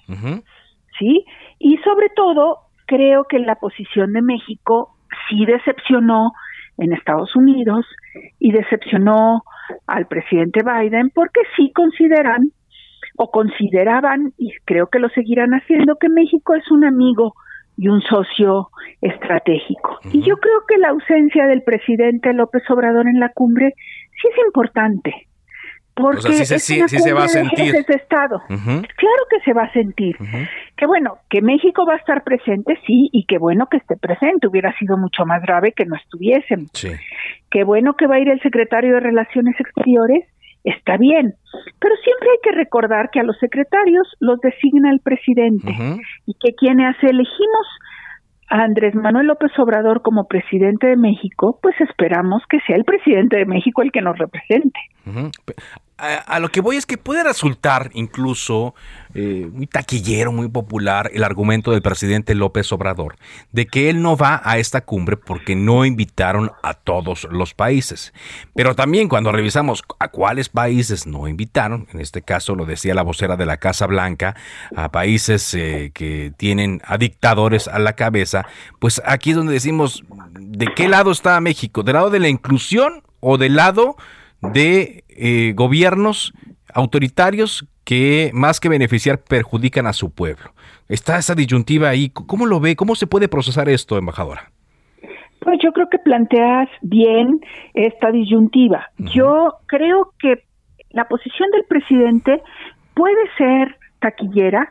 ¿sí? 0.98 1.24
Y 1.60 1.76
sobre 1.78 2.08
todo, 2.16 2.58
creo 2.86 3.24
que 3.28 3.38
la 3.38 3.54
posición 3.56 4.12
de 4.12 4.22
México 4.22 4.97
sí 5.28 5.44
decepcionó 5.46 6.32
en 6.78 6.92
Estados 6.92 7.34
Unidos 7.36 7.86
y 8.38 8.52
decepcionó 8.52 9.42
al 9.86 10.06
presidente 10.06 10.60
Biden 10.62 11.10
porque 11.14 11.40
sí 11.56 11.72
consideran 11.74 12.52
o 13.16 13.30
consideraban, 13.30 14.32
y 14.38 14.52
creo 14.64 14.86
que 14.86 15.00
lo 15.00 15.08
seguirán 15.08 15.50
haciendo, 15.50 15.96
que 15.96 16.08
México 16.08 16.54
es 16.54 16.70
un 16.70 16.84
amigo 16.84 17.34
y 17.76 17.88
un 17.88 18.00
socio 18.02 18.68
estratégico. 19.00 19.98
Y 20.12 20.22
yo 20.22 20.36
creo 20.36 20.60
que 20.68 20.78
la 20.78 20.90
ausencia 20.90 21.46
del 21.46 21.62
presidente 21.62 22.32
López 22.32 22.62
Obrador 22.70 23.08
en 23.08 23.18
la 23.18 23.30
cumbre 23.30 23.74
sí 24.20 24.28
es 24.30 24.46
importante 24.46 25.27
porque 25.98 26.32
sí, 26.44 26.86
se 26.86 27.12
va 27.12 27.24
a 27.24 27.28
sentir. 27.28 27.72
De 27.72 27.94
Estado. 27.94 28.40
Claro 28.48 29.22
que 29.30 29.40
se 29.44 29.52
va 29.52 29.64
a 29.64 29.72
sentir. 29.72 30.16
Que 30.76 30.86
bueno, 30.86 31.18
que 31.28 31.42
México 31.42 31.84
va 31.86 31.94
a 31.94 31.98
estar 31.98 32.22
presente, 32.24 32.78
sí, 32.86 33.08
y 33.12 33.26
que 33.26 33.38
bueno 33.38 33.66
que 33.70 33.78
esté 33.78 33.96
presente. 33.96 34.46
Hubiera 34.46 34.72
sido 34.78 34.96
mucho 34.96 35.24
más 35.26 35.42
grave 35.42 35.72
que 35.72 35.84
no 35.84 35.96
estuviesen. 35.96 36.68
Sí. 36.72 36.90
Qué 37.50 37.64
bueno 37.64 37.94
que 37.94 38.06
va 38.06 38.16
a 38.16 38.20
ir 38.20 38.28
el 38.28 38.40
secretario 38.40 38.94
de 38.94 39.00
Relaciones 39.00 39.54
Exteriores, 39.58 40.24
está 40.64 40.96
bien. 40.96 41.34
Pero 41.80 41.94
siempre 42.02 42.28
hay 42.30 42.38
que 42.42 42.56
recordar 42.56 43.10
que 43.10 43.20
a 43.20 43.24
los 43.24 43.38
secretarios 43.38 44.06
los 44.20 44.40
designa 44.40 44.90
el 44.90 45.00
presidente 45.00 45.74
y 46.26 46.34
que 46.34 46.54
quienes 46.54 46.96
elegimos 47.02 47.66
a 48.50 48.62
Andrés 48.62 48.94
Manuel 48.94 49.26
López 49.26 49.50
Obrador 49.58 50.02
como 50.02 50.26
presidente 50.26 50.86
de 50.86 50.96
México, 50.96 51.58
pues 51.62 51.74
esperamos 51.80 52.42
que 52.48 52.60
sea 52.66 52.76
el 52.76 52.84
presidente 52.84 53.36
de 53.36 53.44
México 53.44 53.82
el 53.82 53.92
que 53.92 54.00
nos 54.00 54.16
represente 54.18 54.78
a, 55.98 56.38
lo 56.38 56.48
que 56.50 56.60
voy 56.60 56.76
es 56.76 56.86
que 56.86 56.96
puede 56.96 57.24
resultar 57.24 57.90
incluso 57.92 58.74
eh, 59.14 59.48
muy 59.52 59.66
taquillero, 59.66 60.30
muy 60.30 60.48
popular 60.48 61.10
el 61.12 61.24
argumento 61.24 61.72
del 61.72 61.82
presidente 61.82 62.36
López 62.36 62.70
Obrador 62.72 63.16
de 63.50 63.66
que 63.66 63.90
él 63.90 64.00
no 64.00 64.16
va 64.16 64.40
a 64.44 64.58
esta 64.58 64.82
cumbre 64.82 65.16
porque 65.16 65.56
no 65.56 65.84
invitaron 65.84 66.52
a 66.62 66.74
todos 66.74 67.26
los 67.30 67.52
países. 67.52 68.12
Pero 68.54 68.76
también 68.76 69.08
cuando 69.08 69.32
revisamos 69.32 69.82
a 69.98 70.08
cuáles 70.08 70.48
países 70.48 71.06
no 71.06 71.26
invitaron, 71.26 71.88
en 71.92 72.00
este 72.00 72.22
caso 72.22 72.54
lo 72.54 72.64
decía 72.64 72.94
la 72.94 73.02
vocera 73.02 73.36
de 73.36 73.46
la 73.46 73.56
Casa 73.56 73.86
Blanca, 73.86 74.36
a 74.76 74.92
países 74.92 75.52
eh, 75.54 75.90
que 75.92 76.32
tienen 76.36 76.80
a 76.84 76.96
dictadores 76.96 77.66
a 77.66 77.80
la 77.80 77.94
cabeza, 77.94 78.46
pues 78.78 79.02
aquí 79.04 79.30
es 79.30 79.36
donde 79.36 79.52
decimos, 79.52 80.04
¿de 80.38 80.72
qué 80.74 80.88
lado 80.88 81.10
está 81.10 81.40
México? 81.40 81.82
¿Del 81.82 81.94
lado 81.94 82.10
de 82.10 82.20
la 82.20 82.28
inclusión 82.28 83.02
o 83.18 83.36
del 83.36 83.56
lado 83.56 83.96
de 84.40 85.04
eh, 85.18 85.52
gobiernos 85.54 86.32
autoritarios 86.72 87.66
que 87.84 88.30
más 88.34 88.60
que 88.60 88.68
beneficiar 88.68 89.18
perjudican 89.18 89.86
a 89.86 89.92
su 89.92 90.10
pueblo. 90.10 90.52
Está 90.88 91.18
esa 91.18 91.34
disyuntiva 91.34 91.88
ahí. 91.88 92.10
¿Cómo 92.10 92.46
lo 92.46 92.60
ve? 92.60 92.76
¿Cómo 92.76 92.94
se 92.94 93.06
puede 93.06 93.28
procesar 93.28 93.68
esto, 93.68 93.96
embajadora? 93.96 94.50
Pues 95.40 95.58
yo 95.62 95.72
creo 95.72 95.88
que 95.90 95.98
planteas 95.98 96.68
bien 96.82 97.40
esta 97.74 98.10
disyuntiva. 98.10 98.90
Yo 98.98 99.54
creo 99.66 100.12
que 100.18 100.44
la 100.90 101.06
posición 101.06 101.50
del 101.50 101.64
presidente 101.64 102.42
puede 102.94 103.22
ser 103.36 103.76
taquillera 104.00 104.68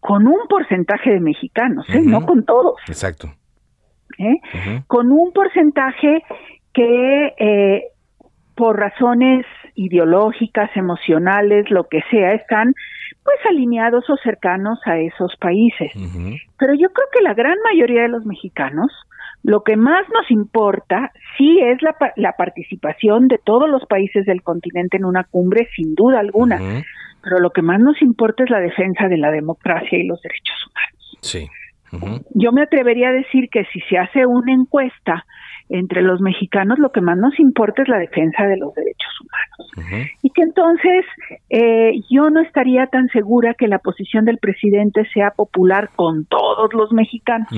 con 0.00 0.26
un 0.26 0.46
porcentaje 0.48 1.10
de 1.10 1.20
mexicanos, 1.20 1.86
¿eh? 1.90 2.00
no 2.02 2.24
con 2.24 2.44
todos. 2.44 2.76
Exacto. 2.88 3.28
¿eh? 4.18 4.82
Con 4.86 5.10
un 5.10 5.32
porcentaje 5.32 6.22
que 6.72 7.34
eh, 7.38 7.82
por 8.60 8.78
razones 8.78 9.46
ideológicas, 9.74 10.68
emocionales, 10.76 11.70
lo 11.70 11.84
que 11.84 12.02
sea, 12.10 12.34
están 12.34 12.74
pues 13.24 13.38
alineados 13.48 14.04
o 14.10 14.18
cercanos 14.22 14.78
a 14.84 14.98
esos 14.98 15.34
países. 15.36 15.90
Pero 16.58 16.74
yo 16.74 16.90
creo 16.90 17.06
que 17.10 17.22
la 17.22 17.32
gran 17.32 17.56
mayoría 17.64 18.02
de 18.02 18.10
los 18.10 18.26
mexicanos, 18.26 18.92
lo 19.42 19.62
que 19.62 19.78
más 19.78 20.06
nos 20.12 20.30
importa 20.30 21.10
sí 21.38 21.58
es 21.58 21.80
la, 21.80 21.96
la 22.16 22.32
participación 22.36 23.28
de 23.28 23.38
todos 23.42 23.66
los 23.66 23.86
países 23.86 24.26
del 24.26 24.42
continente 24.42 24.98
en 24.98 25.06
una 25.06 25.24
cumbre, 25.24 25.66
sin 25.74 25.94
duda 25.94 26.20
alguna. 26.20 26.58
Pero 27.22 27.38
lo 27.38 27.52
que 27.52 27.62
más 27.62 27.80
nos 27.80 28.02
importa 28.02 28.44
es 28.44 28.50
la 28.50 28.60
defensa 28.60 29.08
de 29.08 29.16
la 29.16 29.30
democracia 29.30 29.98
y 29.98 30.06
los 30.06 30.20
derechos 30.20 30.66
humanos. 30.66 31.18
Sí. 31.22 31.48
Yo 32.34 32.52
me 32.52 32.60
atrevería 32.60 33.08
a 33.08 33.12
decir 33.12 33.48
que 33.50 33.64
si 33.72 33.80
se 33.88 33.96
hace 33.96 34.26
una 34.26 34.52
encuesta 34.52 35.24
entre 35.70 36.02
los 36.02 36.20
mexicanos, 36.20 36.78
lo 36.78 36.90
que 36.90 37.00
más 37.00 37.16
nos 37.16 37.38
importa 37.38 37.82
es 37.82 37.88
la 37.88 37.98
defensa 37.98 38.44
de 38.44 38.56
los 38.56 38.74
derechos 38.74 39.12
humanos. 39.20 40.10
Y 40.22 40.30
que 40.30 40.42
entonces 40.42 41.04
eh, 41.48 41.92
yo 42.10 42.28
no 42.30 42.40
estaría 42.40 42.86
tan 42.86 43.08
segura 43.08 43.54
que 43.54 43.68
la 43.68 43.78
posición 43.78 44.24
del 44.24 44.38
presidente 44.38 45.08
sea 45.14 45.30
popular 45.30 45.90
con 45.94 46.26
todos 46.26 46.74
los 46.74 46.92
mexicanos. 46.92 47.48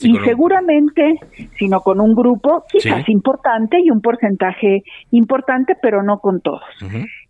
y 0.00 0.16
seguramente, 0.18 1.18
sino 1.58 1.80
con 1.80 2.00
un 2.00 2.14
grupo 2.14 2.64
quizás 2.70 3.08
importante 3.08 3.78
y 3.82 3.90
un 3.90 4.00
porcentaje 4.00 4.82
importante, 5.10 5.74
pero 5.80 6.02
no 6.02 6.18
con 6.18 6.40
todos. 6.40 6.62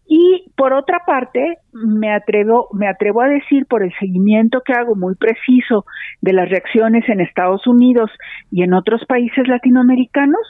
Y 0.06 0.52
por 0.56 0.74
otra 0.74 0.98
parte, 1.06 1.58
me 1.72 2.12
atrevo, 2.12 2.68
me 2.72 2.88
atrevo 2.88 3.22
a 3.22 3.28
decir 3.28 3.66
por 3.66 3.82
el 3.82 3.92
seguimiento 3.98 4.60
que 4.64 4.74
hago 4.74 4.94
muy 4.94 5.14
preciso 5.14 5.86
de 6.20 6.34
las 6.34 6.48
reacciones 6.48 7.08
en 7.08 7.20
Estados 7.20 7.66
Unidos 7.66 8.10
y 8.50 8.62
en 8.62 8.74
otros 8.74 9.04
países 9.06 9.48
latinoamericanos, 9.48 10.42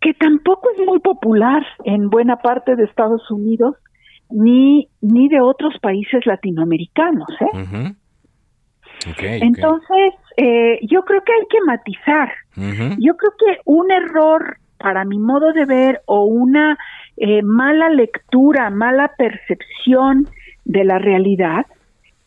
que 0.00 0.14
tampoco 0.14 0.68
es 0.76 0.84
muy 0.84 0.98
popular 0.98 1.64
en 1.84 2.10
buena 2.10 2.36
parte 2.36 2.74
de 2.74 2.84
Estados 2.84 3.30
Unidos 3.30 3.76
ni, 4.30 4.88
ni 5.00 5.28
de 5.28 5.40
otros 5.40 5.74
países 5.80 6.26
latinoamericanos. 6.26 7.28
¿eh? 7.40 7.92
Entonces, 9.18 10.14
eh, 10.36 10.78
yo 10.90 11.02
creo 11.02 11.22
que 11.22 11.32
hay 11.32 11.46
que 11.48 11.58
matizar. 11.66 12.32
Yo 12.98 13.16
creo 13.16 13.32
que 13.38 13.60
un 13.64 13.90
error, 13.90 14.58
para 14.78 15.04
mi 15.04 15.18
modo 15.18 15.52
de 15.52 15.64
ver, 15.64 16.02
o 16.06 16.24
una 16.24 16.76
eh, 17.16 17.42
mala 17.42 17.88
lectura, 17.88 18.70
mala 18.70 19.12
percepción 19.16 20.28
de 20.64 20.84
la 20.84 20.98
realidad, 20.98 21.66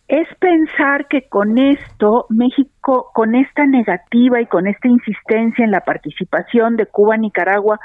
es 0.07 0.27
pensar 0.39 1.07
que 1.07 1.27
con 1.27 1.57
esto 1.57 2.27
México, 2.29 3.09
con 3.13 3.33
esta 3.33 3.65
negativa 3.65 4.39
y 4.39 4.45
con 4.45 4.67
esta 4.67 4.87
insistencia 4.87 5.65
en 5.65 5.71
la 5.71 5.81
participación 5.81 6.75
de 6.75 6.85
Cuba, 6.85 7.17
Nicaragua 7.17 7.79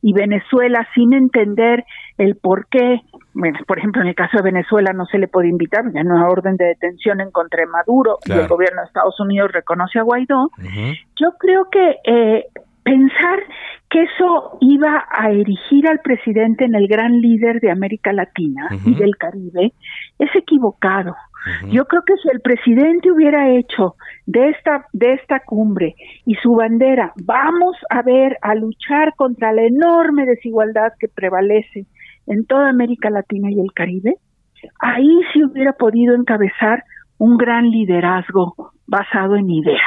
y 0.00 0.12
Venezuela 0.12 0.86
sin 0.94 1.12
entender 1.14 1.84
el 2.16 2.36
por 2.36 2.68
qué, 2.68 3.00
bueno, 3.32 3.58
por 3.66 3.78
ejemplo, 3.78 4.02
en 4.02 4.08
el 4.08 4.14
caso 4.14 4.36
de 4.36 4.44
Venezuela 4.44 4.92
no 4.92 5.04
se 5.06 5.18
le 5.18 5.26
puede 5.26 5.48
invitar, 5.48 5.82
ya 5.92 6.04
no 6.04 6.16
hay 6.16 6.30
orden 6.30 6.56
de 6.56 6.66
detención 6.66 7.20
en 7.20 7.32
contra 7.32 7.62
de 7.62 7.66
Maduro 7.66 8.18
y 8.24 8.32
el 8.32 8.46
gobierno 8.46 8.82
de 8.82 8.86
Estados 8.86 9.18
Unidos 9.18 9.50
reconoce 9.50 9.98
a 9.98 10.02
Guaidó, 10.02 10.50
yo 11.20 11.32
creo 11.40 11.68
que 11.72 11.96
eh, 12.04 12.44
pensar 12.84 13.40
que 13.90 14.02
eso 14.02 14.58
iba 14.60 15.04
a 15.10 15.30
erigir 15.30 15.88
al 15.88 16.00
presidente 16.00 16.64
en 16.64 16.74
el 16.74 16.86
gran 16.86 17.20
líder 17.20 17.60
de 17.60 17.70
América 17.70 18.12
Latina 18.12 18.68
y 18.84 18.94
del 18.94 19.16
Caribe 19.16 19.72
es 20.18 20.36
equivocado. 20.36 21.16
Yo 21.68 21.84
creo 21.84 22.02
que 22.06 22.14
si 22.22 22.28
el 22.32 22.40
presidente 22.40 23.12
hubiera 23.12 23.50
hecho 23.50 23.96
de 24.24 24.48
esta 24.50 24.86
de 24.94 25.12
esta 25.12 25.40
cumbre 25.40 25.94
y 26.24 26.36
su 26.36 26.54
bandera, 26.54 27.12
vamos 27.22 27.76
a 27.90 28.02
ver 28.02 28.38
a 28.40 28.54
luchar 28.54 29.14
contra 29.14 29.52
la 29.52 29.62
enorme 29.62 30.24
desigualdad 30.24 30.92
que 30.98 31.08
prevalece 31.08 31.86
en 32.26 32.46
toda 32.46 32.70
América 32.70 33.10
Latina 33.10 33.50
y 33.50 33.60
el 33.60 33.72
Caribe, 33.74 34.14
ahí 34.80 35.20
sí 35.32 35.44
hubiera 35.44 35.74
podido 35.74 36.14
encabezar 36.14 36.84
un 37.18 37.36
gran 37.36 37.70
liderazgo 37.70 38.72
basado 38.86 39.36
en 39.36 39.50
ideas 39.50 39.82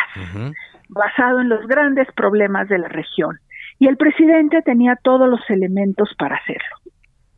basado 0.90 1.42
en 1.42 1.50
los 1.50 1.68
grandes 1.68 2.08
problemas 2.16 2.68
de 2.70 2.80
la 2.80 2.88
región. 2.88 3.40
Y 3.80 3.88
el 3.88 3.98
presidente 3.98 4.62
tenía 4.64 4.98
todos 5.04 5.30
los 5.30 5.42
elementos 5.50 6.10
para 6.18 6.36
hacerlo. 6.36 6.78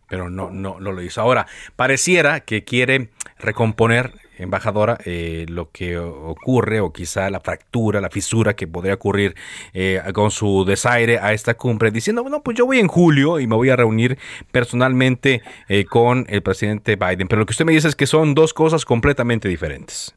Pero 0.09 0.29
no, 0.29 0.49
no, 0.49 0.79
no 0.79 0.91
lo 0.91 1.01
hizo. 1.01 1.21
Ahora, 1.21 1.45
pareciera 1.75 2.39
que 2.39 2.63
quiere 2.63 3.09
recomponer, 3.37 4.13
embajadora, 4.39 4.97
eh, 5.05 5.45
lo 5.49 5.69
que 5.69 5.99
ocurre 5.99 6.79
o 6.79 6.91
quizá 6.91 7.29
la 7.29 7.41
fractura, 7.41 8.01
la 8.01 8.09
fisura 8.09 8.55
que 8.55 8.65
podría 8.65 8.95
ocurrir 8.95 9.35
eh, 9.73 10.01
con 10.13 10.31
su 10.31 10.65
desaire 10.65 11.19
a 11.19 11.33
esta 11.33 11.53
cumbre, 11.53 11.91
diciendo, 11.91 12.23
bueno, 12.23 12.41
pues 12.41 12.57
yo 12.57 12.65
voy 12.65 12.79
en 12.79 12.87
julio 12.87 13.39
y 13.39 13.45
me 13.45 13.55
voy 13.55 13.69
a 13.69 13.75
reunir 13.75 14.17
personalmente 14.51 15.43
eh, 15.67 15.85
con 15.85 16.25
el 16.27 16.41
presidente 16.41 16.95
Biden. 16.95 17.27
Pero 17.27 17.41
lo 17.41 17.45
que 17.45 17.51
usted 17.51 17.65
me 17.65 17.73
dice 17.73 17.87
es 17.87 17.95
que 17.95 18.07
son 18.07 18.33
dos 18.33 18.53
cosas 18.53 18.85
completamente 18.85 19.47
diferentes. 19.47 20.15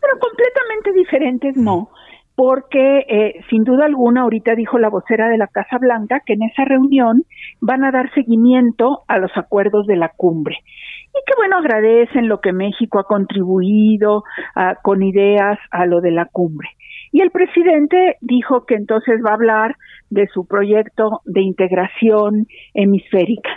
Pero 0.00 0.18
completamente 0.18 0.92
diferentes 0.92 1.56
no 1.56 1.90
porque 2.36 3.04
eh, 3.08 3.40
sin 3.48 3.62
duda 3.62 3.86
alguna 3.86 4.22
ahorita 4.22 4.54
dijo 4.54 4.78
la 4.78 4.88
vocera 4.88 5.28
de 5.28 5.38
la 5.38 5.46
Casa 5.46 5.78
Blanca 5.78 6.20
que 6.26 6.32
en 6.32 6.42
esa 6.42 6.64
reunión 6.64 7.22
van 7.60 7.84
a 7.84 7.92
dar 7.92 8.12
seguimiento 8.12 9.02
a 9.06 9.18
los 9.18 9.30
acuerdos 9.36 9.86
de 9.86 9.96
la 9.96 10.08
cumbre. 10.08 10.56
Y 11.08 11.18
que 11.26 11.32
bueno 11.36 11.58
agradecen 11.58 12.28
lo 12.28 12.40
que 12.40 12.52
México 12.52 12.98
ha 12.98 13.04
contribuido 13.04 14.24
ah, 14.56 14.76
con 14.82 15.02
ideas 15.02 15.58
a 15.70 15.86
lo 15.86 16.00
de 16.00 16.10
la 16.10 16.26
cumbre. 16.26 16.68
Y 17.12 17.20
el 17.20 17.30
presidente 17.30 18.16
dijo 18.20 18.66
que 18.66 18.74
entonces 18.74 19.20
va 19.24 19.30
a 19.30 19.34
hablar 19.34 19.76
de 20.10 20.26
su 20.26 20.46
proyecto 20.48 21.20
de 21.24 21.42
integración 21.42 22.46
hemisférica. 22.74 23.50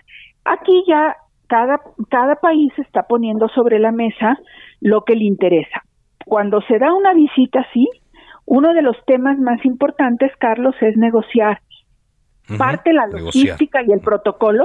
Aquí 0.46 0.84
ya 0.88 1.16
cada 1.48 1.82
cada 2.10 2.36
país 2.36 2.72
está 2.78 3.04
poniendo 3.04 3.48
sobre 3.50 3.80
la 3.80 3.92
mesa 3.92 4.38
lo 4.80 5.02
que 5.02 5.16
le 5.16 5.26
interesa. 5.26 5.82
Cuando 6.28 6.62
se 6.62 6.78
da 6.78 6.94
una 6.94 7.14
visita 7.14 7.62
así 7.62 7.88
uno 8.48 8.74
de 8.74 8.82
los 8.82 8.96
temas 9.06 9.38
más 9.38 9.64
importantes, 9.66 10.32
Carlos, 10.40 10.74
es 10.82 10.96
negociar. 10.98 11.60
Parte 12.58 12.94
la 12.94 13.06
logística 13.08 13.82
y 13.86 13.92
el 13.92 14.00
protocolo, 14.00 14.64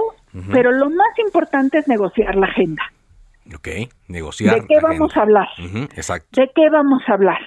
pero 0.52 0.70
lo 0.70 0.88
más 0.88 1.18
importante 1.18 1.78
es 1.78 1.88
negociar 1.88 2.36
la 2.36 2.46
agenda. 2.46 2.82
Ok, 3.52 3.68
negociar. 4.06 4.60
¿De 4.60 4.66
qué 4.68 4.76
vamos 4.80 5.16
a 5.16 5.22
hablar? 5.22 5.48
Exacto. 5.96 6.40
¿De 6.40 6.48
qué 6.54 6.70
vamos 6.70 7.02
a 7.08 7.14
hablar? 7.14 7.40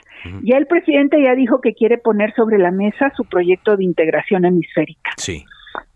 Ya 0.44 0.58
el 0.58 0.68
presidente 0.68 1.24
ya 1.24 1.36
dijo 1.36 1.62
que 1.62 1.74
quiere 1.74 1.98
poner 1.98 2.34
sobre 2.36 2.58
la 2.58 2.72
mesa 2.72 3.14
su 3.16 3.24
proyecto 3.24 3.78
de 3.78 3.86
integración 3.86 4.44
hemisférica. 4.44 5.12
Sí. 5.16 5.46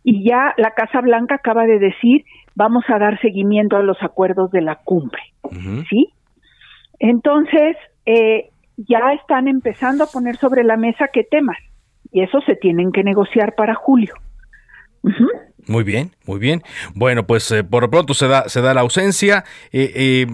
Y 0.06 0.26
ya 0.26 0.54
la 0.56 0.72
Casa 0.72 1.02
Blanca 1.02 1.36
acaba 1.36 1.66
de 1.66 1.80
decir, 1.80 2.24
vamos 2.56 2.86
a 2.88 2.98
dar 2.98 3.20
seguimiento 3.20 3.76
a 3.76 3.84
los 3.84 4.02
acuerdos 4.02 4.52
de 4.52 4.62
la 4.62 4.78
cumbre. 4.78 5.22
¿Sí? 5.90 6.14
Entonces, 7.00 7.76
eh, 8.06 8.52
ya 8.88 9.14
están 9.14 9.48
empezando 9.48 10.04
a 10.04 10.08
poner 10.08 10.38
sobre 10.38 10.64
la 10.64 10.78
mesa 10.78 11.10
qué 11.12 11.24
temas 11.24 11.58
y 12.12 12.24
eso 12.24 12.40
se 12.42 12.56
tienen 12.56 12.92
que 12.92 13.04
negociar 13.04 13.56
para 13.56 13.76
julio. 13.76 14.14
Muy 15.68 15.84
bien, 15.84 16.12
muy 16.26 16.40
bien. 16.40 16.64
Bueno, 16.96 17.26
pues 17.28 17.52
eh, 17.52 17.64
por 17.64 17.84
lo 17.84 17.90
pronto 17.90 18.14
se 18.14 18.28
da, 18.28 18.50
se 18.50 18.62
da 18.62 18.74
la 18.74 18.82
ausencia. 18.82 19.44
Eh, 19.72 19.92
eh, 19.96 20.28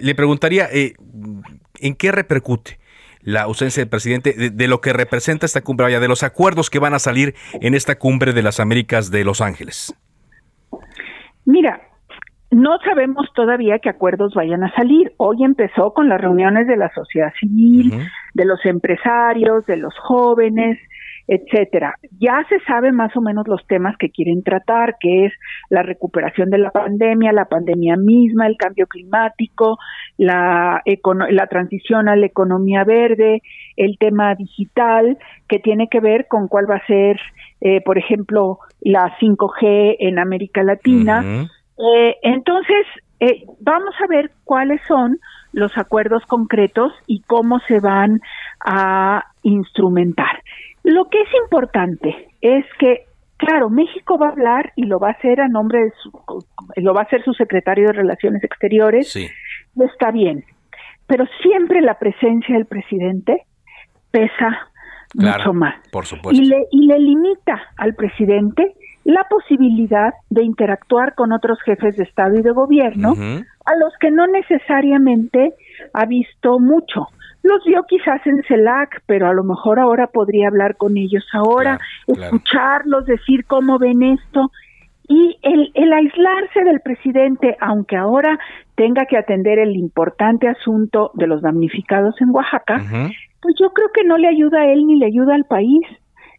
le, 0.00 0.14
preguntaría, 0.14 0.68
¿en 0.70 1.94
qué 1.94 2.12
repercute 2.12 2.78
la 3.20 3.42
ausencia 3.42 3.80
del 3.80 3.88
presidente 3.88 4.32
de, 4.32 4.50
de, 4.50 4.68
lo 4.68 4.80
que 4.80 4.92
representa 4.92 5.46
esta 5.46 5.62
cumbre, 5.62 5.84
vaya, 5.84 6.00
de 6.00 6.08
los 6.08 6.22
acuerdos 6.22 6.70
que 6.70 6.78
van 6.78 6.92
a 6.92 6.98
salir 6.98 7.34
en 7.54 7.74
esta 7.74 7.98
cumbre 7.98 8.32
de 8.32 8.42
las 8.42 8.60
Américas 8.60 9.10
de 9.10 9.24
Los 9.24 9.40
Ángeles? 9.40 9.94
Mira, 11.44 11.80
no 12.52 12.78
sabemos 12.84 13.26
todavía 13.34 13.78
qué 13.78 13.88
acuerdos 13.88 14.34
vayan 14.34 14.62
a 14.62 14.74
salir. 14.74 15.12
Hoy 15.16 15.42
empezó 15.42 15.94
con 15.94 16.08
las 16.08 16.20
reuniones 16.20 16.66
de 16.66 16.76
la 16.76 16.92
sociedad 16.94 17.32
civil, 17.40 17.92
de 18.34 18.44
los 18.44 18.64
empresarios, 18.66 19.64
de 19.66 19.78
los 19.78 19.94
jóvenes, 19.98 20.78
etcétera. 21.26 21.94
Ya 22.20 22.44
se 22.50 22.58
sabe 22.66 22.92
más 22.92 23.16
o 23.16 23.22
menos 23.22 23.48
los 23.48 23.66
temas 23.66 23.96
que 23.96 24.10
quieren 24.10 24.42
tratar, 24.42 24.96
que 25.00 25.26
es 25.26 25.32
la 25.70 25.82
recuperación 25.82 26.50
de 26.50 26.58
la 26.58 26.70
pandemia, 26.70 27.32
la 27.32 27.46
pandemia 27.46 27.96
misma, 27.96 28.46
el 28.46 28.58
cambio 28.58 28.86
climático, 28.86 29.78
la, 30.18 30.82
la 31.30 31.46
transición 31.46 32.08
a 32.10 32.16
la 32.16 32.26
economía 32.26 32.84
verde, 32.84 33.40
el 33.76 33.96
tema 33.98 34.34
digital, 34.34 35.16
que 35.48 35.58
tiene 35.58 35.88
que 35.88 36.00
ver 36.00 36.26
con 36.28 36.48
cuál 36.48 36.70
va 36.70 36.76
a 36.76 36.86
ser, 36.86 37.18
eh, 37.62 37.80
por 37.80 37.96
ejemplo, 37.96 38.58
la 38.82 39.16
5G 39.18 39.96
en 40.00 40.18
América 40.18 40.62
Latina. 40.62 41.48
Eh, 41.82 42.16
entonces, 42.22 42.86
eh, 43.20 43.44
vamos 43.60 43.94
a 44.02 44.06
ver 44.06 44.30
cuáles 44.44 44.80
son 44.86 45.18
los 45.52 45.76
acuerdos 45.76 46.24
concretos 46.26 46.92
y 47.06 47.22
cómo 47.22 47.58
se 47.60 47.80
van 47.80 48.20
a 48.64 49.24
instrumentar. 49.42 50.42
Lo 50.84 51.08
que 51.10 51.20
es 51.20 51.28
importante 51.44 52.28
es 52.40 52.64
que 52.78 53.06
Claro, 53.44 53.70
México 53.70 54.18
va 54.18 54.28
a 54.28 54.30
hablar 54.30 54.72
y 54.76 54.84
lo 54.84 55.00
va 55.00 55.08
a 55.08 55.12
hacer 55.12 55.40
a 55.40 55.48
nombre 55.48 55.80
de 55.80 55.92
su, 56.00 56.12
lo 56.76 56.94
va 56.94 57.00
a 57.00 57.04
hacer 57.04 57.24
su 57.24 57.32
secretario 57.32 57.88
de 57.88 57.92
Relaciones 57.92 58.44
Exteriores. 58.44 59.10
Sí. 59.10 59.26
Está 59.80 60.12
bien, 60.12 60.44
pero 61.08 61.24
siempre 61.42 61.80
la 61.80 61.98
presencia 61.98 62.54
del 62.54 62.66
presidente 62.66 63.42
pesa 64.12 64.68
mucho 65.14 65.52
más. 65.54 65.74
Por 65.90 66.06
supuesto. 66.06 66.40
Y 66.40 66.46
le, 66.46 66.66
y 66.70 66.86
le 66.86 67.00
limita 67.00 67.60
al 67.78 67.96
presidente 67.96 68.74
la 69.04 69.24
posibilidad 69.28 70.14
de 70.30 70.44
interactuar 70.44 71.14
con 71.14 71.32
otros 71.32 71.58
jefes 71.62 71.96
de 71.96 72.04
Estado 72.04 72.38
y 72.38 72.42
de 72.42 72.52
gobierno, 72.52 73.14
a 73.64 73.76
los 73.76 73.92
que 74.00 74.10
no 74.10 74.26
necesariamente 74.26 75.54
ha 75.92 76.06
visto 76.06 76.58
mucho. 76.58 77.08
Los 77.42 77.64
vio 77.64 77.82
quizás 77.88 78.24
en 78.24 78.40
CELAC, 78.46 79.02
pero 79.06 79.26
a 79.28 79.34
lo 79.34 79.42
mejor 79.42 79.80
ahora 79.80 80.06
podría 80.06 80.46
hablar 80.48 80.76
con 80.76 80.96
ellos 80.96 81.26
ahora, 81.32 81.80
escucharlos, 82.06 83.06
decir 83.06 83.44
cómo 83.46 83.78
ven 83.78 84.02
esto. 84.02 84.50
Y 85.08 85.36
el, 85.42 85.72
el 85.74 85.92
aislarse 85.92 86.62
del 86.64 86.80
presidente, 86.80 87.56
aunque 87.60 87.96
ahora 87.96 88.38
tenga 88.76 89.06
que 89.06 89.18
atender 89.18 89.58
el 89.58 89.76
importante 89.76 90.48
asunto 90.48 91.10
de 91.14 91.26
los 91.26 91.42
damnificados 91.42 92.14
en 92.20 92.30
Oaxaca, 92.30 92.80
pues 93.40 93.56
yo 93.60 93.70
creo 93.70 93.88
que 93.92 94.04
no 94.04 94.16
le 94.16 94.28
ayuda 94.28 94.60
a 94.60 94.72
él 94.72 94.86
ni 94.86 94.98
le 94.98 95.06
ayuda 95.06 95.34
al 95.34 95.44
país. 95.44 95.82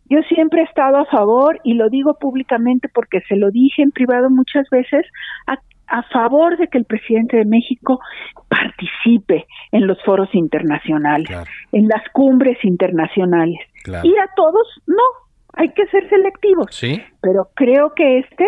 Yo 0.09 0.19
siempre 0.23 0.61
he 0.61 0.65
estado 0.65 0.97
a 0.97 1.05
favor, 1.05 1.59
y 1.63 1.73
lo 1.73 1.89
digo 1.89 2.15
públicamente 2.19 2.89
porque 2.93 3.21
se 3.27 3.35
lo 3.35 3.51
dije 3.51 3.81
en 3.81 3.91
privado 3.91 4.29
muchas 4.29 4.69
veces, 4.69 5.05
a, 5.47 5.57
a 5.87 6.03
favor 6.03 6.57
de 6.57 6.67
que 6.67 6.77
el 6.77 6.85
presidente 6.85 7.37
de 7.37 7.45
México 7.45 7.99
participe 8.47 9.45
en 9.71 9.87
los 9.87 10.01
foros 10.03 10.29
internacionales, 10.33 11.29
en 11.71 11.87
las 11.87 12.03
cumbres 12.11 12.57
internacionales. 12.63 13.59
Ir 13.85 14.19
a 14.19 14.29
todos, 14.35 14.67
no, 14.87 15.03
hay 15.53 15.69
que 15.69 15.85
ser 15.87 16.07
selectivos. 16.09 16.67
Sí. 16.71 17.01
Pero 17.21 17.49
creo 17.53 17.93
que 17.95 18.19
este, 18.19 18.45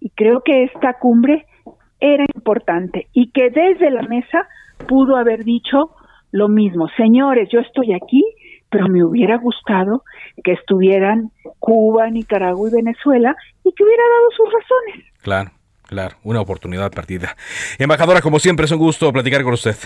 y 0.00 0.10
creo 0.10 0.42
que 0.42 0.64
esta 0.64 0.94
cumbre 0.94 1.46
era 2.00 2.24
importante 2.34 3.08
y 3.12 3.30
que 3.30 3.50
desde 3.50 3.90
la 3.90 4.02
mesa 4.02 4.46
pudo 4.86 5.16
haber 5.16 5.44
dicho 5.44 5.90
lo 6.30 6.48
mismo. 6.48 6.88
Señores, 6.96 7.48
yo 7.50 7.60
estoy 7.60 7.94
aquí, 7.94 8.22
pero 8.68 8.88
me 8.88 9.04
hubiera 9.04 9.38
gustado 9.38 10.02
que 10.42 10.52
estuvieran 10.52 11.30
Cuba, 11.58 12.10
Nicaragua 12.10 12.68
y 12.68 12.72
Venezuela 12.72 13.36
y 13.62 13.72
que 13.72 13.84
hubiera 13.84 14.02
dado 14.02 14.30
sus 14.36 14.46
razones. 14.46 15.12
Claro. 15.22 15.50
Claro, 15.86 16.16
una 16.24 16.40
oportunidad 16.40 16.90
perdida. 16.90 17.36
Embajadora, 17.78 18.22
como 18.22 18.38
siempre, 18.38 18.64
es 18.64 18.72
un 18.72 18.78
gusto 18.78 19.12
platicar 19.12 19.42
con 19.42 19.52
usted. 19.52 19.76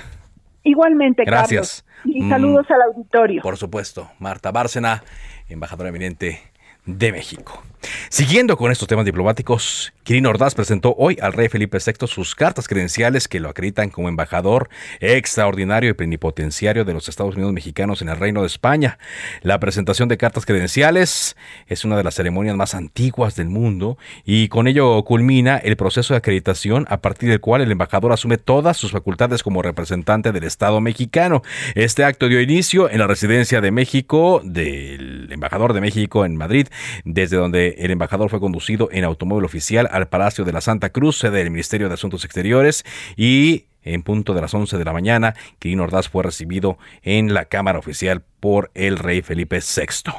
Igualmente, 0.62 1.24
Gracias. 1.24 1.84
Carlos. 2.02 2.16
Y 2.16 2.28
saludos 2.28 2.70
al 2.70 2.82
auditorio. 2.82 3.42
Por 3.42 3.56
supuesto. 3.56 4.08
Marta 4.18 4.52
Bárcena, 4.52 5.02
embajadora 5.48 5.88
eminente 5.88 6.40
de 6.86 7.12
México. 7.12 7.62
Siguiendo 8.08 8.56
con 8.56 8.72
estos 8.72 8.88
temas 8.88 9.04
diplomáticos, 9.04 9.92
Quirino 10.02 10.30
Ordaz 10.30 10.54
presentó 10.54 10.94
hoy 10.96 11.18
al 11.20 11.32
rey 11.32 11.48
Felipe 11.48 11.78
VI 11.84 12.06
sus 12.06 12.34
cartas 12.34 12.66
credenciales 12.66 13.28
que 13.28 13.40
lo 13.40 13.48
acreditan 13.48 13.90
como 13.90 14.08
embajador 14.08 14.70
extraordinario 15.00 15.90
y 15.90 15.92
plenipotenciario 15.92 16.84
de 16.84 16.94
los 16.94 17.08
Estados 17.08 17.34
Unidos 17.34 17.52
mexicanos 17.52 18.00
en 18.00 18.08
el 18.08 18.16
Reino 18.16 18.40
de 18.40 18.46
España. 18.46 18.98
La 19.42 19.60
presentación 19.60 20.08
de 20.08 20.16
cartas 20.16 20.46
credenciales 20.46 21.36
es 21.66 21.84
una 21.84 21.96
de 21.96 22.04
las 22.04 22.14
ceremonias 22.14 22.56
más 22.56 22.74
antiguas 22.74 23.36
del 23.36 23.48
mundo 23.48 23.98
y 24.24 24.48
con 24.48 24.66
ello 24.66 25.04
culmina 25.04 25.58
el 25.58 25.76
proceso 25.76 26.14
de 26.14 26.18
acreditación 26.18 26.86
a 26.88 27.02
partir 27.02 27.28
del 27.28 27.40
cual 27.40 27.60
el 27.60 27.70
embajador 27.70 28.12
asume 28.12 28.38
todas 28.38 28.76
sus 28.76 28.92
facultades 28.92 29.42
como 29.42 29.62
representante 29.62 30.32
del 30.32 30.44
Estado 30.44 30.80
mexicano. 30.80 31.42
Este 31.74 32.04
acto 32.04 32.28
dio 32.28 32.40
inicio 32.40 32.90
en 32.90 32.98
la 32.98 33.06
residencia 33.06 33.60
de 33.60 33.70
México 33.70 34.40
del 34.42 35.28
embajador 35.30 35.74
de 35.74 35.80
México 35.80 36.24
en 36.24 36.36
Madrid, 36.36 36.68
desde 37.04 37.36
donde 37.36 37.67
el 37.78 37.90
embajador 37.90 38.30
fue 38.30 38.40
conducido 38.40 38.88
en 38.92 39.04
automóvil 39.04 39.44
oficial 39.44 39.88
al 39.90 40.08
Palacio 40.08 40.44
de 40.44 40.52
la 40.52 40.60
Santa 40.60 40.90
Cruz, 40.90 41.18
sede 41.18 41.38
del 41.38 41.50
Ministerio 41.50 41.88
de 41.88 41.94
Asuntos 41.94 42.24
Exteriores, 42.24 42.84
y 43.16 43.66
en 43.82 44.02
punto 44.02 44.34
de 44.34 44.40
las 44.40 44.54
11 44.54 44.76
de 44.76 44.84
la 44.84 44.92
mañana, 44.92 45.34
Quirino 45.58 45.84
Ordaz 45.84 46.08
fue 46.08 46.22
recibido 46.22 46.78
en 47.02 47.34
la 47.34 47.46
Cámara 47.46 47.78
Oficial 47.78 48.22
por 48.40 48.70
el 48.74 48.98
rey 48.98 49.22
Felipe 49.22 49.60
VI. 49.60 50.12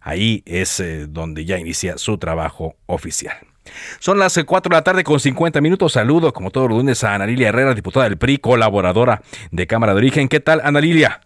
Ahí 0.00 0.42
es 0.46 0.80
eh, 0.80 1.06
donde 1.08 1.44
ya 1.44 1.58
inicia 1.58 1.96
su 1.96 2.18
trabajo 2.18 2.76
oficial. 2.86 3.36
Son 3.98 4.18
las 4.18 4.38
4 4.44 4.68
de 4.68 4.76
la 4.76 4.84
tarde 4.84 5.04
con 5.04 5.18
50 5.18 5.60
minutos. 5.60 5.92
Saludo, 5.92 6.32
como 6.32 6.50
todos 6.50 6.68
los 6.68 6.78
lunes, 6.78 7.02
a 7.02 7.14
Ana 7.14 7.26
Lilia 7.26 7.48
Herrera, 7.48 7.74
diputada 7.74 8.04
del 8.04 8.18
PRI, 8.18 8.38
colaboradora 8.38 9.22
de 9.50 9.66
Cámara 9.66 9.94
de 9.94 9.98
Origen. 9.98 10.28
¿Qué 10.28 10.40
tal, 10.40 10.60
Ana 10.62 10.80
Lilia? 10.80 11.20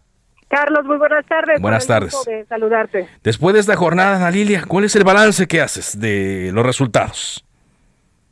Carlos, 0.49 0.85
muy 0.87 0.97
buenas 0.97 1.27
tardes. 1.27 1.61
Buenas 1.61 1.87
tardes. 1.87 2.15
De 2.25 2.45
saludarte. 2.47 3.07
Después 3.23 3.55
de 3.55 3.61
esta 3.61 3.77
jornada, 3.77 4.17
Ana 4.17 4.31
Lilia, 4.31 4.63
¿cuál 4.67 4.85
es 4.85 4.97
el 4.97 5.05
balance 5.05 5.47
que 5.47 5.61
haces 5.61 6.01
de 6.01 6.51
los 6.53 6.65
resultados? 6.65 7.45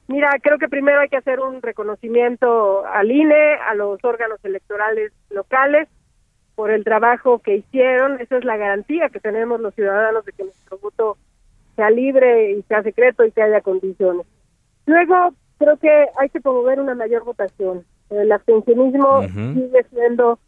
Mira, 0.08 0.30
creo 0.40 0.58
que 0.58 0.68
primero 0.68 1.00
hay 1.00 1.08
que 1.08 1.16
hacer 1.16 1.40
un 1.40 1.60
reconocimiento 1.60 2.86
al 2.86 3.10
INE, 3.10 3.54
a 3.68 3.74
los 3.74 4.02
órganos 4.02 4.38
electorales 4.44 5.12
locales, 5.30 5.88
por 6.54 6.70
el 6.70 6.84
trabajo 6.84 7.40
que 7.40 7.56
hicieron. 7.56 8.20
Esa 8.20 8.38
es 8.38 8.44
la 8.44 8.56
garantía 8.56 9.10
que 9.10 9.20
tenemos 9.20 9.60
los 9.60 9.74
ciudadanos 9.74 10.24
de 10.24 10.32
que 10.32 10.44
nuestro 10.44 10.78
voto 10.78 11.18
sea 11.74 11.90
libre 11.90 12.52
y 12.52 12.62
sea 12.62 12.82
secreto 12.82 13.24
y 13.24 13.32
que 13.32 13.42
haya 13.42 13.60
condiciones. 13.60 14.26
Luego, 14.86 15.34
creo 15.58 15.76
que 15.76 16.06
hay 16.18 16.28
que 16.30 16.40
promover 16.40 16.80
una 16.80 16.94
mayor 16.94 17.24
votación. 17.24 17.84
El 18.08 18.32
abstencionismo 18.32 19.22
sigue 19.22 19.84
siendo 19.90 20.38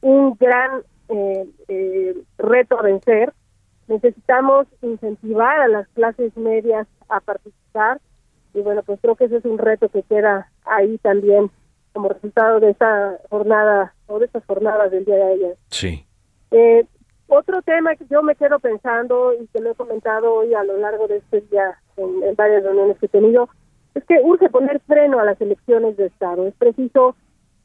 un 0.00 0.36
gran 0.38 0.82
eh, 1.08 1.46
eh, 1.68 2.14
reto 2.38 2.78
a 2.78 2.82
vencer. 2.82 3.32
Necesitamos 3.86 4.66
incentivar 4.82 5.60
a 5.60 5.68
las 5.68 5.88
clases 5.88 6.36
medias 6.36 6.86
a 7.08 7.20
participar 7.20 8.00
y 8.54 8.60
bueno, 8.60 8.82
pues 8.82 8.98
creo 9.00 9.16
que 9.16 9.24
ese 9.24 9.36
es 9.36 9.44
un 9.44 9.58
reto 9.58 9.88
que 9.88 10.02
queda 10.02 10.50
ahí 10.64 10.98
también 10.98 11.50
como 11.92 12.08
resultado 12.08 12.60
de 12.60 12.70
esta 12.70 13.18
jornada 13.30 13.94
o 14.06 14.18
de 14.18 14.26
estas 14.26 14.44
jornadas 14.44 14.90
del 14.90 15.04
día 15.04 15.16
de 15.16 15.32
ayer. 15.32 15.56
Sí. 15.70 16.04
Eh, 16.50 16.86
otro 17.28 17.62
tema 17.62 17.94
que 17.96 18.06
yo 18.10 18.22
me 18.22 18.34
quedo 18.34 18.58
pensando 18.58 19.32
y 19.34 19.46
que 19.48 19.60
lo 19.60 19.70
he 19.70 19.74
comentado 19.74 20.34
hoy 20.34 20.54
a 20.54 20.64
lo 20.64 20.76
largo 20.78 21.08
de 21.08 21.18
este 21.18 21.42
día 21.42 21.78
en, 21.96 22.22
en 22.22 22.34
varias 22.34 22.62
reuniones 22.62 22.98
que 22.98 23.06
he 23.06 23.10
tenido 23.10 23.48
es 23.94 24.04
que 24.04 24.20
urge 24.22 24.48
poner 24.48 24.80
freno 24.80 25.18
a 25.18 25.24
las 25.24 25.40
elecciones 25.40 25.96
de 25.96 26.06
Estado. 26.06 26.46
Es 26.46 26.54
preciso 26.54 27.16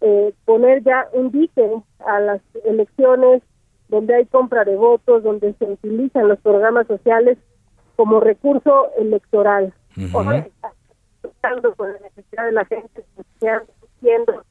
eh, 0.05 0.33
poner 0.43 0.83
ya 0.83 1.07
un 1.13 1.31
dique 1.31 1.65
a 2.05 2.19
las 2.19 2.41
elecciones 2.65 3.41
donde 3.87 4.15
hay 4.15 4.25
compra 4.25 4.65
de 4.65 4.75
votos, 4.75 5.23
donde 5.23 5.53
se 5.53 5.63
utilizan 5.63 6.27
los 6.27 6.39
programas 6.39 6.87
sociales 6.87 7.37
como 7.95 8.19
recurso 8.19 8.89
electoral. 8.97 9.73
con 11.77 11.93
la 11.93 11.99
necesidad 11.99 12.45
de 12.45 12.51
la 12.51 12.65
gente, 12.65 13.05
diciendo, 14.01 14.43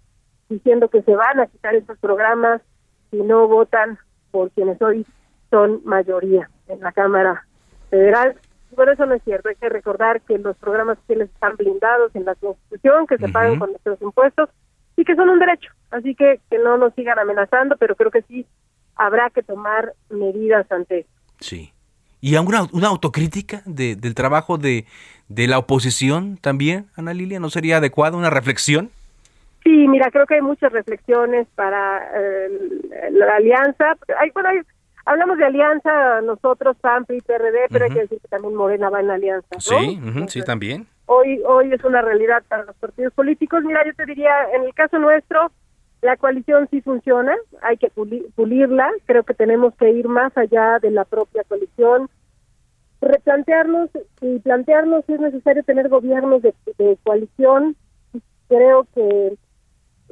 diciendo 0.48 0.88
que 0.88 1.03
se 1.03 1.14
van 1.14 1.40
a 1.40 1.46
quitar 1.46 1.74
esos 1.74 1.98
programas 1.98 2.62
si 3.11 3.18
no 3.18 3.46
votan 3.46 3.98
por 4.30 4.50
quienes 4.53 4.80
hoy 4.80 5.05
son 5.50 5.82
mayoría 5.84 6.48
en 6.68 6.80
la 6.80 6.92
Cámara 6.92 7.46
Federal. 7.90 8.36
Bueno, 8.74 8.92
eso 8.92 9.05
no 9.05 9.14
es 9.14 9.22
cierto. 9.22 9.50
Hay 9.50 9.57
que 9.57 9.68
recordar 9.68 10.22
que 10.22 10.38
los 10.38 10.57
programas 10.57 10.96
sociales 11.00 11.28
están 11.34 11.57
blindados 11.57 12.14
en 12.16 12.24
la 12.24 12.34
Constitución, 12.36 13.07
que 13.07 13.18
se 13.18 13.28
pagan 13.28 13.59
con 13.59 13.70
nuestros 13.70 14.00
impuestos 14.00 14.48
y 14.97 15.05
que 15.05 15.14
son 15.14 15.28
un 15.28 15.38
derecho. 15.38 15.70
Así 15.90 16.14
que 16.14 16.40
que 16.51 16.59
no 16.59 16.76
nos 16.76 16.95
sigan 16.95 17.18
amenazando, 17.18 17.76
pero 17.76 17.97
creo 17.97 18.11
que 18.11 18.22
sí 18.22 18.47
habrá 18.97 19.30
que 19.30 19.43
tomar 19.43 19.93
medidas 20.11 20.70
ante 20.70 21.01
eso. 21.01 21.11
Sí. 21.40 21.72
¿Y 22.20 22.36
alguna 22.36 22.66
una 22.72 22.88
autocrítica 22.88 23.62
de, 23.66 23.97
del 23.97 24.14
trabajo 24.14 24.57
de, 24.57 24.86
de 25.28 25.49
la 25.49 25.59
oposición 25.59 26.36
también, 26.36 26.86
Ana 26.97 27.14
Lilia? 27.14 27.40
¿No 27.40 27.51
sería 27.51 27.78
adecuada 27.78 28.16
una 28.16 28.30
reflexión? 28.30 28.90
Sí, 29.64 29.88
mira, 29.88 30.11
creo 30.11 30.26
que 30.26 30.34
hay 30.34 30.40
muchas 30.40 30.72
reflexiones 30.72 31.47
para 31.55 32.03
eh, 32.16 32.49
la 33.12 33.36
alianza. 33.36 33.97
Hay, 34.18 34.30
bueno, 34.30 34.51
hablamos 35.05 35.38
de 35.38 35.44
alianza 35.44 36.20
nosotros, 36.22 36.76
PAN, 36.80 37.05
y 37.09 37.20
PRD, 37.20 37.66
pero 37.70 37.84
hay 37.84 37.90
que 37.92 38.00
decir 38.00 38.20
que 38.20 38.28
también 38.28 38.55
Morena 38.55 38.90
va 38.90 39.00
en 39.00 39.11
alianza. 39.11 39.48
¿no? 39.53 39.61
Sí, 39.61 40.00
sí, 40.28 40.42
también 40.42 40.86
hoy 41.07 41.42
hoy 41.46 41.72
es 41.72 41.84
una 41.84 42.03
realidad 42.03 42.42
para 42.48 42.64
los 42.64 42.76
partidos 42.76 43.12
políticos. 43.12 43.62
Mira, 43.64 43.84
yo 43.84 43.94
te 43.94 44.07
diría, 44.07 44.32
en 44.55 44.64
el 44.64 44.74
caso 44.74 44.98
nuestro, 44.98 45.50
la 46.00 46.16
coalición 46.16 46.68
sí 46.70 46.80
funciona, 46.80 47.36
hay 47.62 47.76
que 47.76 47.90
pulirla, 47.90 48.90
creo 49.07 49.22
que 49.22 49.34
tenemos 49.34 49.74
que 49.76 49.90
ir 49.90 50.09
más 50.09 50.36
allá 50.36 50.78
de 50.80 50.90
la 50.90 51.05
propia 51.05 51.44
coalición, 51.44 52.09
replantearnos 53.00 53.90
y 54.20 54.38
plantearnos 54.40 55.05
si 55.07 55.14
es 55.14 55.20
necesario 55.20 55.62
tener 55.64 55.88
gobiernos 55.88 56.42
de, 56.42 56.55
coalición. 57.05 57.76
Creo 58.48 58.86
que 58.94 59.36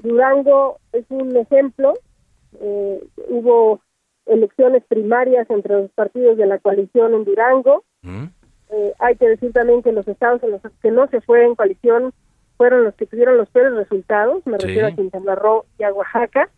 Durango 0.02 0.78
es 0.92 1.04
un 1.08 1.36
ejemplo, 1.36 1.94
eh, 2.60 3.04
hubo 3.28 3.80
elecciones 4.30 4.84
primarias 4.84 5.48
entre 5.50 5.74
los 5.74 5.90
partidos 5.90 6.36
de 6.38 6.46
la 6.46 6.58
coalición 6.58 7.14
en 7.14 7.24
Durango. 7.24 7.84
Eh, 8.02 8.94
hay 9.00 9.16
que 9.16 9.28
decir 9.28 9.52
también 9.52 9.82
que 9.82 9.92
los 9.92 10.06
estados 10.06 10.42
en 10.44 10.52
los 10.52 10.62
que 10.80 10.90
no 10.90 11.08
se 11.08 11.20
fue 11.20 11.44
en 11.44 11.56
coalición 11.56 12.12
fueron 12.56 12.84
los 12.84 12.94
que 12.94 13.06
tuvieron 13.06 13.36
los 13.36 13.48
peores 13.50 13.74
resultados, 13.74 14.46
me 14.46 14.58
refiero 14.58 14.86
a 14.86 14.92
Quintana 14.92 15.34
Roo 15.34 15.64
y 15.78 15.82
a 15.82 15.92
Oaxaca. 15.92 16.50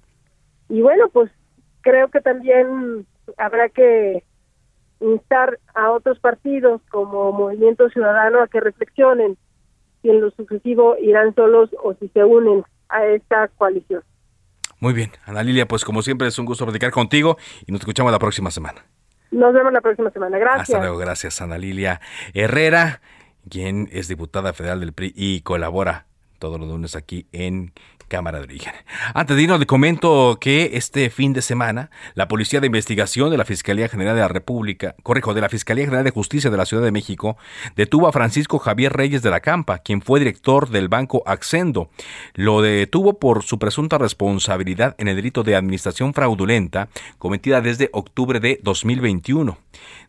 Y 0.68 0.82
bueno, 0.82 1.08
pues 1.08 1.30
creo 1.80 2.08
que 2.08 2.20
también 2.20 3.06
habrá 3.38 3.68
que 3.68 4.24
instar 5.00 5.58
a 5.74 5.90
otros 5.90 6.18
partidos 6.18 6.80
como 6.90 7.32
Movimiento 7.32 7.88
Ciudadano 7.88 8.42
a 8.42 8.48
que 8.48 8.60
reflexionen 8.60 9.36
si 10.00 10.10
en 10.10 10.20
lo 10.20 10.30
sucesivo 10.32 10.96
irán 10.98 11.34
solos 11.34 11.70
o 11.82 11.94
si 11.94 12.08
se 12.08 12.24
unen 12.24 12.64
a 12.88 13.06
esta 13.06 13.48
coalición. 13.48 14.02
Muy 14.82 14.94
bien, 14.94 15.12
Ana 15.26 15.44
Lilia, 15.44 15.68
pues 15.68 15.84
como 15.84 16.02
siempre 16.02 16.26
es 16.26 16.36
un 16.40 16.44
gusto 16.44 16.64
platicar 16.64 16.90
contigo 16.90 17.38
y 17.64 17.70
nos 17.70 17.82
escuchamos 17.82 18.10
la 18.10 18.18
próxima 18.18 18.50
semana. 18.50 18.84
Nos 19.30 19.54
vemos 19.54 19.72
la 19.72 19.80
próxima 19.80 20.10
semana. 20.10 20.36
Gracias. 20.38 20.70
Hasta 20.70 20.80
luego, 20.80 20.98
gracias 20.98 21.40
Ana 21.40 21.56
Lilia 21.56 22.00
Herrera, 22.34 23.00
quien 23.48 23.88
es 23.92 24.08
diputada 24.08 24.52
federal 24.52 24.80
del 24.80 24.92
PRI 24.92 25.12
y 25.14 25.42
colabora 25.42 26.06
todos 26.40 26.58
los 26.58 26.68
lunes 26.68 26.96
aquí 26.96 27.28
en 27.30 27.72
Cámara 28.12 28.40
de 28.40 28.44
Origen. 28.44 28.74
Antes 29.14 29.34
de 29.38 29.42
irnos, 29.42 29.58
le 29.58 29.64
comento 29.64 30.36
que 30.38 30.72
este 30.74 31.08
fin 31.08 31.32
de 31.32 31.40
semana 31.40 31.90
la 32.12 32.28
Policía 32.28 32.60
de 32.60 32.66
Investigación 32.66 33.30
de 33.30 33.38
la 33.38 33.46
Fiscalía 33.46 33.88
General 33.88 34.14
de 34.14 34.20
la 34.20 34.28
República, 34.28 34.94
correjo, 35.02 35.32
de 35.32 35.40
la 35.40 35.48
Fiscalía 35.48 35.86
General 35.86 36.04
de 36.04 36.10
Justicia 36.10 36.50
de 36.50 36.58
la 36.58 36.66
Ciudad 36.66 36.82
de 36.82 36.92
México, 36.92 37.38
detuvo 37.74 38.06
a 38.06 38.12
Francisco 38.12 38.58
Javier 38.58 38.92
Reyes 38.92 39.22
de 39.22 39.30
la 39.30 39.40
Campa, 39.40 39.78
quien 39.78 40.02
fue 40.02 40.18
director 40.18 40.68
del 40.68 40.90
Banco 40.90 41.22
Accendo. 41.24 41.88
Lo 42.34 42.60
detuvo 42.60 43.18
por 43.18 43.44
su 43.44 43.58
presunta 43.58 43.96
responsabilidad 43.96 44.94
en 44.98 45.08
el 45.08 45.16
delito 45.16 45.42
de 45.42 45.56
administración 45.56 46.12
fraudulenta 46.12 46.90
cometida 47.16 47.62
desde 47.62 47.88
octubre 47.94 48.40
de 48.40 48.60
2021. 48.62 49.56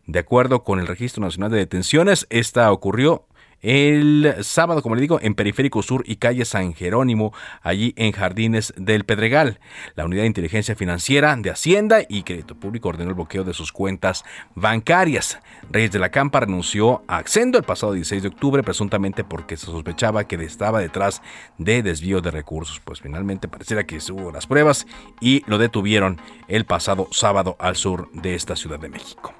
De 0.06 0.18
acuerdo 0.18 0.62
con 0.62 0.78
el 0.78 0.86
Registro 0.86 1.22
Nacional 1.22 1.52
de 1.52 1.56
Detenciones, 1.56 2.26
esta 2.28 2.70
ocurrió 2.70 3.24
el 3.64 4.36
sábado, 4.42 4.82
como 4.82 4.94
le 4.94 5.00
digo, 5.00 5.18
en 5.22 5.34
Periférico 5.34 5.82
Sur 5.82 6.04
y 6.06 6.16
calle 6.16 6.44
San 6.44 6.74
Jerónimo, 6.74 7.32
allí 7.62 7.94
en 7.96 8.12
Jardines 8.12 8.74
del 8.76 9.04
Pedregal. 9.04 9.58
La 9.94 10.04
Unidad 10.04 10.22
de 10.22 10.28
Inteligencia 10.28 10.76
Financiera 10.76 11.34
de 11.34 11.50
Hacienda 11.50 12.02
y 12.06 12.24
Crédito 12.24 12.54
Público 12.54 12.90
ordenó 12.90 13.08
el 13.08 13.14
bloqueo 13.14 13.42
de 13.42 13.54
sus 13.54 13.72
cuentas 13.72 14.22
bancarias. 14.54 15.40
Reyes 15.70 15.92
de 15.92 15.98
la 15.98 16.10
Campa 16.10 16.40
renunció 16.40 17.02
a 17.08 17.16
Accendo 17.16 17.56
el 17.56 17.64
pasado 17.64 17.94
16 17.94 18.22
de 18.22 18.28
octubre, 18.28 18.62
presuntamente 18.62 19.24
porque 19.24 19.56
se 19.56 19.64
sospechaba 19.64 20.24
que 20.24 20.36
estaba 20.44 20.80
detrás 20.80 21.22
de 21.56 21.82
desvío 21.82 22.20
de 22.20 22.30
recursos. 22.30 22.80
Pues 22.80 23.00
finalmente 23.00 23.48
pareciera 23.48 23.84
que 23.84 23.96
hubo 24.10 24.30
las 24.30 24.46
pruebas 24.46 24.86
y 25.22 25.42
lo 25.46 25.56
detuvieron 25.56 26.20
el 26.48 26.66
pasado 26.66 27.08
sábado 27.12 27.56
al 27.58 27.76
sur 27.76 28.10
de 28.12 28.34
esta 28.34 28.56
Ciudad 28.56 28.78
de 28.78 28.90
México. 28.90 29.32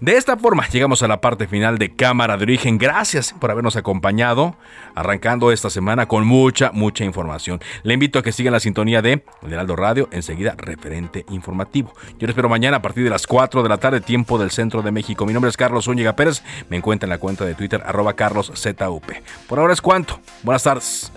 De 0.00 0.16
esta 0.16 0.36
forma 0.36 0.66
llegamos 0.68 1.02
a 1.02 1.08
la 1.08 1.20
parte 1.20 1.46
final 1.46 1.78
de 1.78 1.94
Cámara 1.94 2.36
de 2.36 2.44
Origen. 2.44 2.78
Gracias 2.78 3.34
por 3.38 3.50
habernos 3.50 3.76
acompañado, 3.76 4.56
arrancando 4.94 5.52
esta 5.52 5.70
semana 5.70 6.06
con 6.06 6.26
mucha, 6.26 6.70
mucha 6.72 7.04
información. 7.04 7.60
Le 7.82 7.94
invito 7.94 8.18
a 8.18 8.22
que 8.22 8.32
sigan 8.32 8.52
la 8.52 8.60
sintonía 8.60 9.02
de 9.02 9.22
Heraldo 9.42 9.76
Radio, 9.76 10.08
enseguida 10.12 10.54
referente 10.56 11.24
informativo. 11.30 11.92
Yo 12.18 12.26
les 12.26 12.30
espero 12.30 12.48
mañana 12.48 12.78
a 12.78 12.82
partir 12.82 13.04
de 13.04 13.10
las 13.10 13.26
4 13.26 13.62
de 13.62 13.68
la 13.68 13.78
tarde, 13.78 14.00
tiempo 14.00 14.38
del 14.38 14.50
centro 14.50 14.82
de 14.82 14.92
México. 14.92 15.26
Mi 15.26 15.32
nombre 15.32 15.48
es 15.48 15.56
Carlos 15.56 15.86
Úñiga 15.86 16.16
Pérez, 16.16 16.42
me 16.68 16.76
encuentra 16.76 17.06
en 17.06 17.10
la 17.10 17.18
cuenta 17.18 17.44
de 17.44 17.54
Twitter 17.54 17.82
arroba 17.84 18.14
carloszup. 18.14 19.04
Por 19.48 19.58
ahora 19.58 19.72
es 19.72 19.80
cuanto. 19.80 20.20
Buenas 20.42 20.62
tardes. 20.62 21.12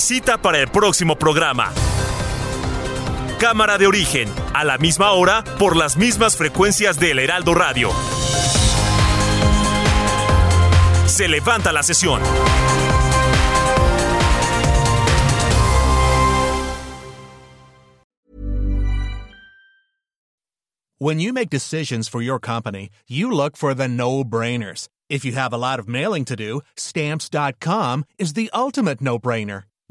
Cita 0.00 0.38
para 0.38 0.58
el 0.58 0.68
próximo 0.68 1.16
programa. 1.16 1.72
Cámara 3.38 3.76
de 3.78 3.86
origen, 3.86 4.28
a 4.54 4.64
la 4.64 4.78
misma 4.78 5.12
hora, 5.12 5.42
por 5.58 5.76
las 5.76 5.96
mismas 5.96 6.36
frecuencias 6.36 6.98
del 7.00 7.18
Heraldo 7.18 7.54
Radio. 7.54 7.90
Se 11.06 11.26
levanta 11.28 11.72
la 11.72 11.82
sesión. 11.82 12.20
When 20.98 21.18
you 21.18 21.32
make 21.32 21.50
decisions 21.50 22.06
for 22.06 22.22
your 22.22 22.38
company, 22.38 22.88
you 23.08 23.28
look 23.32 23.56
for 23.56 23.74
the 23.74 23.88
no-brainers. 23.88 24.86
If 25.10 25.24
you 25.24 25.32
have 25.32 25.52
a 25.52 25.58
lot 25.58 25.80
of 25.80 25.88
mailing 25.88 26.24
to 26.26 26.36
do, 26.36 26.60
stamps.com 26.76 28.04
is 28.18 28.34
the 28.34 28.48
ultimate 28.54 29.00
no-brainer. 29.00 29.64